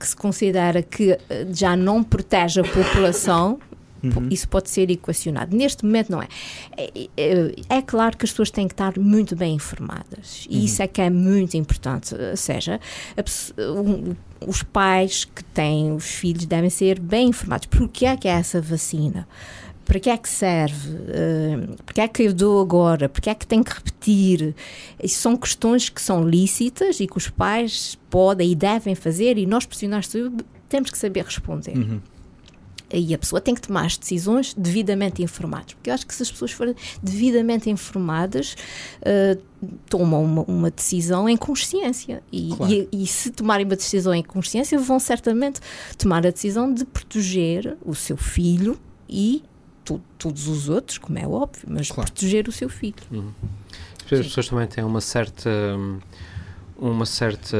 que 0.00 0.08
se 0.08 0.16
considera 0.16 0.82
que 0.82 1.10
eh, 1.28 1.46
já 1.52 1.76
não 1.76 2.02
protege 2.02 2.60
a 2.60 2.64
população. 2.64 3.60
Uhum. 4.02 4.28
Isso 4.30 4.48
pode 4.48 4.68
ser 4.68 4.90
equacionado. 4.90 5.56
Neste 5.56 5.84
momento, 5.84 6.10
não 6.10 6.22
é. 6.22 6.28
é. 6.76 7.08
É, 7.16 7.54
é 7.68 7.82
claro 7.82 8.16
que 8.16 8.24
as 8.24 8.30
pessoas 8.30 8.50
têm 8.50 8.66
que 8.66 8.74
estar 8.74 8.98
muito 8.98 9.36
bem 9.36 9.54
informadas. 9.54 10.46
E 10.50 10.58
uhum. 10.58 10.64
isso 10.64 10.82
é 10.82 10.86
que 10.86 11.00
é 11.00 11.10
muito 11.10 11.56
importante. 11.56 12.14
Ou 12.14 12.36
seja, 12.36 12.80
a, 13.16 13.72
um, 13.72 14.14
os 14.46 14.62
pais 14.62 15.24
que 15.24 15.44
têm 15.44 15.92
os 15.92 16.06
filhos 16.06 16.46
devem 16.46 16.70
ser 16.70 16.98
bem 16.98 17.28
informados. 17.28 17.66
Por 17.66 17.88
que 17.88 18.06
é 18.06 18.16
que 18.16 18.28
é 18.28 18.32
essa 18.32 18.60
vacina? 18.60 19.26
para 19.84 20.00
que 20.00 20.08
é 20.08 20.16
que 20.16 20.28
serve? 20.28 20.90
Uh, 20.90 21.76
para 21.84 21.94
que 21.94 22.00
é 22.00 22.08
que 22.08 22.22
eu 22.22 22.32
dou 22.32 22.60
agora? 22.60 23.08
Para 23.08 23.20
que 23.20 23.28
é 23.28 23.34
que 23.34 23.46
tem 23.46 23.62
que 23.62 23.72
repetir? 23.72 24.54
Isso 25.02 25.20
são 25.20 25.36
questões 25.36 25.88
que 25.88 26.00
são 26.00 26.26
lícitas 26.26 27.00
e 27.00 27.06
que 27.06 27.18
os 27.18 27.28
pais 27.28 27.98
podem 28.08 28.52
e 28.52 28.54
devem 28.54 28.94
fazer 28.94 29.36
e 29.36 29.44
nós, 29.44 29.66
profissionais 29.66 30.06
de 30.06 30.12
saúde, 30.12 30.44
temos 30.68 30.90
que 30.90 30.96
saber 30.96 31.24
responder. 31.24 31.76
Uhum. 31.76 32.00
E 32.92 33.14
a 33.14 33.18
pessoa 33.18 33.40
tem 33.40 33.54
que 33.54 33.60
tomar 33.60 33.86
as 33.86 33.96
decisões 33.96 34.54
devidamente 34.54 35.22
informadas. 35.22 35.74
Porque 35.74 35.90
eu 35.90 35.94
acho 35.94 36.06
que 36.06 36.14
se 36.14 36.22
as 36.22 36.30
pessoas 36.30 36.52
forem 36.52 36.74
devidamente 37.02 37.70
informadas, 37.70 38.56
uh, 39.00 39.40
tomam 39.88 40.24
uma, 40.24 40.42
uma, 40.42 40.70
decisão 40.70 41.28
em 41.28 41.36
consciência. 41.36 42.22
E, 42.30 42.54
claro. 42.54 42.72
e, 42.72 42.88
e, 42.92 43.06
se 43.06 43.30
tomarem 43.30 43.64
uma 43.64 43.76
decisão 43.76 44.14
em 44.14 44.22
consciência, 44.22 44.78
vão 44.78 44.98
certamente 44.98 45.60
tomar 45.96 46.26
a 46.26 46.30
decisão 46.30 46.72
de 46.72 46.84
proteger 46.84 47.76
o 47.84 47.94
seu 47.94 48.16
filho 48.16 48.78
e 49.08 49.42
todos 50.16 50.46
os 50.46 50.68
outros, 50.68 50.98
como 50.98 51.18
é 51.18 51.26
óbvio, 51.26 51.66
mas 51.68 51.90
claro. 51.90 52.10
proteger 52.10 52.48
o 52.48 52.52
seu 52.52 52.68
filho. 52.68 52.94
Uhum. 53.10 53.32
As 54.04 54.26
pessoas 54.26 54.48
também 54.48 54.66
têm 54.66 54.84
uma 54.84 55.00
certa 55.00 55.50
uma 56.78 57.06
certa, 57.06 57.56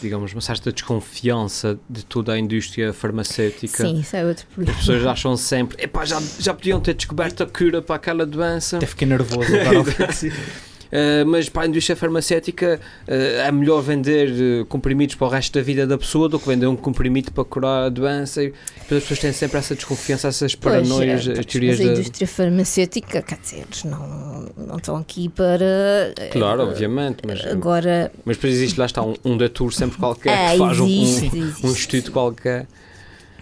digamos, 0.00 0.32
uma 0.32 0.40
certa 0.40 0.72
desconfiança 0.72 1.78
de 1.88 2.04
toda 2.04 2.32
a 2.32 2.38
indústria 2.38 2.92
farmacêutica. 2.92 3.84
Sim, 3.84 4.00
isso 4.00 4.16
é 4.16 4.24
outro 4.24 4.46
problema. 4.46 4.72
As 4.72 4.78
pessoas 4.78 5.06
acham 5.06 5.36
sempre, 5.36 5.82
epá, 5.82 6.04
já, 6.04 6.20
já 6.38 6.54
podiam 6.54 6.80
ter 6.80 6.94
descoberto 6.94 7.42
a 7.42 7.46
cura 7.46 7.80
para 7.82 7.96
aquela 7.96 8.26
doença. 8.26 8.76
Até 8.76 8.86
fiquei 8.86 9.06
nervoso 9.06 9.48
agora. 9.54 9.84
Uh, 10.90 11.24
mas 11.24 11.48
para 11.48 11.62
a 11.62 11.66
indústria 11.66 11.94
farmacêutica 11.94 12.80
uh, 13.06 13.12
é 13.12 13.52
melhor 13.52 13.80
vender 13.80 14.62
uh, 14.62 14.66
comprimidos 14.66 15.14
para 15.14 15.26
o 15.28 15.30
resto 15.30 15.54
da 15.54 15.62
vida 15.62 15.86
da 15.86 15.96
pessoa 15.96 16.28
do 16.28 16.38
que 16.38 16.48
vender 16.48 16.66
um 16.66 16.74
comprimido 16.74 17.30
para 17.30 17.44
curar 17.44 17.84
a 17.84 17.88
doença. 17.88 18.42
E 18.42 18.52
as 18.82 18.88
pessoas 18.88 19.20
têm 19.20 19.32
sempre 19.32 19.58
essa 19.58 19.74
desconfiança, 19.76 20.26
essas 20.26 20.56
paranoias, 20.56 21.26
pois, 21.26 21.38
as 21.38 21.46
teorias 21.46 21.78
mas 21.78 21.88
a 21.88 21.92
indústria 21.92 22.26
farmacêutica, 22.26 23.22
quer 23.22 23.38
dizer, 23.38 23.58
eles 23.58 23.84
não, 23.84 24.48
não 24.56 24.76
estão 24.76 24.96
aqui 24.96 25.28
para. 25.28 26.12
Claro, 26.32 26.62
obviamente, 26.62 27.18
mas. 27.24 27.44
Agora. 27.46 28.10
Mas 28.24 28.36
depois 28.36 28.54
existe 28.54 28.78
lá 28.78 28.86
está 28.86 29.00
um, 29.02 29.14
um 29.24 29.36
datur 29.36 29.72
sempre 29.72 29.96
qualquer 29.96 30.30
é, 30.50 30.52
que 30.52 30.58
faz 30.58 30.78
existe, 30.80 31.36
um, 31.36 31.66
um, 31.66 31.70
um 31.70 31.72
estudo 31.72 32.10
qualquer. 32.10 32.66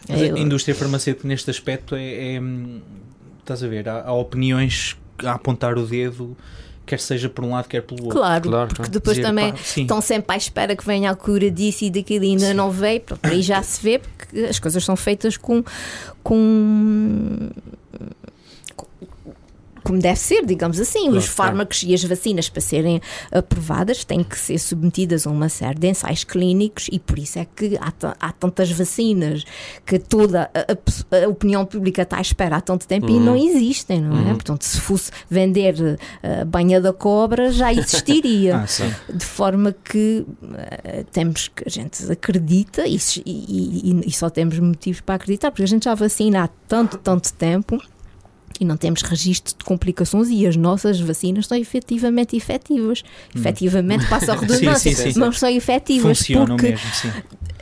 Mas 0.06 0.20
a 0.20 0.38
indústria 0.38 0.74
farmacêutica 0.74 1.26
neste 1.26 1.50
aspecto 1.50 1.94
é, 1.94 2.36
é 2.36 2.40
estás 3.40 3.62
a 3.62 3.68
ver, 3.68 3.88
há, 3.88 4.02
há, 4.02 4.12
opiniões 4.12 4.96
a 5.24 5.32
apontar 5.32 5.78
o 5.78 5.86
dedo 5.86 6.36
quer 6.88 6.98
seja 6.98 7.28
por 7.28 7.44
um 7.44 7.52
lado, 7.52 7.68
quer 7.68 7.82
pelo 7.82 8.04
outro. 8.04 8.18
Claro, 8.18 8.48
claro 8.48 8.74
porque 8.74 8.90
depois 8.90 9.16
dizer, 9.16 9.28
também 9.28 9.52
pá, 9.52 9.58
estão 9.76 10.00
sempre 10.00 10.34
à 10.34 10.36
espera 10.36 10.74
que 10.74 10.84
venha 10.84 11.10
a 11.10 11.14
cura 11.14 11.50
disso 11.50 11.84
e 11.84 11.90
daquilo 11.90 12.24
ainda 12.24 12.46
sim. 12.46 12.54
não 12.54 12.70
veio, 12.70 13.00
pronto, 13.00 13.24
aí 13.24 13.42
já 13.42 13.62
se 13.62 13.82
vê 13.82 13.98
porque 13.98 14.40
as 14.40 14.58
coisas 14.58 14.84
são 14.84 14.96
feitas 14.96 15.36
com, 15.36 15.62
com 16.22 17.50
como 19.88 20.00
deve 20.00 20.18
ser, 20.18 20.44
digamos 20.44 20.78
assim. 20.78 21.04
Claro, 21.04 21.16
Os 21.16 21.26
fármacos 21.26 21.80
claro. 21.80 21.92
e 21.92 21.94
as 21.94 22.04
vacinas, 22.04 22.48
para 22.50 22.60
serem 22.60 23.00
aprovadas, 23.32 24.04
têm 24.04 24.22
que 24.22 24.38
ser 24.38 24.58
submetidas 24.58 25.26
a 25.26 25.30
uma 25.30 25.48
série 25.48 25.78
de 25.78 25.88
ensaios 25.88 26.24
clínicos 26.24 26.88
e 26.92 26.98
por 26.98 27.18
isso 27.18 27.38
é 27.38 27.46
que 27.46 27.78
há, 27.78 27.90
há 28.20 28.32
tantas 28.32 28.70
vacinas 28.70 29.44
que 29.86 29.98
toda 29.98 30.50
a, 30.52 31.24
a, 31.24 31.28
opinião 31.28 31.64
pública 31.64 32.02
está 32.02 32.18
à 32.18 32.20
espera 32.20 32.56
há 32.56 32.60
tanto 32.60 32.86
tempo 32.86 33.06
uhum. 33.06 33.16
e 33.16 33.18
não 33.18 33.34
existem, 33.34 34.02
não 34.02 34.18
é? 34.18 34.20
Uhum. 34.28 34.34
Portanto, 34.34 34.62
se 34.62 34.78
fosse 34.78 35.10
vender 35.30 35.98
a 36.22 36.44
banha 36.44 36.82
da 36.82 36.92
cobra, 36.92 37.50
já 37.50 37.72
existiria. 37.72 38.58
ah, 38.60 38.66
de 39.10 39.24
forma 39.24 39.72
que 39.72 40.26
uh, 40.42 41.04
temos 41.10 41.48
que 41.48 41.64
a 41.66 41.70
gente 41.70 42.12
acredita 42.12 42.86
e, 42.86 42.98
e, 43.24 44.00
e, 44.06 44.12
só 44.12 44.28
temos 44.28 44.58
motivos 44.58 45.00
para 45.00 45.14
acreditar, 45.14 45.50
porque 45.50 45.62
a 45.62 45.66
gente 45.66 45.84
já 45.84 45.94
vacina 45.94 46.44
há 46.44 46.48
tanto, 46.66 46.98
tanto 46.98 47.32
tempo 47.32 47.80
e 48.60 48.64
não 48.64 48.76
temos 48.76 49.02
registro 49.02 49.56
de 49.56 49.64
complicações 49.64 50.28
e 50.28 50.46
as 50.46 50.56
nossas 50.56 51.00
vacinas 51.00 51.46
são 51.46 51.56
efetivamente 51.56 52.36
efetivas. 52.36 53.02
Hum. 53.34 53.40
Efetivamente, 53.40 54.06
passa 54.08 54.32
a 54.32 54.36
redundância, 54.36 54.94
sim, 54.94 54.94
sim, 54.94 55.12
sim. 55.12 55.20
mas 55.20 55.38
são 55.38 55.48
efetivas 55.48 56.18
Funcionam 56.18 56.56
porque 56.56 56.70
mesmo, 56.70 56.94
sim. 56.94 57.12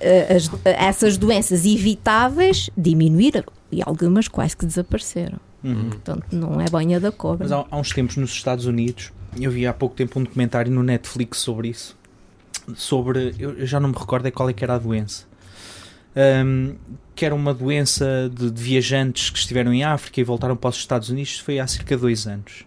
Eh, 0.00 0.36
as, 0.36 0.50
essas 0.64 1.16
doenças 1.16 1.64
evitáveis 1.64 2.70
diminuíram 2.76 3.44
e 3.70 3.82
algumas 3.84 4.28
quase 4.28 4.56
que 4.56 4.66
desapareceram. 4.66 5.38
Uhum. 5.62 5.90
Portanto, 5.90 6.26
não 6.32 6.60
é 6.60 6.68
banha 6.68 7.00
da 7.00 7.10
cobra. 7.10 7.44
Mas 7.44 7.52
há, 7.52 7.64
há 7.70 7.76
uns 7.76 7.90
tempos 7.90 8.16
nos 8.16 8.30
Estados 8.30 8.66
Unidos, 8.66 9.12
eu 9.38 9.50
vi 9.50 9.66
há 9.66 9.72
pouco 9.72 9.94
tempo 9.94 10.18
um 10.18 10.22
documentário 10.22 10.70
no 10.70 10.82
Netflix 10.82 11.38
sobre 11.38 11.68
isso, 11.68 11.96
sobre, 12.74 13.34
eu 13.38 13.66
já 13.66 13.78
não 13.80 13.90
me 13.90 13.96
recordo 13.96 14.26
é 14.26 14.30
qual 14.30 14.48
é 14.48 14.52
que 14.52 14.64
era 14.64 14.74
a 14.74 14.78
doença, 14.78 15.24
um, 16.44 16.74
que 17.16 17.24
era 17.24 17.34
uma 17.34 17.54
doença 17.54 18.30
de, 18.32 18.50
de, 18.50 18.62
viajantes 18.62 19.30
que 19.30 19.38
estiveram 19.38 19.72
em 19.72 19.82
África 19.82 20.20
e 20.20 20.24
voltaram 20.24 20.54
para 20.54 20.68
os 20.68 20.76
Estados 20.76 21.08
Unidos, 21.08 21.38
foi 21.38 21.58
há 21.58 21.66
cerca 21.66 21.96
de 21.96 22.02
dois 22.02 22.26
anos. 22.26 22.64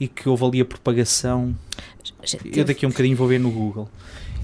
E 0.00 0.08
que 0.08 0.26
houve 0.26 0.44
ali 0.44 0.60
a 0.62 0.64
propagação. 0.64 1.54
Eu 2.44 2.64
daqui 2.64 2.86
a 2.86 2.88
um 2.88 2.90
bocadinho 2.90 3.14
vou 3.14 3.28
ver 3.28 3.38
no 3.38 3.50
Google. 3.50 3.88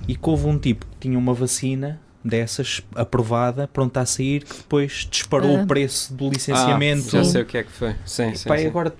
E 0.06 0.14
que 0.14 0.28
houve 0.28 0.46
um 0.46 0.58
tipo 0.58 0.84
que 0.84 1.08
tinha 1.08 1.18
uma 1.18 1.32
vacina 1.32 1.98
dessas 2.22 2.82
aprovada, 2.94 3.66
pronta 3.66 4.02
a 4.02 4.06
sair, 4.06 4.44
que 4.44 4.58
depois 4.58 5.08
disparou 5.10 5.56
ah. 5.56 5.62
o 5.62 5.66
preço 5.66 6.12
do 6.12 6.28
licenciamento. 6.28 7.08
Ah, 7.08 7.22
já 7.22 7.24
sei 7.24 7.42
o 7.42 7.46
que 7.46 7.56
é 7.56 7.62
que 7.62 7.72
foi. 7.72 7.94
Sim, 8.04 8.34
sim, 8.34 8.48
sim. 8.48 8.66
agora 8.66 8.94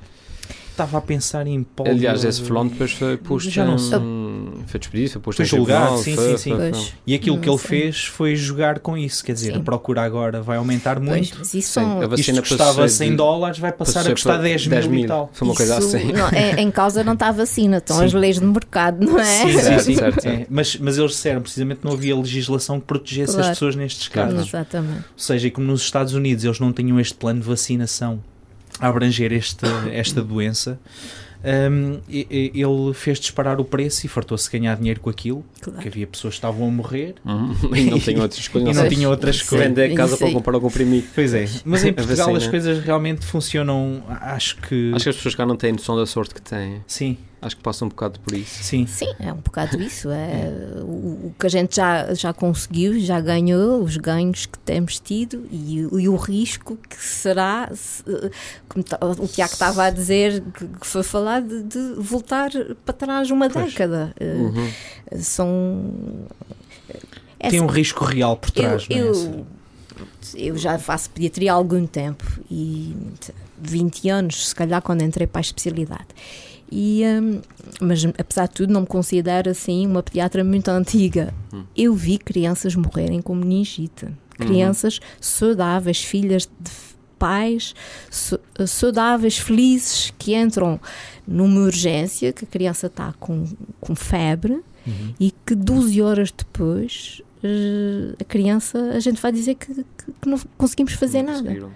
estava 0.71 0.99
a 0.99 1.01
pensar 1.03 1.47
em 1.47 1.63
polio. 1.63 1.93
Aliás, 1.93 2.25
esse 2.25 2.43
fulano 2.43 2.71
depois 2.71 2.93
foi 2.93 3.19
posto 3.19 3.51
já 3.51 3.65
não 3.65 3.77
sei. 3.77 3.99
Foi 4.71 4.81
despedido, 4.81 5.11
foi 5.13 5.21
posto 5.21 5.37
foi 5.39 5.45
julgado, 5.45 5.99
sim, 5.99 6.15
foi, 6.15 6.39
sim, 6.39 6.39
sim. 6.39 6.57
Foi, 6.57 6.73
e 7.07 7.15
aquilo 7.15 7.37
não 7.37 7.43
que 7.43 7.49
ele 7.51 7.59
sei. 7.59 7.69
fez 7.69 8.05
foi 8.05 8.37
jogar 8.37 8.79
com 8.79 8.97
isso, 8.97 9.25
quer 9.25 9.33
dizer, 9.33 9.53
sim. 9.53 9.59
a 9.59 9.63
procura 9.63 10.03
agora 10.03 10.41
vai 10.41 10.57
aumentar 10.57 11.01
muito. 11.01 11.37
Pois, 11.37 11.55
isso 11.55 11.73
são... 11.73 12.03
a 12.03 12.07
vacina 12.07 12.41
Isto 12.41 12.49
custava 12.57 12.89
100 12.89 13.11
de... 13.11 13.17
dólares, 13.17 13.59
vai 13.59 13.73
passar 13.73 14.07
a 14.07 14.11
custar 14.11 14.41
10 14.41 14.67
mil, 14.67 14.71
10 14.71 14.87
mil 14.87 15.05
e 15.05 15.07
tal. 15.07 15.31
Foi 15.33 15.49
uma 15.49 15.55
coisa 15.55 15.79
isso, 15.79 15.97
assim. 15.97 16.13
Não, 16.13 16.29
é, 16.29 16.61
em 16.61 16.71
causa 16.71 17.03
não 17.03 17.15
está 17.15 17.29
a 17.29 17.33
vacina, 17.33 17.79
estão 17.79 18.01
as 18.01 18.13
leis 18.13 18.39
de 18.39 18.45
mercado, 18.45 19.05
não 19.05 19.19
é? 19.19 19.25
Sim, 19.25 19.53
sim, 19.53 19.79
sim. 19.79 19.95
Certo, 19.97 20.23
certo. 20.23 20.43
É, 20.43 20.47
mas, 20.49 20.77
mas 20.77 20.99
eles 20.99 21.13
disseram, 21.13 21.43
precisamente 21.43 21.81
não 21.83 21.93
havia 21.93 22.17
legislação 22.17 22.81
que 22.81 22.87
protegesse 22.87 23.33
claro. 23.33 23.49
as 23.49 23.49
pessoas 23.57 23.77
nestes 23.77 24.09
casos. 24.09 24.49
Exatamente. 24.49 24.99
Ou 24.99 25.19
seja, 25.19 25.51
como 25.51 25.67
nos 25.67 25.83
Estados 25.83 26.15
Unidos 26.15 26.45
eles 26.45 26.61
não 26.61 26.73
tinham 26.73 26.99
este 27.01 27.15
plano 27.15 27.41
de 27.41 27.47
vacinação 27.47 28.23
a 28.79 28.89
abranger 28.89 29.33
este, 29.33 29.67
esta 29.93 30.23
doença, 30.23 30.79
um, 31.45 32.01
ele 32.09 32.95
fez 32.95 33.19
disparar 33.19 33.61
o 33.61 33.65
preço 33.65 34.05
e 34.07 34.09
fartou-se 34.09 34.51
ganhar 34.51 34.77
dinheiro 34.77 35.01
com 35.01 35.11
aquilo, 35.11 35.45
claro. 35.61 35.73
porque 35.73 35.89
havia 35.89 36.07
pessoas 36.07 36.35
que 36.35 36.39
estavam 36.39 36.69
a 36.69 36.71
morrer 36.71 37.15
uhum. 37.25 37.75
e 37.75 37.85
não 37.85 37.99
tinham 37.99 38.21
outras 38.23 38.47
coisas. 38.49 38.77
e 38.77 38.81
não 38.81 38.89
tinham 38.89 39.11
outras 39.11 39.43
coisas. 39.43 39.69
Vender 39.69 39.93
a 39.93 39.95
casa 39.95 40.17
para 40.17 40.31
comprar 40.31 40.57
o 40.57 40.61
comprimido. 40.61 41.07
Pois 41.15 41.35
é, 41.35 41.47
mas 41.65 41.85
em 41.85 41.93
Portugal 41.95 42.35
as 42.35 42.47
coisas 42.47 42.85
realmente 42.85 43.25
funcionam, 43.25 44.03
acho 44.09 44.57
que... 44.57 44.93
Acho 44.95 45.05
que 45.05 45.11
as 45.11 45.17
pessoas 45.17 45.35
cá 45.35 45.47
não 45.47 45.57
têm 45.57 45.73
noção 45.73 45.97
da 45.97 46.07
sorte 46.07 46.35
que 46.35 46.43
têm. 46.43 46.83
Sim. 46.87 47.17
Acho 47.43 47.57
que 47.57 47.63
passa 47.63 47.87
um 47.87 47.89
bocado 47.89 48.21
por 48.21 48.35
isso. 48.35 48.63
Sim, 48.63 48.87
Sim 48.87 49.15
é 49.19 49.33
um 49.33 49.39
bocado 49.39 49.81
isso. 49.83 50.11
É, 50.11 50.51
o, 50.83 51.29
o, 51.29 51.35
que 51.39 51.47
a 51.47 51.49
gente 51.49 51.77
já, 51.77 52.13
já 52.13 52.35
conseguiu, 52.35 53.01
já 53.01 53.19
ganhou, 53.19 53.83
os 53.83 53.97
ganhos 53.97 54.45
que 54.45 54.59
temos 54.59 55.01
tido 55.01 55.47
e, 55.51 55.79
e 55.79 56.09
o 56.09 56.17
risco 56.17 56.77
que 56.77 57.03
será, 57.03 57.71
se, 57.75 58.05
como 58.69 58.85
o 59.19 59.27
Tiago 59.27 59.53
estava 59.55 59.85
a 59.85 59.91
dizer, 59.91 60.43
que, 60.53 60.67
que 60.67 60.87
foi 60.87 61.03
falar 61.03 61.41
de, 61.41 61.63
de, 61.63 61.95
voltar 61.97 62.51
para 62.85 62.93
trás 62.93 63.31
uma 63.31 63.49
pois. 63.49 63.73
década. 63.73 64.13
Eh, 64.21 64.35
uhum. 64.35 64.73
São. 65.19 66.27
É 67.39 67.49
Tem 67.49 67.61
um 67.61 67.65
assim, 67.65 67.75
risco 67.75 68.05
real 68.05 68.37
por 68.37 68.51
trás, 68.51 68.87
eu, 68.91 69.13
não 69.15 69.35
é? 69.35 69.37
Eu, 69.37 69.47
eu 70.35 70.59
já 70.59 70.79
faço 70.79 71.09
pediatria 71.09 71.53
há 71.53 71.55
algum 71.55 71.87
tempo 71.87 72.25
e 72.51 72.95
20 73.59 74.09
anos, 74.11 74.49
se 74.49 74.55
calhar, 74.55 74.83
quando 74.83 75.03
entrei 75.03 75.27
para 75.27 75.41
a 75.41 75.43
especialidade. 75.43 76.09
E, 76.71 77.03
um, 77.05 77.41
mas 77.81 78.05
apesar 78.17 78.47
de 78.47 78.55
tudo, 78.55 78.73
não 78.73 78.83
me 78.83 78.87
considero 78.87 79.51
assim 79.51 79.87
uma 79.87 80.03
pediatra 80.03 80.45
muito 80.45 80.69
antiga. 80.69 81.35
Hum. 81.53 81.65
Eu 81.77 81.95
vi 81.95 82.19
crianças 82.19 82.75
morrerem 82.75 83.21
com 83.21 83.35
meningite. 83.35 84.07
Crianças 84.39 84.97
uhum. 84.99 85.05
saudáveis, 85.21 86.03
filhas 86.03 86.49
de 86.59 86.71
pais 87.19 87.75
saudáveis, 88.67 89.37
felizes, 89.37 90.13
que 90.19 90.35
entram 90.35 90.81
numa 91.29 91.61
urgência, 91.61 92.33
que 92.33 92.45
a 92.45 92.49
criança 92.49 92.87
está 92.87 93.13
com, 93.21 93.45
com 93.79 93.95
febre 93.95 94.55
uhum. 94.87 95.15
e 95.21 95.31
que 95.45 95.55
12 95.55 96.01
horas 96.01 96.33
depois 96.33 97.21
uh, 97.45 98.17
a 98.19 98.25
criança, 98.25 98.79
a 98.95 99.01
gente 99.01 99.21
vai 99.21 99.31
dizer 99.31 99.55
que, 99.57 99.75
que, 99.75 99.85
que 100.21 100.29
não 100.29 100.41
conseguimos 100.57 100.95
fazer 100.95 101.23
não 101.23 101.35
nada. 101.35 101.51
Uhum. 101.51 101.69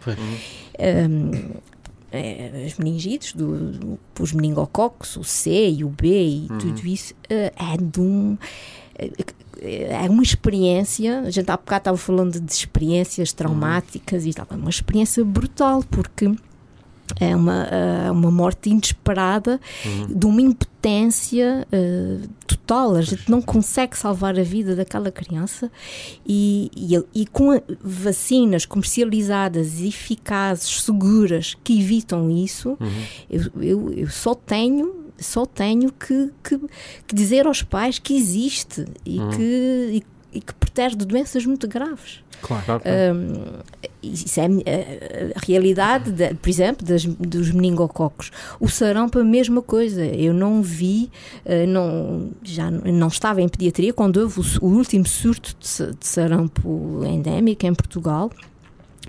Um, 0.80 1.73
é, 2.16 2.66
as 2.66 2.78
meningites, 2.78 3.32
do, 3.32 3.72
do, 3.72 3.98
os 4.20 4.32
meningococos, 4.32 5.16
o 5.16 5.24
C 5.24 5.70
e 5.70 5.84
o 5.84 5.88
B 5.88 6.08
e 6.08 6.46
uhum. 6.50 6.58
tudo 6.58 6.86
isso, 6.86 7.14
uh, 7.14 7.74
é 7.74 7.76
de 7.80 8.00
um. 8.00 8.38
É 9.60 10.08
uma 10.10 10.22
experiência, 10.22 11.20
a 11.20 11.30
gente 11.30 11.50
há 11.50 11.56
bocado 11.56 11.80
estava 11.80 11.96
falando 11.96 12.38
de 12.38 12.52
experiências 12.52 13.32
traumáticas 13.32 14.24
uhum. 14.24 14.28
e 14.28 14.34
tal, 14.34 14.46
é 14.50 14.54
uma 14.54 14.70
experiência 14.70 15.24
brutal, 15.24 15.82
porque 15.90 16.30
é 17.20 17.34
uma, 17.36 17.64
uh, 17.64 18.12
uma 18.12 18.30
morte 18.30 18.70
inesperada 18.70 19.60
uhum. 19.84 20.06
de 20.06 20.26
uma 20.26 20.40
impotência 20.40 21.66
uh, 21.72 22.28
total. 22.46 22.96
A 22.96 23.02
gente 23.02 23.30
não 23.30 23.40
consegue 23.40 23.96
salvar 23.96 24.38
a 24.38 24.42
vida 24.42 24.74
daquela 24.74 25.10
criança 25.12 25.70
e, 26.26 26.70
e, 26.74 27.22
e, 27.22 27.26
com 27.26 27.60
vacinas 27.82 28.66
comercializadas, 28.66 29.80
eficazes, 29.80 30.82
seguras, 30.82 31.56
que 31.62 31.78
evitam 31.78 32.30
isso, 32.30 32.76
uhum. 32.80 33.04
eu, 33.30 33.42
eu, 33.62 33.92
eu 33.92 34.10
só 34.10 34.34
tenho 34.34 35.04
só 35.16 35.46
tenho 35.46 35.92
que, 35.92 36.32
que, 36.42 36.58
que, 37.06 37.14
dizer 37.14 37.46
aos 37.46 37.62
pais 37.62 38.00
que 38.00 38.16
existe 38.16 38.84
e, 39.06 39.20
uhum. 39.20 39.30
que, 39.30 39.42
e, 40.32 40.38
e 40.38 40.40
que 40.40 40.52
protege 40.54 40.96
de 40.96 41.04
doenças 41.04 41.46
muito 41.46 41.68
graves. 41.68 42.24
Claro, 42.42 42.64
claro. 42.64 42.82
Um, 42.84 43.62
isso 44.12 44.40
é 44.40 44.44
a, 44.44 45.40
realidade, 45.46 46.10
de, 46.10 46.34
por 46.34 46.48
exemplo, 46.48 46.86
das, 46.86 47.04
dos 47.04 47.50
meningococos. 47.50 48.30
O 48.60 48.68
sarampo, 48.68 49.18
a 49.18 49.24
mesma 49.24 49.62
coisa. 49.62 50.04
Eu 50.04 50.34
não 50.34 50.62
vi, 50.62 51.10
uh, 51.44 51.66
não, 51.66 52.30
já 52.42 52.70
não 52.70 53.08
estava 53.08 53.40
em 53.40 53.48
pediatria 53.48 53.92
quando 53.92 54.18
houve 54.18 54.40
o, 54.40 54.44
o 54.66 54.68
último 54.68 55.06
surto 55.06 55.54
de, 55.58 55.94
de 55.96 56.06
sarampo 56.06 57.02
endémico 57.04 57.66
em 57.66 57.74
Portugal. 57.74 58.30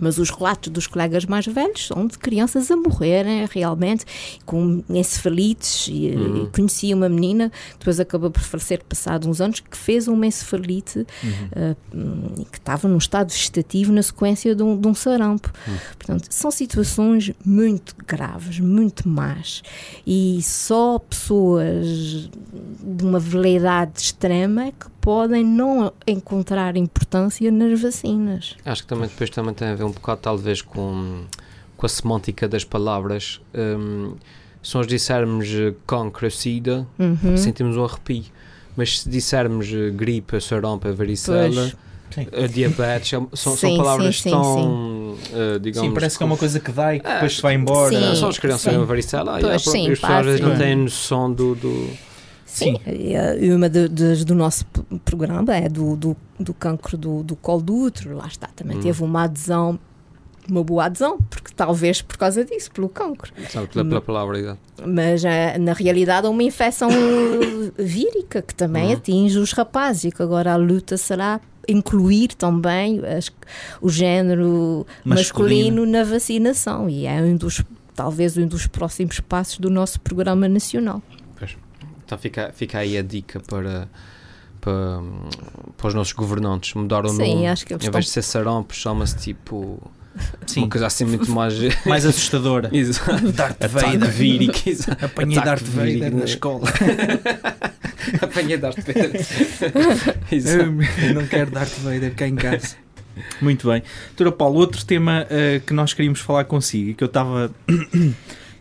Mas 0.02 0.18
os 0.18 0.30
relatos 0.30 0.72
dos 0.72 0.88
colegas 0.88 1.26
mais 1.26 1.46
velhos 1.46 1.88
são 1.88 2.08
de 2.08 2.18
crianças 2.18 2.70
a 2.72 2.76
morrerem 2.76 3.46
realmente 3.50 4.06
com 4.46 4.84
encefalites. 4.90 5.88
E, 5.90 6.10
uhum. 6.10 6.50
Conheci 6.54 6.94
uma 6.94 7.10
menina, 7.10 7.52
depois 7.78 8.00
acabou 8.00 8.32
por 8.32 8.42
falecer 8.42 8.84
passado 8.84 9.30
uns 9.30 9.42
anos, 9.42 9.60
que 9.60 9.78
fez 9.78 10.08
uma 10.08 10.26
encefalite 10.26 11.06
uhum. 11.24 11.72
uh, 12.42 12.46
que 12.46 12.58
estava 12.58 12.88
num 12.88 12.98
estado 12.98 13.32
vegetativo 13.32 13.92
na 13.92 14.04
sequência 14.04 14.56
de 14.56 14.64
um, 14.64 14.80
de 14.80 14.88
um 14.88 14.94
sarampo. 14.94 15.52
Uhum. 15.68 15.78
Portanto, 15.98 16.28
são 16.30 16.52
situações 16.52 17.32
muito 17.46 17.96
graves, 18.06 18.60
muito 18.60 19.08
más. 19.08 19.62
E 20.06 20.40
só 20.42 21.00
pessoas 21.00 22.30
de 22.84 23.04
uma 23.04 23.20
veleidade 23.20 24.02
extrema 24.02 24.66
é 24.66 24.72
que 24.72 24.95
podem 25.06 25.46
não 25.46 25.94
encontrar 26.08 26.76
importância 26.76 27.52
nas 27.52 27.80
vacinas. 27.80 28.56
Acho 28.66 28.82
que 28.82 28.88
também 28.88 29.08
depois 29.08 29.30
também 29.30 29.54
tem 29.54 29.68
a 29.68 29.76
ver 29.76 29.84
um 29.84 29.92
bocado 29.92 30.20
talvez 30.20 30.64
com, 30.64 31.26
com 31.78 31.86
a 31.86 31.90
semântica 31.90 32.48
das 32.48 32.64
palavras. 32.64 33.40
Um, 33.54 34.16
se 34.64 34.74
nós 34.74 34.88
dissermos 34.88 35.48
cancro, 35.86 36.28
uhum. 36.98 37.38
sentimos 37.38 37.78
um 37.78 37.86
arrepio. 37.86 38.26
Mas 38.76 39.02
se 39.02 39.08
dissermos 39.08 39.68
gripe, 39.94 40.42
sarampo, 40.42 40.92
varicela, 40.92 41.72
Uh, 42.16 42.48
diabetes, 42.48 43.12
é 43.14 43.18
são, 43.36 43.56
Sim, 43.58 43.58
são 43.58 43.78
palavras 43.78 44.22
sim, 44.22 44.30
sim, 44.30 44.30
tão, 44.30 45.12
uh, 45.14 45.60
digamos... 45.60 45.90
Sim, 45.90 45.94
parece 45.94 46.18
que 46.18 46.24
é 46.24 46.26
uma 46.26 46.38
coisa 46.38 46.60
que 46.62 46.72
dá 46.72 46.96
e 46.96 47.02
que 47.02 47.08
Ah, 47.08 47.16
depois 47.16 47.36
se 47.36 47.42
vai 47.42 47.56
embora. 47.56 47.90
sim. 47.90 48.16
Só 48.16 48.30
as 48.30 48.40
crianças 48.40 48.62
sim. 48.62 48.70
têm 48.70 48.86
varicela, 48.86 49.38
Pois, 49.42 49.64
pronto, 49.64 49.72
sim, 49.72 49.90
e 49.90 49.92
as 49.92 50.00
pessoas 50.00 50.20
às 50.20 50.26
vezes 50.26 50.42
não 50.42 50.56
têm 50.56 50.76
noção 50.78 51.34
do... 51.34 51.56
do... 51.56 51.90
Sim, 52.58 52.78
e 52.86 53.52
uma 53.52 53.70
de- 53.70 53.88
das 53.90 54.24
do 54.24 54.34
nosso 54.34 54.66
programa 55.04 55.56
é 55.56 55.68
do, 55.70 55.96
do, 55.96 56.16
do 56.40 56.54
cancro 56.54 56.98
do, 56.98 57.22
do 57.24 57.36
colo 57.36 57.62
do 57.62 57.76
útero, 57.76 58.16
lá 58.16 58.28
está, 58.28 58.48
também 58.56 58.78
Hum. 58.78 58.82
teve 58.82 59.04
uma 59.04 59.24
adesão, 59.24 59.78
uma 60.50 60.64
boa 60.64 60.86
adesão, 60.86 61.18
porque 61.30 61.52
talvez 61.56 62.02
por 62.02 62.18
causa 62.18 62.46
disso, 62.46 62.72
pelo 62.72 62.88
cancro. 62.88 63.32
Sabe, 63.50 63.68
pela, 63.68 63.84
pela 63.86 64.02
palavra, 64.02 64.40
exato. 64.40 64.60
Mas 64.88 65.26
eh, 65.26 65.58
na 65.58 65.74
realidade 65.74 66.28
é 66.28 66.30
uma 66.30 66.44
infecção 66.44 66.90
vírica 67.78 68.42
que 68.42 68.54
também 68.56 68.88
Uhum. 68.88 68.94
atinge 68.94 69.38
os 69.40 69.52
rapazes 69.52 70.06
e 70.06 70.12
que 70.12 70.22
agora 70.22 70.54
a 70.54 70.56
luta 70.56 70.98
será 70.98 71.40
incluir 71.68 72.30
também 72.36 73.02
as- 73.06 73.32
o 73.82 73.90
género 73.90 74.86
Masculino. 75.04 75.82
masculino. 75.84 75.86
na 75.86 76.04
vacinação 76.04 76.88
e 76.90 77.06
é 77.08 77.22
um 77.22 77.36
dos 77.36 77.64
talvez 77.96 78.38
um 78.38 78.46
dos 78.46 78.68
próximos 78.68 79.20
passos 79.22 79.58
do 79.58 79.70
nosso 79.70 80.00
programa 80.02 80.48
nacional. 80.50 81.02
Então 82.06 82.18
fica, 82.18 82.52
fica 82.56 82.78
aí 82.78 82.98
a 82.98 83.02
dica 83.02 83.40
para, 83.40 83.90
para, 84.62 85.02
para 85.76 85.88
os 85.88 85.94
nossos 85.94 86.14
governantes. 86.14 86.74
Mudaram 86.76 87.10
o 87.10 87.14
Sim, 87.14 87.36
nome. 87.36 87.48
acho 87.48 87.66
que 87.66 87.74
eles 87.74 87.86
Em 87.88 87.92
vez 87.92 88.06
de 88.06 88.12
ser 88.12 88.22
sarampo, 88.22 88.74
chama-se 88.74 89.18
tipo... 89.18 89.82
Sim, 90.48 90.62
Uma 90.62 90.70
coisa 90.70 90.88
assim 90.88 91.04
muito 91.04 91.30
mais... 91.32 91.54
mais 91.86 92.06
assustadora. 92.06 92.70
Exato. 92.76 93.32
Darth 93.34 93.68
Vader. 93.68 94.10
vírico. 94.10 94.70
exato. 94.70 95.04
Apanhei 95.04 95.42
Darth 95.42 95.64
Vader 95.64 96.16
na 96.16 96.26
escola. 96.26 96.64
Apanhei 98.22 98.58
Darth 98.58 98.78
Vader. 98.80 99.12
Exato. 100.32 100.64
Eu 101.04 101.14
não 101.16 101.28
quero 101.28 101.52
Darth 101.52 101.78
Vader 101.80 102.14
cá 102.16 102.28
em 102.28 102.36
casa. 102.36 102.78
Muito 103.42 103.68
bem. 103.70 103.82
Doutora 104.10 104.32
Paulo, 104.32 104.60
outro 104.60 104.86
tema 104.86 105.26
eh, 105.30 105.62
que 105.66 105.74
nós 105.74 105.94
queríamos 105.94 106.20
falar 106.20 106.46
consigo 106.46 106.92
e 106.92 106.94
que 106.94 107.04
eu 107.04 107.08
estava. 107.08 107.52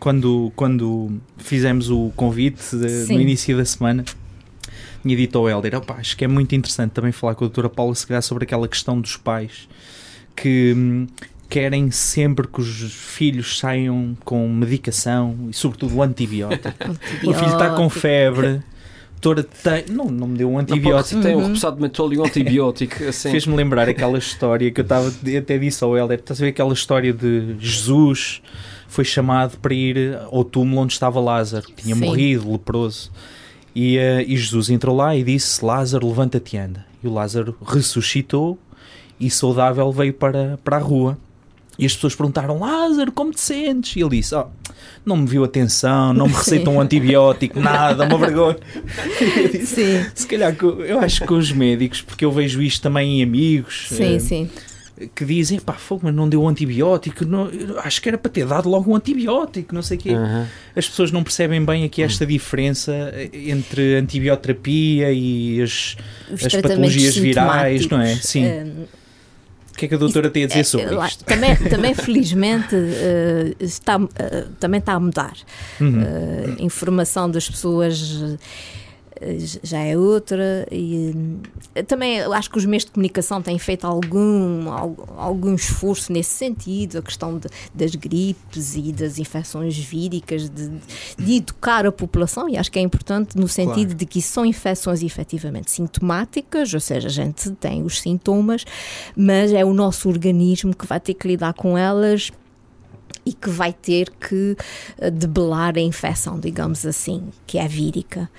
Quando, 0.05 0.51
quando 0.55 1.19
fizemos 1.35 1.89
o 1.89 2.11
convite 2.15 2.61
Sim. 2.61 3.15
no 3.15 3.21
início 3.21 3.57
da 3.57 3.65
semana, 3.65 4.05
tinha 5.01 5.17
dito 5.17 5.35
ao 5.35 5.49
Helder: 5.49 5.77
"Opa, 5.77 5.95
acho 5.95 6.15
que 6.15 6.23
é 6.23 6.27
muito 6.27 6.53
interessante 6.53 6.91
também 6.91 7.11
falar 7.11 7.33
com 7.33 7.43
a 7.43 7.47
doutora 7.47 7.69
Paula 7.71 7.95
se 7.95 8.05
calhar 8.05 8.21
sobre 8.21 8.43
aquela 8.43 8.67
questão 8.67 9.01
dos 9.01 9.17
pais 9.17 9.67
que 10.35 10.75
hum, 10.77 11.07
querem 11.49 11.89
sempre 11.89 12.47
que 12.47 12.61
os 12.61 12.93
filhos 12.93 13.57
saiam 13.57 14.15
com 14.23 14.47
medicação 14.47 15.35
e, 15.49 15.53
sobretudo, 15.55 15.95
o 15.95 16.03
antibiótico. 16.03 16.67
o 17.25 17.33
filho 17.33 17.47
está 17.47 17.71
com 17.71 17.89
febre. 17.89 18.61
Doutora, 19.19 19.43
tem... 19.43 19.85
não, 19.91 20.05
não 20.05 20.27
me 20.27 20.37
deu 20.37 20.51
um 20.51 20.59
antibiótico. 20.59 21.19
Tem 21.19 21.33
um 21.33 21.37
Uhum. 21.37 21.43
repousado 21.45 21.77
de 21.77 21.81
mentol 21.81 22.13
e 22.13 22.19
um 22.19 22.25
antibiótico. 22.25 23.03
Assim. 23.09 23.31
Fez-me 23.31 23.55
lembrar 23.55 23.89
aquela 23.89 24.19
história 24.19 24.69
que 24.69 24.81
eu 24.81 24.83
estava, 24.83 25.07
até 25.07 25.57
disse 25.57 25.83
ao 25.83 25.97
Helder, 25.97 26.19
estás 26.19 26.39
a 26.39 26.43
ver 26.43 26.49
aquela 26.51 26.73
história 26.73 27.11
de 27.11 27.55
Jesus 27.57 28.43
foi 28.95 29.03
chamado 29.03 29.57
para 29.57 29.73
ir 29.73 30.17
ao 30.31 30.43
túmulo 30.45 30.81
onde 30.81 30.93
estava 30.93 31.19
Lázaro, 31.19 31.67
que 31.67 31.83
tinha 31.83 31.95
Sim. 31.95 32.05
morrido, 32.05 32.49
leproso. 32.49 33.11
E, 33.75 33.97
eh, 33.97 34.23
e 34.25 34.37
Jesus 34.37 34.69
entrou 34.69 34.95
lá 34.95 35.13
e 35.13 35.21
disse: 35.21 35.63
Lázaro, 35.63 36.07
levanta-te 36.07 36.55
e 36.55 36.59
anda. 36.59 36.85
E 37.03 37.07
o 37.07 37.13
Lázaro 37.13 37.57
ressuscitou 37.65 38.57
e 39.19 39.29
saudável 39.29 39.91
veio 39.91 40.13
para, 40.13 40.57
para 40.63 40.77
a 40.77 40.79
rua. 40.79 41.17
E 41.77 41.85
as 41.85 41.93
pessoas 41.93 42.15
perguntaram: 42.15 42.57
Lázaro, 42.57 43.11
como 43.11 43.31
te 43.31 43.41
sentes? 43.41 43.97
E 43.97 43.99
ele 43.99 44.11
disse: 44.11 44.33
"Oh, 44.33 44.47
Não 45.05 45.17
me 45.17 45.27
viu 45.27 45.43
atenção, 45.43 46.13
não 46.13 46.27
me 46.27 46.33
receitam 46.33 46.75
um 46.75 46.79
antibiótico, 46.79 47.59
nada, 47.59 48.05
uma 48.05 48.17
vergonha. 48.17 48.57
Disse, 49.51 49.75
Sim, 49.75 50.05
se 50.15 50.25
calhar, 50.25 50.55
eu 50.87 50.99
acho 50.99 51.25
que 51.25 51.33
os 51.33 51.51
médicos, 51.51 52.01
porque 52.01 52.23
eu 52.23 52.31
vejo 52.31 52.61
isto 52.61 52.81
também 52.81 53.19
em 53.19 53.23
amigos, 53.23 53.87
sim, 53.89 54.15
eh, 54.15 54.19
sim. 54.19 54.49
Que 55.13 55.25
dizem, 55.25 55.59
pá, 55.59 55.73
fogo, 55.73 56.01
mas 56.05 56.15
não 56.15 56.27
deu 56.29 56.41
um 56.43 56.47
antibiótico, 56.47 57.25
não- 57.25 57.49
acho 57.83 58.01
que 58.01 58.07
era 58.09 58.17
para 58.17 58.31
ter 58.31 58.45
dado 58.45 58.69
logo 58.69 58.89
um 58.91 58.95
antibiótico, 58.95 59.75
não 59.75 59.81
sei 59.81 59.97
o 59.97 59.99
quê. 59.99 60.09
Aham. 60.11 60.47
As 60.75 60.87
pessoas 60.87 61.11
não 61.11 61.23
percebem 61.23 61.63
bem 61.65 61.83
aqui 61.83 62.01
esta 62.01 62.25
diferença 62.25 62.91
eh, 63.13 63.29
entre 63.33 63.95
antibioterapia 63.95 65.11
e 65.11 65.61
as... 65.61 65.97
Os 66.31 66.45
As 66.45 66.55
patologias 66.55 67.15
virais, 67.17 67.87
não 67.89 67.99
é? 68.01 68.15
Sim. 68.15 68.45
eh, 68.45 68.65
O 69.73 69.77
que 69.77 69.83
é 69.85 69.87
que 69.89 69.95
a 69.95 69.97
doutora 69.97 70.29
tem 70.29 70.45
a 70.45 70.47
dizer 70.47 70.61
É, 70.61 70.63
sobre 70.63 70.95
isto? 71.05 71.25
Também, 71.25 71.53
também 71.69 71.93
felizmente, 71.93 72.73
eh, 72.75 73.53
está, 73.59 73.99
eh, 74.17 74.45
também 74.61 74.79
está 74.79 74.93
a 74.93 74.99
mudar. 75.01 75.33
Uhum. 75.81 76.03
A 76.57 76.61
informação 76.63 77.29
das 77.29 77.49
pessoas 77.49 77.99
já 79.63 79.79
é 79.79 79.97
outra 79.97 80.67
e 80.71 81.13
eh, 81.73 81.81
também 81.83 82.19
acho 82.21 82.49
que 82.51 82.57
os 82.57 82.65
meios 82.65 82.85
de 82.85 82.91
comunicação 82.91 83.41
têm 83.41 83.57
feito 83.57 83.85
algum, 83.85 84.69
al- 84.69 84.95
algum 85.17 85.55
esforço 85.55 86.11
nesse 86.13 86.29
sentido, 86.31 86.99
a 86.99 87.01
questão 87.01 87.37
de- 87.37 87.47
das 87.73 87.95
gripes 87.95 88.75
e 88.75 88.91
das 88.91 89.17
infecções 89.17 89.77
víricas, 89.77 90.49
de, 90.49 90.71
de 91.17 91.33
educar 91.37 91.85
a 91.85 91.91
população, 91.91 92.47
e 92.49 92.57
acho 92.57 92.71
que 92.71 92.79
é 92.79 92.81
importante 92.81 93.37
no 93.37 93.47
sentido 93.47 93.75
Claro. 93.89 93.95
de 93.95 94.05
que 94.05 94.21
são 94.21 94.45
infecções 94.45 95.01
efetivamente 95.01 95.71
sintomáticas, 95.71 96.73
ou 96.73 96.79
seja, 96.79 97.07
a 97.07 97.11
gente 97.11 97.49
tem 97.51 97.83
os 97.83 97.99
sintomas, 97.99 98.65
mas 99.15 99.51
é 99.51 99.65
o 99.65 99.73
nosso 99.73 100.07
organismo 100.09 100.75
que 100.75 100.85
vai 100.85 100.99
ter 100.99 101.13
que 101.15 101.27
lidar 101.27 101.53
com 101.53 101.77
elas 101.77 102.31
e 103.25 103.33
que 103.33 103.49
vai 103.49 103.73
ter 103.73 104.11
que 104.11 104.55
eh, 104.99 105.09
debelar 105.09 105.75
a 105.77 105.81
infecção, 105.81 106.39
digamos 106.39 106.85
assim, 106.85 107.23
que 107.47 107.57
é 107.57 107.67
vírica. 107.67 108.29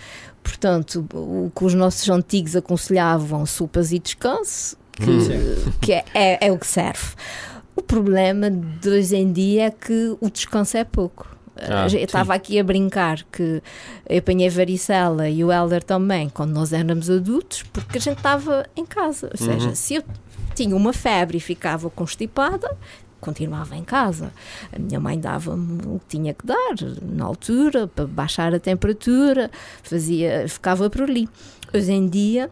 Portanto, 0.46 1.04
o 1.12 1.50
que 1.54 1.64
os 1.64 1.74
nossos 1.74 2.08
antigos 2.08 2.54
aconselhavam, 2.54 3.44
sopas 3.44 3.90
e 3.90 3.98
descanso, 3.98 4.76
que, 4.92 5.10
Hum. 5.10 5.72
que 5.80 5.92
é, 5.92 6.04
é, 6.14 6.46
é 6.46 6.52
o 6.52 6.58
que 6.58 6.66
serve. 6.68 7.14
O 7.74 7.82
problema 7.82 8.48
de 8.48 8.88
hoje 8.88 9.16
em 9.16 9.32
dia 9.32 9.66
é 9.66 9.70
que 9.72 10.16
o 10.20 10.30
descanso 10.30 10.76
é 10.76 10.84
pouco. 10.84 11.34
Ah, 11.56 11.88
eu 11.92 11.98
estava 11.98 12.32
aqui 12.34 12.60
a 12.60 12.64
brincar 12.64 13.24
que 13.32 13.60
eu 14.08 14.18
apanhei 14.18 14.48
varicela 14.48 15.28
e 15.28 15.42
o 15.42 15.50
Helder 15.50 15.82
também 15.82 16.28
quando 16.28 16.52
nós 16.52 16.72
éramos 16.72 17.10
adultos, 17.10 17.64
porque 17.72 17.98
a 17.98 18.00
gente 18.00 18.18
estava 18.18 18.66
em 18.76 18.86
casa. 18.86 19.28
Ou 19.32 19.36
seja, 19.44 19.68
Uhum. 19.70 19.74
se 19.74 19.94
eu 19.96 20.04
tinha 20.54 20.76
uma 20.76 20.92
febre 20.92 21.38
e 21.38 21.40
ficava 21.40 21.90
constipada, 21.90 22.70
continuava 23.20 23.76
em 23.76 23.84
casa. 23.84 24.32
A 24.72 24.78
minha 24.78 25.00
mãe 25.00 25.18
dava-me 25.18 25.82
o 25.86 25.98
que 26.00 26.16
tinha 26.16 26.34
que 26.34 26.46
dar 26.46 26.74
na 27.02 27.24
altura 27.24 27.86
para 27.86 28.06
baixar 28.06 28.54
a 28.54 28.60
temperatura, 28.60 29.50
fazia, 29.82 30.48
ficava 30.48 30.88
por 30.90 31.02
ali. 31.02 31.28
Hoje 31.74 31.92
em 31.92 32.08
dia 32.08 32.50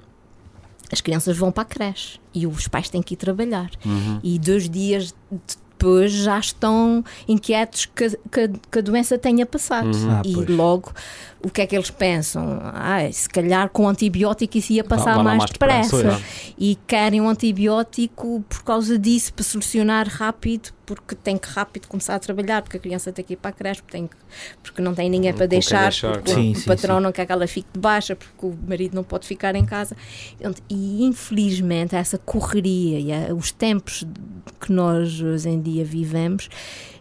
as 0.92 1.00
crianças 1.00 1.36
vão 1.36 1.50
para 1.50 1.62
a 1.62 1.66
creche 1.66 2.20
e 2.32 2.46
os 2.46 2.68
pais 2.68 2.88
têm 2.88 3.02
que 3.02 3.14
ir 3.14 3.16
trabalhar. 3.16 3.70
Uhum. 3.84 4.20
E 4.22 4.38
dois 4.38 4.68
dias 4.68 5.14
depois 5.76 6.12
já 6.12 6.38
estão 6.38 7.04
inquietos 7.28 7.86
que, 7.86 8.08
que- 8.30 8.50
que 8.70 8.78
a 8.78 8.82
doença 8.82 9.18
tenha 9.18 9.44
passado. 9.44 9.94
Uhum. 9.94 10.10
Ah, 10.10 10.22
e 10.24 10.32
pois. 10.34 10.48
logo, 10.48 10.92
o 11.42 11.50
que 11.50 11.60
é 11.60 11.66
que 11.66 11.74
eles 11.76 11.90
pensam? 11.90 12.60
Ah, 12.62 13.00
se 13.12 13.28
calhar 13.28 13.68
com 13.68 13.86
antibiótico 13.88 14.56
isso 14.56 14.72
ia 14.72 14.84
passar 14.84 15.16
mais, 15.22 15.38
mais 15.38 15.50
depressa, 15.50 15.96
depressa. 15.96 16.22
E 16.58 16.78
querem 16.86 17.20
um 17.20 17.28
antibiótico 17.28 18.42
por 18.48 18.62
causa 18.62 18.98
disso, 18.98 19.34
para 19.34 19.44
solucionar 19.44 20.08
rápido, 20.08 20.70
porque 20.86 21.14
tem 21.14 21.36
que 21.38 21.48
rápido 21.48 21.86
começar 21.88 22.14
a 22.14 22.18
trabalhar, 22.18 22.62
porque 22.62 22.76
a 22.76 22.80
criança 22.80 23.10
tem 23.10 23.24
que 23.24 23.32
ir 23.32 23.36
para 23.36 23.50
a 23.50 23.52
creche, 23.52 23.80
porque, 23.82 23.96
tem 23.96 24.06
que- 24.06 24.16
porque 24.62 24.80
não 24.82 24.94
tem 24.94 25.08
ninguém 25.10 25.32
para 25.32 25.46
deixar, 25.46 25.82
deixar, 25.84 26.12
porque 26.12 26.32
Sim, 26.34 26.52
o 26.52 26.56
sim, 26.56 26.66
patrão 26.66 26.96
sim. 26.98 27.02
não 27.02 27.12
quer 27.12 27.26
que 27.26 27.32
ela 27.32 27.46
fique 27.46 27.68
de 27.72 27.80
baixa, 27.80 28.14
porque 28.16 28.46
o 28.46 28.56
marido 28.68 28.94
não 28.94 29.02
pode 29.02 29.26
ficar 29.26 29.54
em 29.54 29.64
casa. 29.64 29.96
E 30.68 31.04
infelizmente 31.04 31.96
essa 31.96 32.18
correria 32.18 32.98
e 33.00 33.12
a- 33.12 33.34
os 33.34 33.50
tempos 33.50 34.04
que 34.60 34.72
nós 34.72 35.20
hoje 35.20 35.48
em 35.48 35.58
dia 35.64 35.84
vivemos 35.84 36.48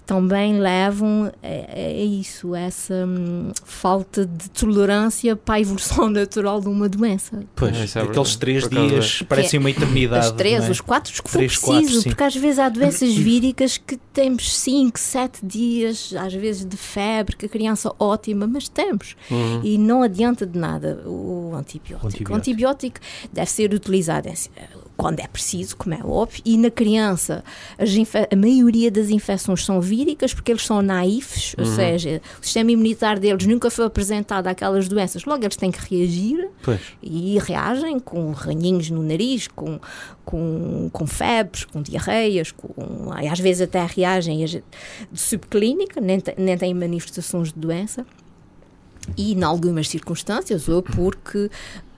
também 0.05 0.59
levam 0.59 1.31
a, 1.41 1.77
a 1.77 2.03
isso, 2.03 2.53
a 2.53 2.59
essa 2.59 3.05
hum, 3.07 3.51
falta 3.63 4.25
de 4.25 4.49
tolerância 4.49 5.35
para 5.35 5.55
a 5.55 5.61
evolução 5.61 6.09
natural 6.11 6.59
de 6.59 6.67
uma 6.67 6.89
doença. 6.89 7.43
Pois, 7.55 7.95
é 7.95 8.01
aqueles 8.01 8.35
três 8.35 8.67
dias 8.67 9.21
parecem 9.23 9.59
uma 9.59 9.69
eternidade. 9.69 10.25
As 10.27 10.31
três, 10.31 10.65
é? 10.65 10.71
os 10.71 10.81
quatro, 10.81 11.13
os 11.13 11.21
que 11.21 11.29
for 11.29 11.37
Três, 11.37 11.57
preciso, 11.57 11.93
quatro, 11.93 12.09
porque 12.09 12.23
às 12.23 12.35
vezes 12.35 12.59
há 12.59 12.69
doenças 12.69 13.13
víricas 13.15 13.77
que 13.77 13.97
temos 14.11 14.53
cinco, 14.53 14.99
sete 14.99 15.45
dias, 15.45 16.13
às 16.17 16.33
vezes 16.33 16.65
de 16.65 16.77
febre, 16.77 17.35
que 17.35 17.45
a 17.45 17.49
criança 17.49 17.93
ótima, 17.97 18.45
mas 18.45 18.67
temos. 18.67 19.15
Uhum. 19.31 19.61
E 19.63 19.77
não 19.77 20.03
adianta 20.03 20.45
de 20.45 20.59
nada 20.59 21.01
o 21.05 21.53
antibiótico. 21.55 22.03
O 22.03 22.05
O 22.05 22.07
antibiótico. 22.07 22.35
antibiótico, 22.35 22.99
deve 23.31 23.49
ser 23.49 23.73
utilizado 23.73 24.27
em- 24.27 24.33
quando 24.95 25.19
é 25.19 25.27
preciso, 25.27 25.75
como 25.75 25.95
é 25.95 25.99
óbvio, 26.03 26.41
e 26.45 26.57
na 26.57 26.69
criança 26.69 27.43
a 27.77 28.35
maioria 28.35 28.91
das 28.91 29.09
infecções 29.09 29.65
são 29.65 29.81
víricas 29.81 30.33
porque 30.33 30.51
eles 30.51 30.65
são 30.65 30.81
naifes, 30.81 31.55
ou 31.57 31.65
seja, 31.65 32.21
o 32.41 32.45
sistema 32.45 32.71
imunitário 32.71 33.21
deles 33.21 33.45
nunca 33.45 33.69
foi 33.69 33.85
apresentado 33.85 34.47
àquelas 34.47 34.87
doenças, 34.87 35.25
logo 35.25 35.43
eles 35.43 35.55
têm 35.55 35.71
que 35.71 35.79
reagir 35.95 36.49
Pois. 36.61 36.79
e 37.01 37.37
reagem 37.39 37.99
com 37.99 38.31
ranhinhos 38.31 38.89
no 38.89 39.01
nariz, 39.01 39.47
com, 39.47 39.79
com, 40.23 40.89
com 40.91 41.07
febres, 41.07 41.65
com 41.65 41.81
diarreias, 41.81 42.51
com, 42.51 43.11
às 43.11 43.39
vezes 43.39 43.63
até 43.63 43.85
reagem 43.85 44.45
de 44.45 44.63
subclínica, 45.13 45.99
nem, 45.99 46.21
nem 46.37 46.57
têm 46.57 46.73
manifestações 46.73 47.51
de 47.51 47.59
doença. 47.59 48.05
E, 49.17 49.33
em 49.33 49.43
algumas 49.43 49.89
circunstâncias, 49.89 50.69
ou 50.69 50.81
porque 50.81 51.49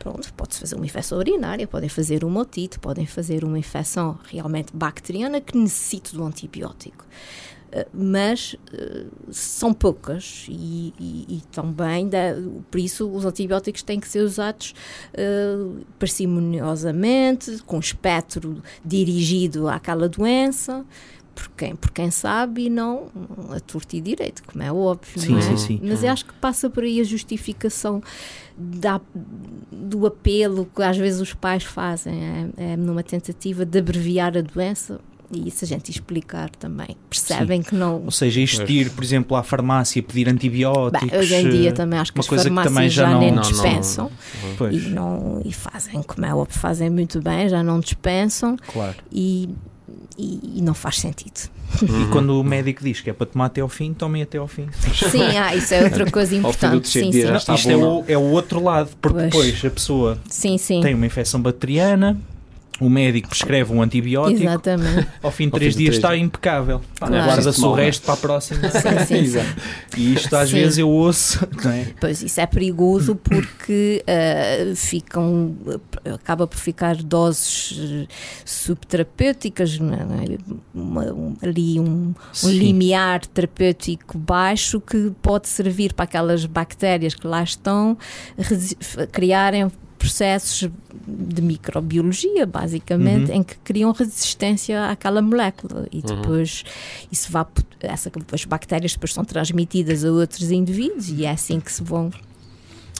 pronto, 0.05 0.31
pode-se 0.35 0.59
fazer 0.59 0.75
uma 0.75 0.85
infecção 0.85 1.17
urinária, 1.17 1.65
podem 1.65 1.89
fazer 1.89 2.23
uma 2.23 2.41
otite, 2.41 2.77
podem 2.77 3.07
fazer 3.07 3.43
uma 3.43 3.57
infecção 3.57 4.19
realmente 4.25 4.71
bacteriana 4.71 5.41
que 5.41 5.57
necessite 5.57 6.15
do 6.15 6.23
antibiótico. 6.23 7.03
Uh, 7.73 7.89
mas 7.91 8.53
uh, 8.53 9.09
são 9.31 9.73
poucas 9.73 10.45
e, 10.47 10.93
e, 10.99 11.37
e 11.37 11.41
também, 11.51 12.07
por 12.69 12.79
isso, 12.79 13.09
os 13.09 13.25
antibióticos 13.25 13.81
têm 13.81 13.99
que 13.99 14.07
ser 14.07 14.19
usados 14.19 14.75
uh, 15.13 15.83
parcimoniosamente, 15.97 17.63
com 17.65 17.79
espectro 17.79 18.61
dirigido 18.85 19.67
àquela 19.67 20.07
doença 20.07 20.85
por 21.35 21.49
quem, 21.49 21.75
por 21.75 21.91
quem 21.91 22.09
sabe 22.09 22.65
e 22.65 22.69
não 22.69 23.07
a 23.53 23.59
torta 23.59 23.95
e 23.97 24.01
direito, 24.01 24.41
como 24.45 24.63
é 24.63 24.71
óbvio. 24.71 25.19
Sim, 25.21 25.37
é? 25.37 25.41
sim, 25.41 25.57
sim. 25.57 25.79
Mas 25.83 26.01
eu 26.03 26.09
acho 26.11 26.25
que 26.25 26.33
passa 26.35 26.69
por 26.69 26.83
aí 26.83 27.01
a 27.01 27.03
justificação 27.03 28.01
da, 28.57 29.01
do 29.71 30.07
apelo 30.07 30.67
que 30.73 30.81
às 30.81 30.97
vezes 30.97 31.19
os 31.19 31.33
pais 31.33 31.63
fazem, 31.63 32.13
é, 32.57 32.73
é 32.73 32.77
numa 32.77 33.03
tentativa 33.03 33.65
de 33.65 33.77
abreviar 33.77 34.37
a 34.37 34.41
doença. 34.41 34.99
E 35.31 35.47
isso 35.47 35.65
a 35.65 35.67
gente 35.67 35.89
explicar 35.89 36.51
também. 36.51 36.95
Percebem 37.09 37.63
Sim. 37.63 37.69
que 37.69 37.75
não. 37.75 38.03
Ou 38.05 38.11
seja, 38.11 38.39
isto 38.39 38.61
ir, 38.71 38.91
por 38.91 39.03
exemplo, 39.03 39.35
à 39.35 39.41
farmácia 39.41 40.01
pedir 40.03 40.29
antibióticos. 40.29 41.09
Bem, 41.09 41.19
hoje 41.19 41.33
em 41.35 41.49
dia 41.49 41.71
também 41.73 41.97
acho 41.99 42.13
que 42.13 42.19
uma 42.19 42.21
as 42.21 42.27
coisa 42.27 42.43
que 42.47 42.55
farmácias 42.55 42.73
também 42.75 42.89
já 42.89 43.03
já, 43.05 43.09
não- 43.11 43.19
nem 43.19 43.29
Não, 43.31 43.41
não. 43.41 43.49
dispensam 43.49 44.11
Pois, 44.55 44.75
e, 44.85 44.89
não, 44.89 45.41
e 45.43 45.51
fazem, 45.51 46.03
como 46.03 46.25
é 46.27 46.33
óbvio, 46.33 46.57
fazem 46.59 46.91
muito 46.91 47.19
bem, 47.23 47.49
já 47.49 47.63
não 47.63 47.79
dispensam 47.79 48.55
claro. 48.71 48.97
e, 49.11 49.49
e, 50.17 50.59
e 50.59 50.61
não 50.61 50.73
faz 50.73 50.99
sentido. 50.99 51.49
E 51.81 52.11
quando 52.11 52.39
o 52.39 52.43
médico 52.43 52.83
diz 52.83 53.01
que 53.01 53.09
é 53.09 53.13
para 53.13 53.25
tomar 53.25 53.45
até 53.45 53.61
ao 53.61 53.69
fim, 53.69 53.93
tomem 53.93 54.21
até 54.21 54.37
ao 54.37 54.47
fim. 54.47 54.67
Sim, 55.11 55.37
ah, 55.37 55.55
isso 55.55 55.73
é 55.73 55.83
outra 55.83 56.09
coisa 56.09 56.35
importante. 56.35 56.87
Sim, 56.87 57.11
sim. 57.11 57.23
Não, 57.23 57.35
isto 57.37 57.69
é 57.69 57.75
o, 57.75 58.03
é 58.07 58.17
o 58.17 58.21
outro 58.31 58.63
lado, 58.63 58.89
porque 59.01 59.17
Pois. 59.17 59.31
depois 59.31 59.65
a 59.65 59.69
pessoa 59.69 60.17
Sim, 60.29 60.57
sim. 60.57 60.81
tem 60.81 60.93
uma 60.93 61.05
infecção 61.05 61.41
bacteriana, 61.41 62.17
o 62.79 62.89
médico 62.89 63.29
prescreve 63.29 63.71
um 63.73 63.81
antibiótico, 63.81 64.43
Exatamente. 64.43 65.07
ao 65.23 65.31
fim 65.31 65.47
de 65.47 65.53
Ao 65.53 65.59
três 65.59 65.73
fim 65.73 65.77
de 65.79 65.83
dias 65.85 65.95
três 65.97 66.03
está 66.13 66.17
impecável. 66.17 66.81
Claro. 66.97 67.13
Guarda-se 67.13 67.59
o 67.59 67.61
Mal, 67.61 67.71
não 67.71 67.77
é? 67.79 67.85
resto 67.85 68.03
para 68.03 68.13
a 68.13 68.17
próxima. 68.17 68.69
Sim, 69.05 69.25
sim. 69.25 69.39
E 69.97 70.13
isto 70.13 70.35
às 70.35 70.49
Sim. 70.49 70.55
vezes 70.55 70.77
eu 70.77 70.89
ouço, 70.89 71.47
não 71.63 71.71
é? 71.71 71.87
Pois 72.01 72.21
isso 72.21 72.41
é 72.41 72.45
perigoso 72.45 73.15
porque 73.15 74.03
ah, 74.07 74.75
ficam, 74.75 75.55
acaba 76.13 76.45
por 76.45 76.57
ficar 76.57 76.97
doses 76.97 77.77
eh, 77.79 78.07
subterapêuticas, 78.43 79.79
é? 79.79 80.37
Uma- 80.73 81.13
um- 81.13 81.35
ali 81.41 81.79
um, 81.79 82.13
um 82.43 82.49
limiar 82.49 83.25
terapêutico 83.25 84.17
baixo 84.17 84.81
que 84.81 85.11
pode 85.21 85.47
servir 85.47 85.93
para 85.93 86.03
aquelas 86.03 86.45
bactérias 86.45 87.15
que 87.15 87.25
lá 87.25 87.41
estão 87.41 87.97
criarem 89.11 89.71
processos 90.05 90.69
de 91.07 91.41
microbiologia, 91.41 92.45
basicamente, 92.45 93.31
Uhum. 93.31 93.37
em 93.37 93.43
que 93.43 93.55
criam 93.57 93.91
resistência 93.91 94.87
àquela 94.89 95.21
molécula 95.21 95.87
e 95.91 96.01
depois 96.01 96.63
isso 97.11 97.31
vai, 97.31 97.45
essa, 97.81 98.11
as 98.31 98.45
bactérias 98.45 98.93
depois 98.93 99.13
são 99.13 99.25
transmitidas 99.25 100.05
a 100.05 100.11
outros 100.11 100.51
indivíduos 100.51 101.09
e 101.09 101.25
é 101.25 101.31
assim 101.31 101.59
que 101.59 101.71
se 101.71 101.81
vão 101.83 102.11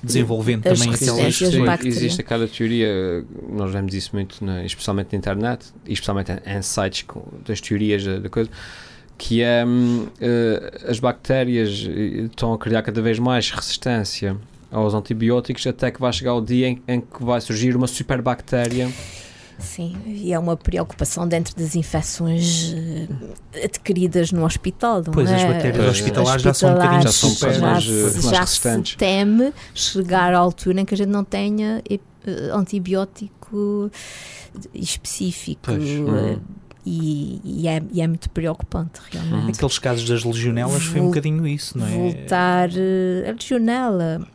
Desenvolvendo 0.04 0.68
As 0.68 0.78
também 0.78 0.92
resistências 0.92 1.56
bacterianas. 1.56 1.98
existe 1.98 2.22
aquela 2.22 2.48
teoria, 2.48 3.26
nós 3.50 3.72
vemos 3.72 3.94
isso 3.94 4.10
muito, 4.14 4.44
na, 4.44 4.64
especialmente 4.64 5.14
na 5.14 5.18
internet, 5.18 5.66
e 5.88 5.94
especialmente 5.94 6.32
em, 6.46 6.62
sites 6.62 7.04
com, 7.04 7.24
das 7.48 7.60
teorias 7.62 8.04
da, 8.04 8.20
da 8.20 8.30
coisa, 8.30 8.50
que 9.18 9.42
é 9.42 9.64
eh, 10.20 10.82
as 10.88 11.00
bactérias 11.00 11.88
eh, 11.90 12.26
estão 12.26 12.54
a 12.54 12.58
criar 12.60 12.84
cada 12.84 13.02
vez 13.02 13.18
mais 13.18 13.50
resistência 13.50 14.38
aos 14.72 14.94
antibióticos 14.94 15.66
até 15.68 15.92
que 15.92 16.00
vai 16.00 16.12
chegar 16.14 16.34
o 16.36 16.42
dia 16.42 16.68
em, 16.68 16.82
em 16.88 17.02
que 17.02 17.24
vai 17.24 17.40
surgir 17.42 17.76
uma 17.76 17.88
superbactéria. 17.88 18.90
Sim, 19.58 19.96
e 20.06 20.34
é 20.34 20.38
uma 20.40 20.58
preocupação 20.58 21.26
dentro 21.26 21.56
das 21.56 21.76
infecções 21.78 22.74
eh, 23.54 23.64
adquiridas 23.64 24.34
no 24.34 24.44
hospital, 24.44 25.02
não 25.06 25.14
Pois, 25.14 25.30
é? 25.32 25.36
as 25.36 25.44
bactérias 25.46 25.86
hospitalares 25.88 26.42
já 26.42 26.54
são 26.54 26.72
um 26.72 26.74
bocadinho 26.74 27.02
Já 27.04 27.12
são 27.14 27.30
super- 27.30 27.54
já 27.54 27.62
mais, 27.62 27.84
se, 27.86 28.18
eh, 28.18 28.22
já 28.34 28.46
se 28.46 28.96
teme 28.98 29.54
chegar 29.74 30.34
à 30.34 30.38
altura 30.40 30.82
em 30.82 30.86
que 30.86 30.94
a 30.94 30.98
gente 30.98 31.08
não 31.10 31.24
tenha 31.24 31.82
eh, 31.90 32.00
antibiótico 32.52 33.90
específico. 34.74 35.62
Pois. 35.64 35.84
eh, 35.84 36.02
Hum. 36.02 36.40
E, 36.88 37.42
e 37.44 37.68
é, 37.68 37.82
e 37.94 38.00
é 38.00 38.08
muito 38.08 38.30
preocupante, 38.30 39.02
realmente. 39.12 39.56
Aqueles 39.56 39.80
casos 39.80 40.08
das 40.08 40.24
legionelas 40.24 40.84
foi 40.84 41.00
um 41.00 41.06
Vol- 41.06 41.10
bocadinho 41.14 41.48
isso, 41.48 41.76
não 41.80 41.88
é? 41.88 41.90
Voltar. 41.90 42.70
eh, 42.76 43.28
A 43.28 43.32
legionela. 43.32 44.28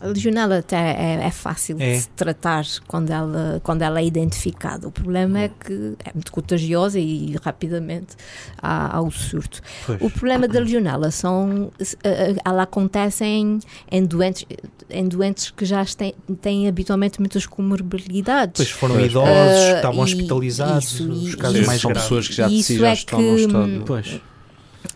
A 0.00 0.06
legionela 0.06 0.58
até 0.58 0.76
é, 0.76 1.20
é 1.26 1.30
fácil 1.30 1.76
É. 1.80 1.92
de 1.94 2.00
se 2.00 2.08
tratar 2.10 2.64
quando 2.86 3.10
ela, 3.10 3.60
quando 3.62 3.82
ela 3.82 4.00
é 4.00 4.04
identificada. 4.04 4.88
O 4.88 4.90
problema 4.92 5.38
é 5.40 5.48
que 5.48 5.94
é 6.04 6.12
muito 6.14 6.32
contagiosa 6.32 6.98
e 6.98 7.36
rapidamente 7.42 8.16
há, 8.60 8.96
há 8.96 9.00
o 9.00 9.10
surto. 9.10 9.60
Pois. 9.86 10.00
O 10.00 10.10
problema 10.10 10.48
da 10.48 10.60
legionela 10.60 11.10
são, 11.10 11.70
eh, 11.78 11.84
eh, 12.04 12.36
ela 12.44 12.62
acontece 12.62 13.24
em, 13.24 13.60
em, 13.90 14.04
doentes, 14.04 14.44
em 14.88 15.06
doentes 15.06 15.50
que 15.50 15.64
já 15.64 15.84
têm, 15.84 16.14
têm 16.40 16.66
habitualmente 16.68 17.20
muitas 17.20 17.46
comorbilidades. 17.46 18.54
Pois 18.56 18.70
foram 18.70 18.94
Pois. 18.96 19.06
idosos, 19.10 19.28
Ah, 19.30 19.76
estavam 19.76 20.00
e- 20.00 20.02
hospitalizados, 20.04 20.84
isso, 20.92 21.10
os 21.10 21.34
casos 21.34 21.60
e- 21.60 21.66
mais 21.66 21.80
são 21.80 21.90
graves. 21.90 22.08
pessoas 22.08 22.28
que 22.28 22.34
já 22.34 22.48
Isso 22.48 22.76
já 22.78 22.88
é 22.90 22.92
estão 22.94 23.18
que, 23.18 23.24
estado. 23.36 23.82
Pois. 23.86 24.20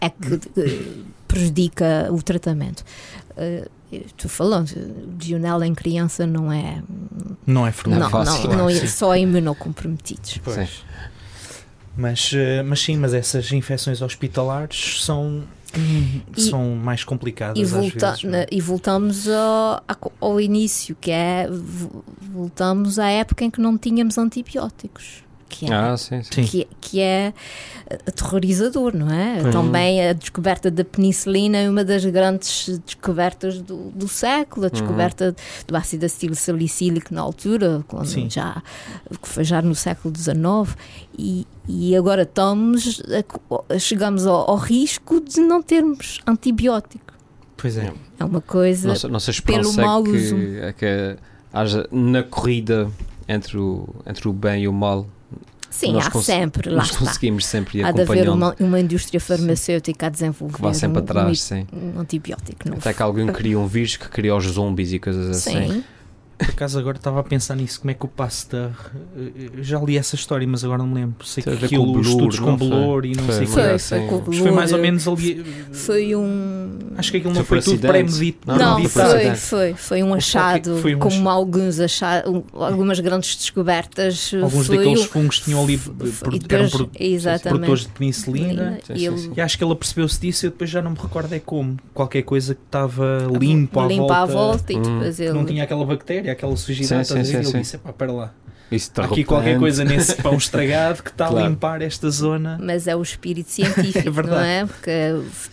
é 0.01 0.11
que 0.11 0.35
eh, 0.61 0.83
prejudica 1.29 2.09
o 2.11 2.23
tratamento. 2.23 2.85
Eh, 3.37 3.69
Estou 4.07 4.31
falando, 4.31 4.71
legionela 5.19 5.67
em 5.67 5.75
criança 5.75 6.27
não 6.27 6.53
é. 6.53 6.83
Não 7.47 7.67
é 7.67 7.73
fernando. 7.73 8.01
Não, 8.01 8.11
fácil, 8.11 8.35
não, 8.35 8.43
claro, 8.43 8.59
não 8.59 8.71
é 8.71 8.87
só 8.87 9.17
imunocomprometidos. 9.17 10.39
Pois. 10.43 10.57
Sim. 10.71 10.77
Mas, 11.97 12.33
eh, 12.35 12.63
mas 12.63 12.81
sim, 12.81 12.97
mas 12.97 13.15
essas 13.15 13.53
infecções 13.53 14.03
hospitalares 14.03 15.03
são, 15.05 15.45
E- 15.77 16.41
são 16.41 16.75
mais 16.75 17.05
complicadas 17.05 17.57
E, 17.59 17.63
às 17.63 17.71
volta- 17.71 18.11
vezes. 18.11 18.25
não 18.25 18.35
é? 18.39 18.47
e 18.51 18.61
voltamos 18.61 19.29
ao, 19.29 19.83
ao 20.21 20.41
início, 20.41 20.97
que 21.01 21.11
é 21.11 21.49
vo- 21.49 22.05
voltamos 22.33 22.99
à 22.99 23.09
época 23.09 23.45
em 23.45 23.51
que 23.51 23.61
não 23.61 23.79
tínhamos 23.79 24.19
antibióticos. 24.19 25.24
Que 25.59 25.67
é, 25.67 25.75
Ah, 25.75 25.97
sim, 25.97 26.23
sim. 26.23 26.43
Que, 26.45 26.67
que 26.81 27.01
é 27.01 27.33
aterrorizador, 28.07 28.97
não 28.97 29.11
é? 29.11 29.39
Pois. 29.41 29.53
Também 29.55 30.07
a 30.09 30.13
descoberta 30.13 30.71
da 30.71 30.85
penicilina 30.85 31.59
é 31.59 31.69
uma 31.69 31.85
das 31.85 32.05
grandes 32.05 32.79
descobertas 32.85 33.61
do, 33.61 33.91
do 33.91 34.09
século, 34.09 34.67
a 34.67 34.69
descoberta 34.69 35.35
do 35.67 35.77
ácido 35.77 36.07
acetil 36.07 36.35
salicílico 36.35 37.13
na 37.15 37.21
altura, 37.21 37.85
quando 37.87 38.07
Sim. 38.07 38.29
já 38.29 38.63
que 39.23 39.29
foi 39.29 39.45
já 39.45 39.61
no 39.63 39.75
século 39.75 40.13
XIX, 40.17 40.77
e, 41.19 41.47
e 41.69 41.95
agora 41.97 42.23
estamos 42.23 43.03
a- 43.71 43.79
chegamos 43.79 44.27
ao, 44.27 44.51
ao 44.51 44.57
risco 44.57 45.21
de 45.21 45.41
não 45.41 45.63
termos 45.63 46.21
antibiótico. 46.27 47.15
Pois 47.57 47.77
é. 47.77 47.93
É 48.19 48.25
uma 48.25 48.41
coisa. 48.41 48.89
Nossa, 48.89 49.09
nossa 49.09 49.33
pelo 49.43 49.61
esperança 49.61 49.83
mau 49.83 50.05
é 50.07 50.09
uso. 50.11 50.37
que, 50.37 50.59
é 50.61 50.73
que 50.73 51.17
haja 51.53 51.87
na 51.91 52.23
corrida 52.23 52.91
entre 53.29 53.57
o, 53.59 53.89
entre 54.07 54.29
o 54.29 54.33
bem 54.33 54.65
e 54.65 54.69
o 54.69 54.73
mal. 54.73 55.07
Sim, 55.75 55.93
nós 55.93 56.07
há 56.07 56.23
sempre, 56.23 56.71
lá 56.71 56.77
Nós 56.77 56.97
conseguimos 56.97 57.45
sempre 57.45 57.81
ir 57.81 57.85
Há 57.85 57.91
de 57.91 58.03
haver 58.03 58.29
uma, 58.29 58.55
uma 58.61 58.79
indústria 58.79 59.19
farmacêutica 59.19 60.07
a 60.07 60.09
desenvolver 60.09 60.55
Que 60.55 60.63
vá 60.63 60.73
sempre 60.73 61.01
um, 61.01 61.03
atrás, 61.03 61.43
sim. 61.43 61.67
um, 61.73 61.97
um 61.97 62.01
antibiótico 62.01 62.69
novo. 62.69 62.79
Até 62.79 62.95
que 62.95 63.03
alguém 63.03 63.27
cria 63.27 63.59
um 63.59 63.67
vírus 63.67 63.97
que 63.97 64.09
cria 64.09 64.37
os 64.37 64.45
zombies 64.45 64.93
e 64.93 65.01
coisas 65.01 65.37
assim. 65.37 65.73
Sim, 65.73 65.85
Por 66.39 66.49
acaso 66.51 66.79
agora 66.79 66.97
estava 66.97 67.21
a 67.21 67.23
pensar 67.23 67.55
nisso, 67.57 67.81
como 67.81 67.91
é 67.91 67.95
que 67.95 68.05
o 68.05 68.09
Pasteur. 68.09 68.71
eh, 69.17 69.51
já 69.63 69.79
li 69.81 69.97
essa 69.97 70.15
história, 70.17 70.47
mas 70.47 70.65
agora 70.65 70.79
não 70.79 70.87
me 70.89 70.95
lembro. 70.95 71.25
Sei 71.25 71.43
que 71.43 71.51
Tem 71.51 71.59
ver 71.59 71.67
aquilo, 71.67 71.85
com 71.87 71.93
bolor, 71.93 72.07
estudos 72.07 72.39
com 72.41 72.57
bolor 72.57 73.05
e 73.05 73.15
não 73.15 73.25
Foi, 73.25 73.35
sei 73.35 73.45
o 73.45 73.49
foi, 73.49 73.63
quê. 73.63 73.69
foi 73.79 73.79
foi 73.79 73.99
assim. 74.29 74.43
foi 74.43 74.51
mais 74.51 74.73
ou 74.73 74.79
menos 74.79 75.07
ali. 75.09 75.45
Foi 75.73 76.15
um. 76.17 76.79
Acho 76.97 77.11
que 77.13 77.17
aquilo 77.19 77.33
não 77.35 77.45
Foi 77.45 77.61
foi, 77.61 77.73
por 77.75 77.79
tudo 77.81 77.87
premedito. 77.89 78.39
Não, 78.47 78.57
Não, 78.57 78.79
não, 78.81 78.89
foi, 78.89 79.35
foi 79.37 79.75
foi, 79.75 80.03
um 80.03 80.15
achado, 80.15 80.77
foi 80.79 80.95
um 80.95 80.99
como 80.99 81.29
ach- 81.29 81.35
alguns 81.35 81.79
achados, 81.81 82.43
algumas 82.53 83.01
grandes 83.01 83.37
descobertas. 83.37 84.33
Alguns 84.35 84.67
foi 84.67 84.77
daqueles 84.79 85.05
fungos 85.05 85.41
tinham 85.41 85.63
ali. 85.63 85.81
e 87.01 87.17
eram 87.27 87.39
produtores 87.41 87.83
de 87.83 87.89
penicilina. 87.89 88.79
E 88.95 89.07
ele-. 89.07 89.33
E 89.37 89.41
acho 89.41 89.57
que 89.59 89.65
ele 89.65 89.73
apercebeu-se 89.73 90.21
disso 90.21 90.45
e 90.45 90.49
eu 90.49 90.51
depois 90.51 90.71
já 90.71 90.83
não 90.83 90.91
me 90.93 90.99
recordo 90.99 91.33
é 91.35 91.39
como. 91.41 91.77
Qualquer 91.93 92.23
coisa 92.23 92.55
que 92.55 92.61
estava 92.67 93.27
limpo 93.39 93.81
à 93.81 93.87
limpa 93.87 94.03
volta. 94.07 94.15
à 94.17 94.27
volta 94.27 94.73
e 94.73 94.77
Hum. 94.77 94.83
depois 94.83 95.17
Que 95.17 95.23
ele. 95.23 95.33
não 95.33 95.45
tinha 95.45 95.65
aquela 95.65 95.85
bactéria, 95.85 96.24
aquela 96.33 96.57
sujidade. 96.57 97.07
Sim, 97.07 97.15
estás 97.15 97.21
a 97.21 97.25
sim, 97.25 97.37
ver? 97.39 97.45
sim, 97.45 97.51
ele 97.53 97.61
disse: 97.63 97.79
pá, 97.79 97.93
para 97.93 98.13
lá. 98.13 98.35
Há 98.97 99.05
aqui 99.05 99.23
qualquer 99.23 99.57
coisa 99.59 99.85
nesse 99.85 100.17
pão 100.17 100.35
estragado 100.37 101.01
que 101.03 101.11
está 101.11 101.29
Claro. 101.29 101.47
a 101.47 101.49
limpar 101.49 101.81
esta 101.83 102.11
zona. 102.11 102.59
Mas 102.61 102.89
é 102.89 102.97
o 102.97 103.03
espírito 103.03 103.49
científico, 103.53 104.21
É 104.21 104.23
não 104.25 104.41
é? 104.41 104.67
Porque 104.67 104.91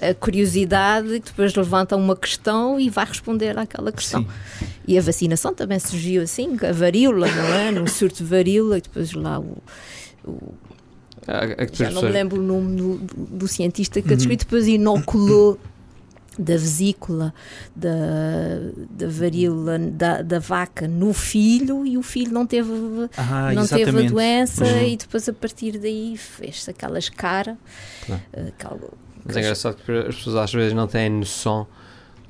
a 0.02 0.14
curiosidade 0.16 1.20
depois 1.20 1.54
levanta 1.54 1.96
uma 1.96 2.16
questão 2.16 2.80
e 2.80 2.90
vai 2.90 3.06
responder 3.06 3.58
àquela 3.60 3.92
questão. 3.92 4.22
Sim. 4.58 4.66
E 4.88 4.98
a 4.98 5.02
vacinação 5.02 5.54
também 5.54 5.78
surgiu 5.78 6.24
assim, 6.24 6.58
a 6.68 6.72
varíola, 6.72 7.28
não 7.28 7.54
é? 7.54 7.70
No 7.72 7.88
surto 7.88 8.24
de 8.24 8.30
varíola, 8.30 8.78
e 8.80 8.82
depois 8.82 9.12
lá 9.14 9.40
o. 9.40 9.58
o- 10.26 10.54
É, 11.28 11.64
é 11.64 11.66
que 11.68 11.78
já 11.78 11.92
não 11.92 12.02
me 12.02 12.10
lembro 12.10 12.40
o 12.42 12.44
nome 12.44 12.76
do, 12.76 12.98
do- 12.98 13.26
do 13.38 13.48
cientista 13.48 14.02
que 14.02 14.08
Uhum. 14.08 14.14
a 14.14 14.16
descobriu, 14.16 14.38
depois 14.40 14.68
inoculou 14.68 15.60
da 16.42 16.54
vesícula, 16.54 17.34
da, 17.76 17.90
da 18.90 19.08
varíola 19.08 19.78
da, 19.80 20.22
da 20.22 20.40
vaca 20.40 20.88
no 20.88 21.14
filho 21.14 21.86
e 21.86 21.98
o 21.98 22.04
filho 22.04 22.32
não 22.34 22.46
teve, 22.46 22.70
Ah, 23.18 23.54
não 23.54 23.68
teve 23.68 24.06
a 24.06 24.10
doença 24.10 24.66
Uhum. 24.66 24.84
e 24.88 24.98
depois 24.98 25.28
a 25.30 25.34
partir 25.34 25.78
daí 25.78 26.16
fez-se 26.18 26.70
aquelas 26.70 27.10
cara. 27.10 27.58
Claro. 28.06 28.22
eh, 28.34 28.52
Mas 29.24 29.38
é 29.38 29.40
engraçado 29.42 29.76
que 29.76 29.92
as 29.92 30.16
pessoas 30.16 30.36
às 30.36 30.52
vezes 30.54 30.74
não 30.74 30.88
têm 30.88 31.10
noção 31.10 31.68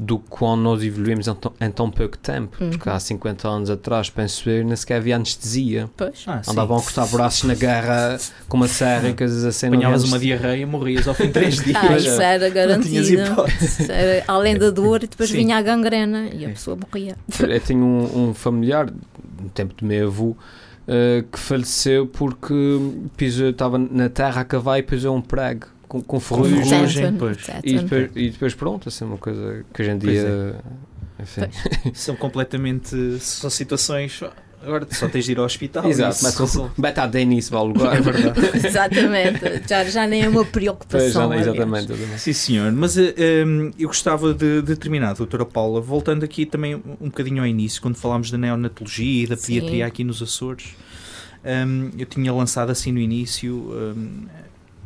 do 0.03 0.17
quão 0.17 0.55
nós 0.55 0.81
evoluímos 0.81 1.27
em 1.27 1.35
tão, 1.35 1.53
em 1.61 1.69
tão 1.69 1.91
pouco 1.91 2.17
tempo. 2.17 2.57
Uhum. 2.59 2.71
Porque 2.71 2.89
há 2.89 2.99
50 2.99 3.47
anos 3.47 3.69
atrás, 3.69 4.09
penso 4.09 4.49
eu, 4.49 4.65
nem 4.65 4.75
sequer 4.75 4.95
havia 4.97 5.15
anestesia. 5.15 5.87
Pois. 5.95 6.23
Ah, 6.25 6.41
sim. 6.41 6.49
Andavam 6.51 6.77
a 6.77 6.81
cortar 6.81 7.05
braços 7.05 7.43
na 7.43 7.53
guerra 7.53 8.17
com 8.49 8.57
uma 8.57 8.67
serra 8.67 9.09
e 9.09 9.13
coisas 9.13 9.45
assim. 9.45 9.67
Apanhavas 9.67 10.03
uma 10.03 10.17
diarreia 10.17 10.63
e 10.63 10.65
morrias 10.65 11.07
ao 11.07 11.13
fim 11.13 11.27
de 11.27 11.33
três 11.33 11.57
dias. 11.63 11.77
Ah, 11.77 11.97
isso 11.97 12.19
era 12.19 12.49
Não 12.49 12.81
tinhas 12.81 13.09
garantido. 13.11 13.31
hipótese. 13.31 13.83
Isso 13.83 13.91
era 13.91 14.23
Além 14.27 14.57
da 14.57 14.71
dor, 14.71 15.03
e 15.03 15.07
depois 15.07 15.29
Sim. 15.29 15.37
vinha 15.37 15.57
a 15.57 15.61
gangrena 15.61 16.29
e 16.33 16.45
a 16.45 16.47
Sim. 16.47 16.53
pessoa 16.53 16.77
morria. 16.77 17.15
Eu 17.39 17.61
tenho 17.61 17.85
um, 17.85 18.29
um 18.29 18.33
familiar, 18.33 18.87
no 19.39 19.49
tempo 19.49 19.75
do 19.75 19.85
meu 19.85 20.07
avô, 20.07 20.35
eh, 20.87 21.23
que 21.31 21.37
faleceu 21.37 22.07
porque 22.07 22.53
pisou, 23.15 23.49
estava 23.49 23.77
na 23.77 24.09
terra 24.09 24.41
a 24.41 24.43
cavar 24.43 24.79
e 24.79 24.83
pisou 24.83 25.15
um 25.15 25.21
prego 25.21 25.67
com, 25.91 26.01
com 26.01 26.19
ferrugem. 26.21 27.13
pois. 27.19 27.37
E 27.63 27.73
depois, 27.79 28.09
e 28.15 28.29
depois 28.29 28.53
pronto, 28.55 28.87
assim, 28.87 29.03
uma 29.03 29.17
coisa 29.17 29.65
que 29.73 29.81
hoje 29.81 29.91
em 29.91 29.99
Pois 29.99 30.13
dia. 30.13 30.55
Enfim. 31.19 31.41
São 31.93 32.15
completamente. 32.15 33.19
São 33.19 33.49
situações. 33.49 34.23
Agora 34.63 34.87
só 34.91 35.09
tens 35.09 35.25
de 35.25 35.31
ir 35.33 35.39
ao 35.39 35.45
hospital. 35.45 35.85
Exato, 35.89 36.15
Isso- 36.27 36.61
mas 36.63 36.71
betadine 36.77 37.35
isso 37.39 37.51
vai 37.51 37.59
ao 37.59 37.65
lugar. 37.67 37.97
É 37.97 37.99
verdade. 38.01 38.39
Exatamente. 38.67 39.67
Já, 39.67 39.83
já 39.83 40.07
nem 40.07 40.21
é 40.21 40.29
uma 40.29 40.41
Pois, 40.41 40.51
preocupação. 40.51 41.09
já- 41.11 41.23
aliás. 41.25 41.47
exatamente, 41.47 41.91
exatamente. 41.91 42.21
Sim, 42.21 42.33
senhor. 42.33 42.71
Mas 42.71 42.97
eh, 42.97 43.13
eh, 43.17 43.43
eu 43.77 43.87
gostava 43.89 44.33
de, 44.33 44.61
de 44.61 44.75
terminar, 44.77 45.13
doutora 45.15 45.45
Paula, 45.45 45.81
voltando 45.81 46.23
aqui 46.23 46.45
também 46.45 46.75
um 46.75 46.81
um 47.01 47.05
bocadinho 47.07 47.41
ao 47.41 47.47
início, 47.47 47.81
quando 47.81 47.95
falámos 47.95 48.29
da 48.31 48.37
neonatologia 48.37 49.23
e 49.23 49.27
da 49.27 49.35
Sim. 49.35 49.55
pediatria 49.55 49.85
aqui 49.85 50.03
nos 50.03 50.21
Açores. 50.21 50.75
Hum, 51.43 51.89
eu 51.97 52.05
tinha 52.05 52.31
lançado 52.31 52.69
assim 52.69 52.91
no 52.91 52.99
início, 52.99 53.55
hum, 53.55 54.25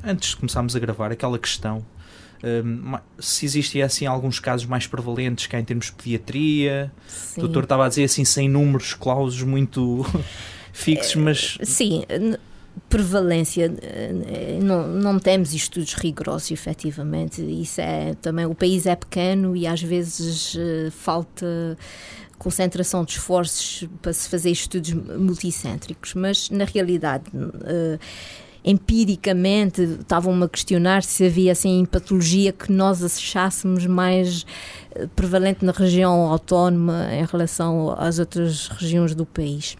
antes 0.05 0.29
de 0.29 0.37
começarmos 0.37 0.75
a 0.75 0.79
gravar, 0.79 1.11
aquela 1.11 1.37
questão. 1.39 1.85
ma- 2.63 3.01
se 3.17 3.45
existia 3.45 3.85
assim 3.85 4.05
alguns 4.05 4.39
casos 4.39 4.67
mais 4.67 4.85
prevalentes 4.85 5.47
cá 5.47 5.59
em 5.59 5.63
termos 5.65 5.87
de 5.87 5.93
pediatria, 5.93 6.91
Sim. 7.07 7.41
o 7.41 7.43
doutor 7.45 7.63
estava 7.63 7.85
a 7.85 7.89
dizer 7.89 8.03
assim 8.03 8.23
sem 8.23 8.47
números 8.47 8.93
clausos 8.93 9.41
muito 9.41 10.05
fixos, 10.71 11.15
mas 11.15 11.57
Sim, 11.63 12.03
n- 12.09 12.37
prevalência, 12.89 13.73
eh, 13.81 14.59
não, 14.61 14.85
não 14.87 15.17
temos 15.17 15.53
estudos 15.53 15.93
rigorosos, 15.95 16.51
efetivamente. 16.51 17.41
Isso 17.41 17.81
é 17.81 18.13
também, 18.21 18.45
o 18.45 18.53
país 18.53 18.85
é 18.85 18.95
pequeno 18.95 19.55
e 19.55 19.65
às 19.65 19.81
vezes 19.81 20.55
eh, 20.59 20.91
falta 20.91 21.75
concentração 22.37 23.03
de 23.05 23.13
esforços 23.13 23.87
para 24.01 24.11
se 24.13 24.27
fazer 24.29 24.51
estudos 24.51 24.91
multicêntricos, 24.93 26.13
mas 26.13 26.49
na 26.51 26.65
realidade. 26.65 27.23
eh, 27.63 27.97
empiricamente 28.65 29.81
estavam-me 29.83 30.43
a 30.45 30.49
questionar 30.49 31.03
se 31.03 31.25
havia 31.25 31.51
assim 31.51 31.85
patologia 31.85 32.51
que 32.51 32.71
nós 32.71 33.03
achássemos 33.03 33.85
mais 33.85 34.45
eh, 34.95 35.07
prevalente 35.15 35.63
na 35.63 35.71
região 35.71 36.27
autónoma 36.31 37.07
em 37.13 37.23
relação 37.25 37.93
às 37.97 38.17
outras 38.17 38.67
regiões 38.67 39.13
do 39.13 39.25
país. 39.25 39.77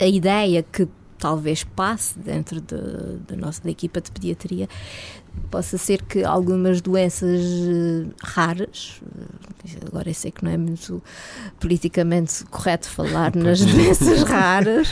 A 0.00 0.06
ideia 0.06 0.62
que 0.64 0.88
talvez 1.18 1.62
passe 1.62 2.18
dentro 2.18 2.60
de- 2.60 3.18
da 3.28 3.36
nossa 3.36 3.62
da 3.62 3.70
equipa 3.70 4.00
de 4.00 4.10
pediatria 4.10 4.68
possa 5.50 5.76
ser 5.76 6.02
que 6.02 6.24
algumas 6.24 6.80
doenças 6.80 7.40
eh, 7.42 8.06
raras, 8.22 9.00
eh, 9.66 9.76
agora 9.86 10.08
eu 10.10 10.14
sei 10.14 10.30
que 10.30 10.42
não 10.44 10.50
é 10.50 10.56
muito 10.56 11.02
politicamente 11.60 12.44
correto 12.46 12.88
falar 12.88 13.34
nas 13.36 13.60
doenças 13.64 14.22
raras, 14.22 14.88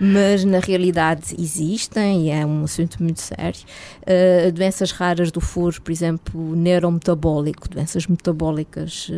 mas 0.00 0.44
na 0.44 0.58
realidade 0.58 1.34
existem 1.38 2.26
e 2.26 2.30
é 2.30 2.44
um 2.44 2.64
assunto 2.64 3.00
muito 3.02 3.20
sério. 3.20 3.60
Eh, 4.04 4.50
doenças 4.50 4.90
raras 4.90 5.30
do 5.30 5.40
foro, 5.40 5.80
por 5.80 5.92
exemplo, 5.92 6.56
neurometabólico, 6.56 7.68
doenças 7.68 8.06
metabólicas, 8.06 9.08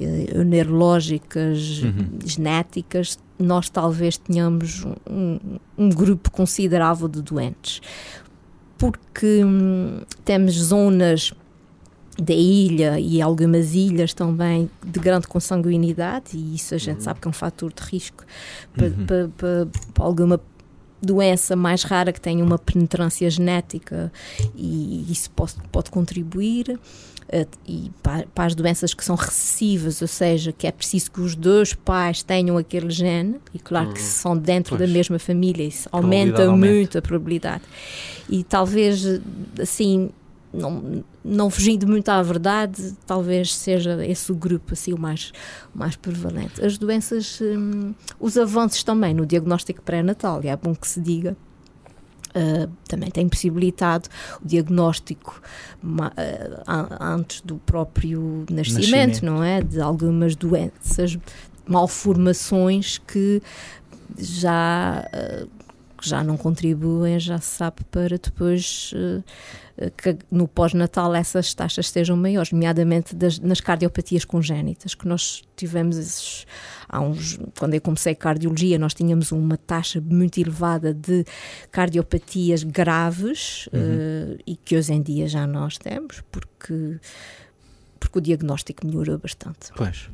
eh, 0.00 0.44
neurológicas, 0.44 1.82
Uhum. 1.82 2.18
genéticas, 2.24 3.18
nós 3.38 3.68
talvez 3.68 4.16
tenhamos 4.16 4.84
um, 5.08 5.38
um 5.76 5.88
grupo 5.90 6.30
considerável 6.30 7.06
de 7.08 7.20
doentes. 7.22 7.80
Porque 8.78 9.42
hum, 9.44 10.00
temos 10.24 10.54
zonas 10.54 11.32
da 12.18 12.32
ilha 12.34 12.98
e 12.98 13.20
algumas 13.20 13.74
ilhas 13.74 14.14
também 14.14 14.70
de 14.84 14.98
grande 14.98 15.26
consanguinidade, 15.26 16.30
e 16.36 16.54
isso 16.54 16.74
a 16.74 16.78
gente 16.78 16.96
Uhum. 16.98 17.04
sabe 17.04 17.20
que 17.20 17.28
é 17.28 17.30
um 17.30 17.32
fator 17.32 17.72
de 17.72 17.82
risco 17.82 18.24
para, 18.72 18.86
Uhum. 18.86 19.06
para- 19.06 19.28
para- 19.36 19.68
para 19.92 20.04
alguma 20.04 20.40
doença 21.02 21.54
mais 21.54 21.82
rara 21.82 22.10
que 22.12 22.20
tenha 22.20 22.42
uma 22.42 22.58
penetrância 22.58 23.28
genética 23.30 24.10
e 24.56 25.04
isso 25.12 25.30
pode, 25.30 25.54
pode 25.70 25.90
contribuir. 25.90 26.78
Eh, 27.28 27.46
e 27.66 27.90
pa- 28.02 28.24
para, 28.34 28.46
as 28.46 28.54
doenças 28.54 28.94
que 28.94 29.04
são 29.04 29.16
recessivas, 29.16 30.00
ou 30.02 30.08
seja, 30.08 30.52
que 30.52 30.66
é 30.66 30.72
preciso 30.72 31.10
que 31.10 31.20
os 31.20 31.34
dois 31.34 31.74
pais 31.74 32.22
tenham 32.22 32.56
aquele 32.56 32.90
gene, 32.90 33.36
e 33.52 33.58
claro 33.58 33.92
que 33.92 34.00
Uhum. 34.00 34.06
são 34.06 34.36
dentro 34.36 34.76
Pois. 34.76 34.88
da 34.88 34.92
mesma 34.92 35.18
família, 35.18 35.64
isso 35.64 35.88
aumenta 35.92 36.44
aumenta. 36.46 36.72
muito 36.74 36.98
a 36.98 37.02
probabilidade. 37.02 37.62
E 38.28 38.42
talvez, 38.44 39.04
assim, 39.60 40.10
não, 40.52 41.04
não 41.24 41.50
fugindo 41.50 41.86
muito 41.86 42.08
à 42.08 42.22
verdade, 42.22 42.94
talvez 43.06 43.54
seja 43.54 44.04
esse 44.06 44.30
o 44.32 44.34
grupo 44.34 44.72
assim 44.72 44.92
o 44.92 44.98
mais, 44.98 45.32
o 45.74 45.78
mais 45.78 45.96
prevalente. 45.96 46.64
As 46.64 46.78
doenças, 46.78 47.40
hum, 47.42 47.92
os 48.18 48.38
avanços 48.38 48.82
também 48.82 49.12
no 49.12 49.26
diagnóstico 49.26 49.82
pré-natal, 49.82 50.40
é 50.44 50.56
bom 50.56 50.74
que 50.74 50.86
se 50.88 51.00
diga. 51.00 51.36
Uh, 52.36 52.70
também 52.86 53.10
tem 53.10 53.26
possibilitado 53.26 54.10
o 54.42 54.46
diagnóstico 54.46 55.40
uh, 55.82 56.02
an- 56.66 56.96
antes 57.00 57.40
do 57.40 57.56
próprio 57.56 58.44
nascimento, 58.50 58.82
Nascimento. 59.08 59.24
não 59.24 59.42
é? 59.42 59.62
De 59.62 59.80
algumas 59.80 60.36
doenças, 60.36 61.16
malformações 61.66 62.98
que 62.98 63.40
já, 64.18 65.08
uh, 65.14 65.48
que 65.96 66.08
já 66.08 66.22
não 66.22 66.36
contribuem, 66.36 67.18
já 67.18 67.38
se 67.38 67.56
sabe, 67.56 67.82
para 67.90 68.18
depois 68.18 68.92
uh, 68.94 69.90
que 69.96 70.18
no 70.30 70.46
pós-natal 70.46 71.14
essas 71.14 71.54
taxas 71.54 71.88
sejam 71.88 72.16
maiores, 72.16 72.52
nomeadamente 72.52 73.14
das, 73.16 73.38
nas 73.38 73.60
cardiopatias 73.60 74.24
congénitas, 74.24 74.94
que 74.94 75.08
nós 75.08 75.42
tivemos 75.56 75.96
esses, 75.96 76.46
há 76.88 77.00
uns, 77.00 77.38
quando 77.58 77.74
eu 77.74 77.80
comecei 77.80 78.14
cardiologia, 78.14 78.78
nós 78.78 78.94
tínhamos 78.94 79.32
uma 79.32 79.56
taxa 79.56 80.00
muito 80.00 80.38
elevada 80.38 80.92
de 80.94 81.24
cardiopatias 81.70 82.62
graves 82.62 83.68
Uhum. 83.72 84.34
uh, 84.34 84.38
e 84.46 84.56
que 84.56 84.76
hoje 84.76 84.92
em 84.92 85.02
dia 85.02 85.28
já 85.28 85.46
nós 85.46 85.78
temos, 85.78 86.22
porque, 86.30 86.98
porque 87.98 88.18
o 88.18 88.20
diagnóstico 88.20 88.86
melhorou 88.86 89.18
bastante. 89.18 89.70
pois 89.76 90.08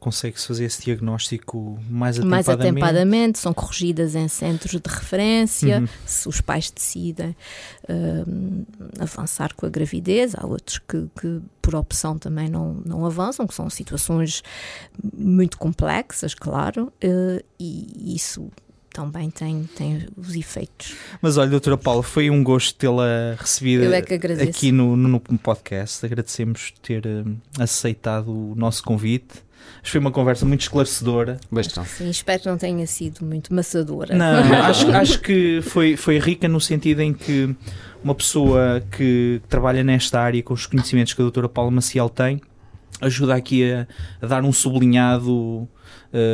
consegue-se 0.00 0.46
fazer 0.46 0.64
esse 0.64 0.82
diagnóstico 0.82 1.78
mais 1.88 2.18
Mais 2.18 2.48
atempadamente. 2.48 2.82
atempadamente, 2.82 3.38
são 3.38 3.52
corrigidas 3.52 4.14
em 4.14 4.26
centros 4.28 4.72
de 4.80 4.88
referência, 4.88 5.80
Uhum. 5.80 5.88
se 6.06 6.26
os 6.28 6.40
pais 6.40 6.70
decidem 6.70 7.36
hum, 7.88 8.64
avançar 8.98 9.54
com 9.54 9.66
a 9.66 9.68
gravidez, 9.68 10.34
há 10.34 10.46
outros 10.46 10.78
que, 10.78 11.06
que 11.20 11.40
por 11.60 11.74
opção 11.74 12.18
também 12.18 12.48
não, 12.48 12.74
não 12.84 13.04
avançam, 13.04 13.46
que 13.46 13.54
são 13.54 13.68
situações 13.68 14.42
muito 15.16 15.58
complexas, 15.58 16.34
claro, 16.34 16.92
eh, 17.00 17.44
e 17.58 18.14
isso 18.16 18.50
também 18.92 19.30
tem, 19.30 19.64
tem 19.76 20.08
os 20.16 20.34
efeitos. 20.34 20.94
Mas 21.22 21.36
olha, 21.36 21.50
doutora 21.50 21.76
Paula, 21.76 22.02
foi 22.02 22.28
um 22.28 22.42
gosto 22.42 22.74
tê-la 22.76 23.36
recebida 23.38 23.84
é 23.96 24.42
aqui 24.42 24.72
no, 24.72 24.96
no, 24.96 25.08
no 25.28 25.38
podcast. 25.38 26.04
Agradecemos 26.04 26.72
ter 26.82 27.06
hum, 27.06 27.36
aceitado 27.58 28.28
o 28.32 28.54
nosso 28.56 28.82
convite. 28.82 29.44
Acho 29.76 29.84
que 29.84 29.90
foi 29.90 30.00
uma 30.00 30.10
conversa 30.10 30.44
muito 30.44 30.62
esclarecedora. 30.62 31.40
Bastante. 31.50 31.88
Sim, 31.88 32.10
espero 32.10 32.42
que 32.42 32.48
não 32.48 32.58
tenha 32.58 32.86
sido 32.86 33.24
muito 33.24 33.52
maçadora. 33.54 34.14
Não, 34.14 34.42
acho, 34.64 34.90
acho 34.90 35.20
que 35.20 35.60
foi, 35.62 35.96
foi 35.96 36.18
rica 36.18 36.48
no 36.48 36.60
sentido 36.60 37.00
em 37.00 37.14
que 37.14 37.54
uma 38.02 38.14
pessoa 38.14 38.82
que 38.90 39.40
trabalha 39.48 39.82
nesta 39.82 40.20
área 40.20 40.42
com 40.42 40.54
os 40.54 40.66
conhecimentos 40.66 41.14
que 41.14 41.20
a 41.20 41.24
doutora 41.24 41.48
Paula 41.48 41.70
Maciel 41.70 42.08
tem 42.08 42.40
ajuda 43.00 43.34
aqui 43.34 43.72
a, 43.72 43.86
a 44.20 44.26
dar 44.26 44.44
um 44.44 44.52
sublinhado 44.52 45.32
uh, 45.32 45.68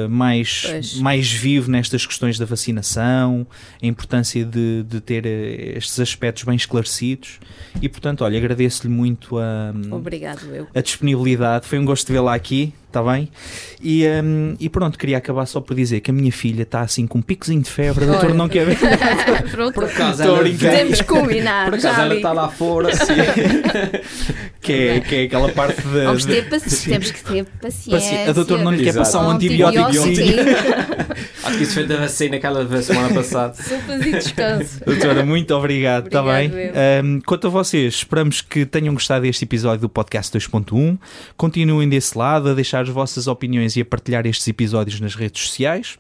mais, 0.08 0.96
mais 0.96 1.30
vivo 1.30 1.70
nestas 1.70 2.04
questões 2.04 2.38
da 2.38 2.44
vacinação, 2.44 3.46
a 3.82 3.86
importância 3.86 4.44
de, 4.44 4.82
de 4.82 5.00
ter 5.00 5.24
uh, 5.24 5.78
estes 5.78 5.98
aspectos 6.00 6.42
bem 6.44 6.56
esclarecidos. 6.56 7.38
E, 7.80 7.88
portanto, 7.88 8.24
olha, 8.24 8.36
agradeço-lhe 8.38 8.92
muito 8.92 9.38
a, 9.38 9.72
Obrigado, 9.92 10.46
eu. 10.46 10.66
a 10.74 10.80
disponibilidade. 10.80 11.66
Foi 11.66 11.78
um 11.78 11.84
gosto 11.84 12.06
de 12.06 12.12
vê-la 12.12 12.34
aqui 12.34 12.72
está 12.96 13.02
bem? 13.12 13.28
E, 13.82 14.06
um, 14.06 14.56
e 14.58 14.68
pronto, 14.68 14.98
queria 14.98 15.18
acabar 15.18 15.44
só 15.46 15.60
por 15.60 15.74
dizer 15.76 16.00
que 16.00 16.10
a 16.10 16.14
minha 16.14 16.32
filha 16.32 16.62
está 16.62 16.80
assim 16.80 17.06
com 17.06 17.18
um 17.18 17.22
picozinho 17.22 17.60
de 17.60 17.70
febre, 17.70 18.04
a 18.04 18.08
doutora 18.08 18.32
não 18.32 18.48
quer 18.48 18.64
ver. 18.64 18.78
pronto, 19.52 19.74
por 19.74 19.84
acaso 19.84 20.22
podemos 20.24 21.00
combinar. 21.02 21.66
Por 21.66 21.78
acaso 21.78 22.00
ela 22.00 22.14
está 22.14 22.32
lá 22.32 22.48
fora, 22.48 22.88
assim. 22.88 23.14
que, 24.62 24.72
é, 24.72 25.00
que 25.00 25.14
é 25.14 25.22
aquela 25.24 25.50
parte 25.50 25.82
de. 25.82 26.04
Vamos 26.04 26.24
ter 26.24 26.48
paci 26.48 26.88
temos 26.88 27.10
que 27.10 27.22
ter 27.22 27.44
paciência. 27.60 28.30
A 28.30 28.32
doutora 28.32 28.62
não 28.62 28.72
lhe 28.72 28.84
quer 28.84 28.94
passar 28.94 29.20
um 29.20 29.30
antibiótico. 29.30 29.86
Acho 31.44 31.58
que 31.58 31.62
isso 31.62 31.74
foi 31.74 31.86
da 31.86 31.96
vacina 31.96 32.36
aquela 32.36 32.82
semana 32.82 33.14
passada. 33.14 33.54
Sopas 33.62 34.04
e 34.04 34.10
descanso. 34.10 34.84
Doutora, 34.84 35.24
muito 35.24 35.54
obrigado, 35.54 36.06
está 36.06 36.22
bem? 36.22 36.50
Um, 37.04 37.20
quanto 37.20 37.46
a 37.46 37.50
vocês, 37.50 37.94
esperamos 37.94 38.40
que 38.40 38.66
tenham 38.66 38.94
gostado 38.94 39.22
deste 39.22 39.44
episódio 39.44 39.82
do 39.82 39.88
podcast 39.88 40.36
2.1. 40.36 40.98
Continuem 41.36 41.88
desse 41.88 42.16
lado 42.16 42.50
a 42.50 42.54
deixar 42.54 42.85
as 42.88 42.94
vossas 42.94 43.26
opiniões 43.26 43.76
e 43.76 43.80
a 43.80 43.84
partilhar 43.84 44.26
estes 44.26 44.46
episódios 44.48 45.00
nas 45.00 45.14
redes 45.14 45.42
sociais. 45.48 45.98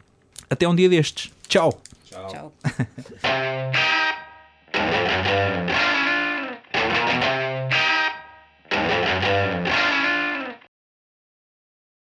Até 0.48 0.68
um 0.68 0.74
dia 0.74 0.88
destes. 0.88 1.30
Tchau. 1.48 1.80
Tchau. 2.04 2.28
Tchau. 2.28 2.52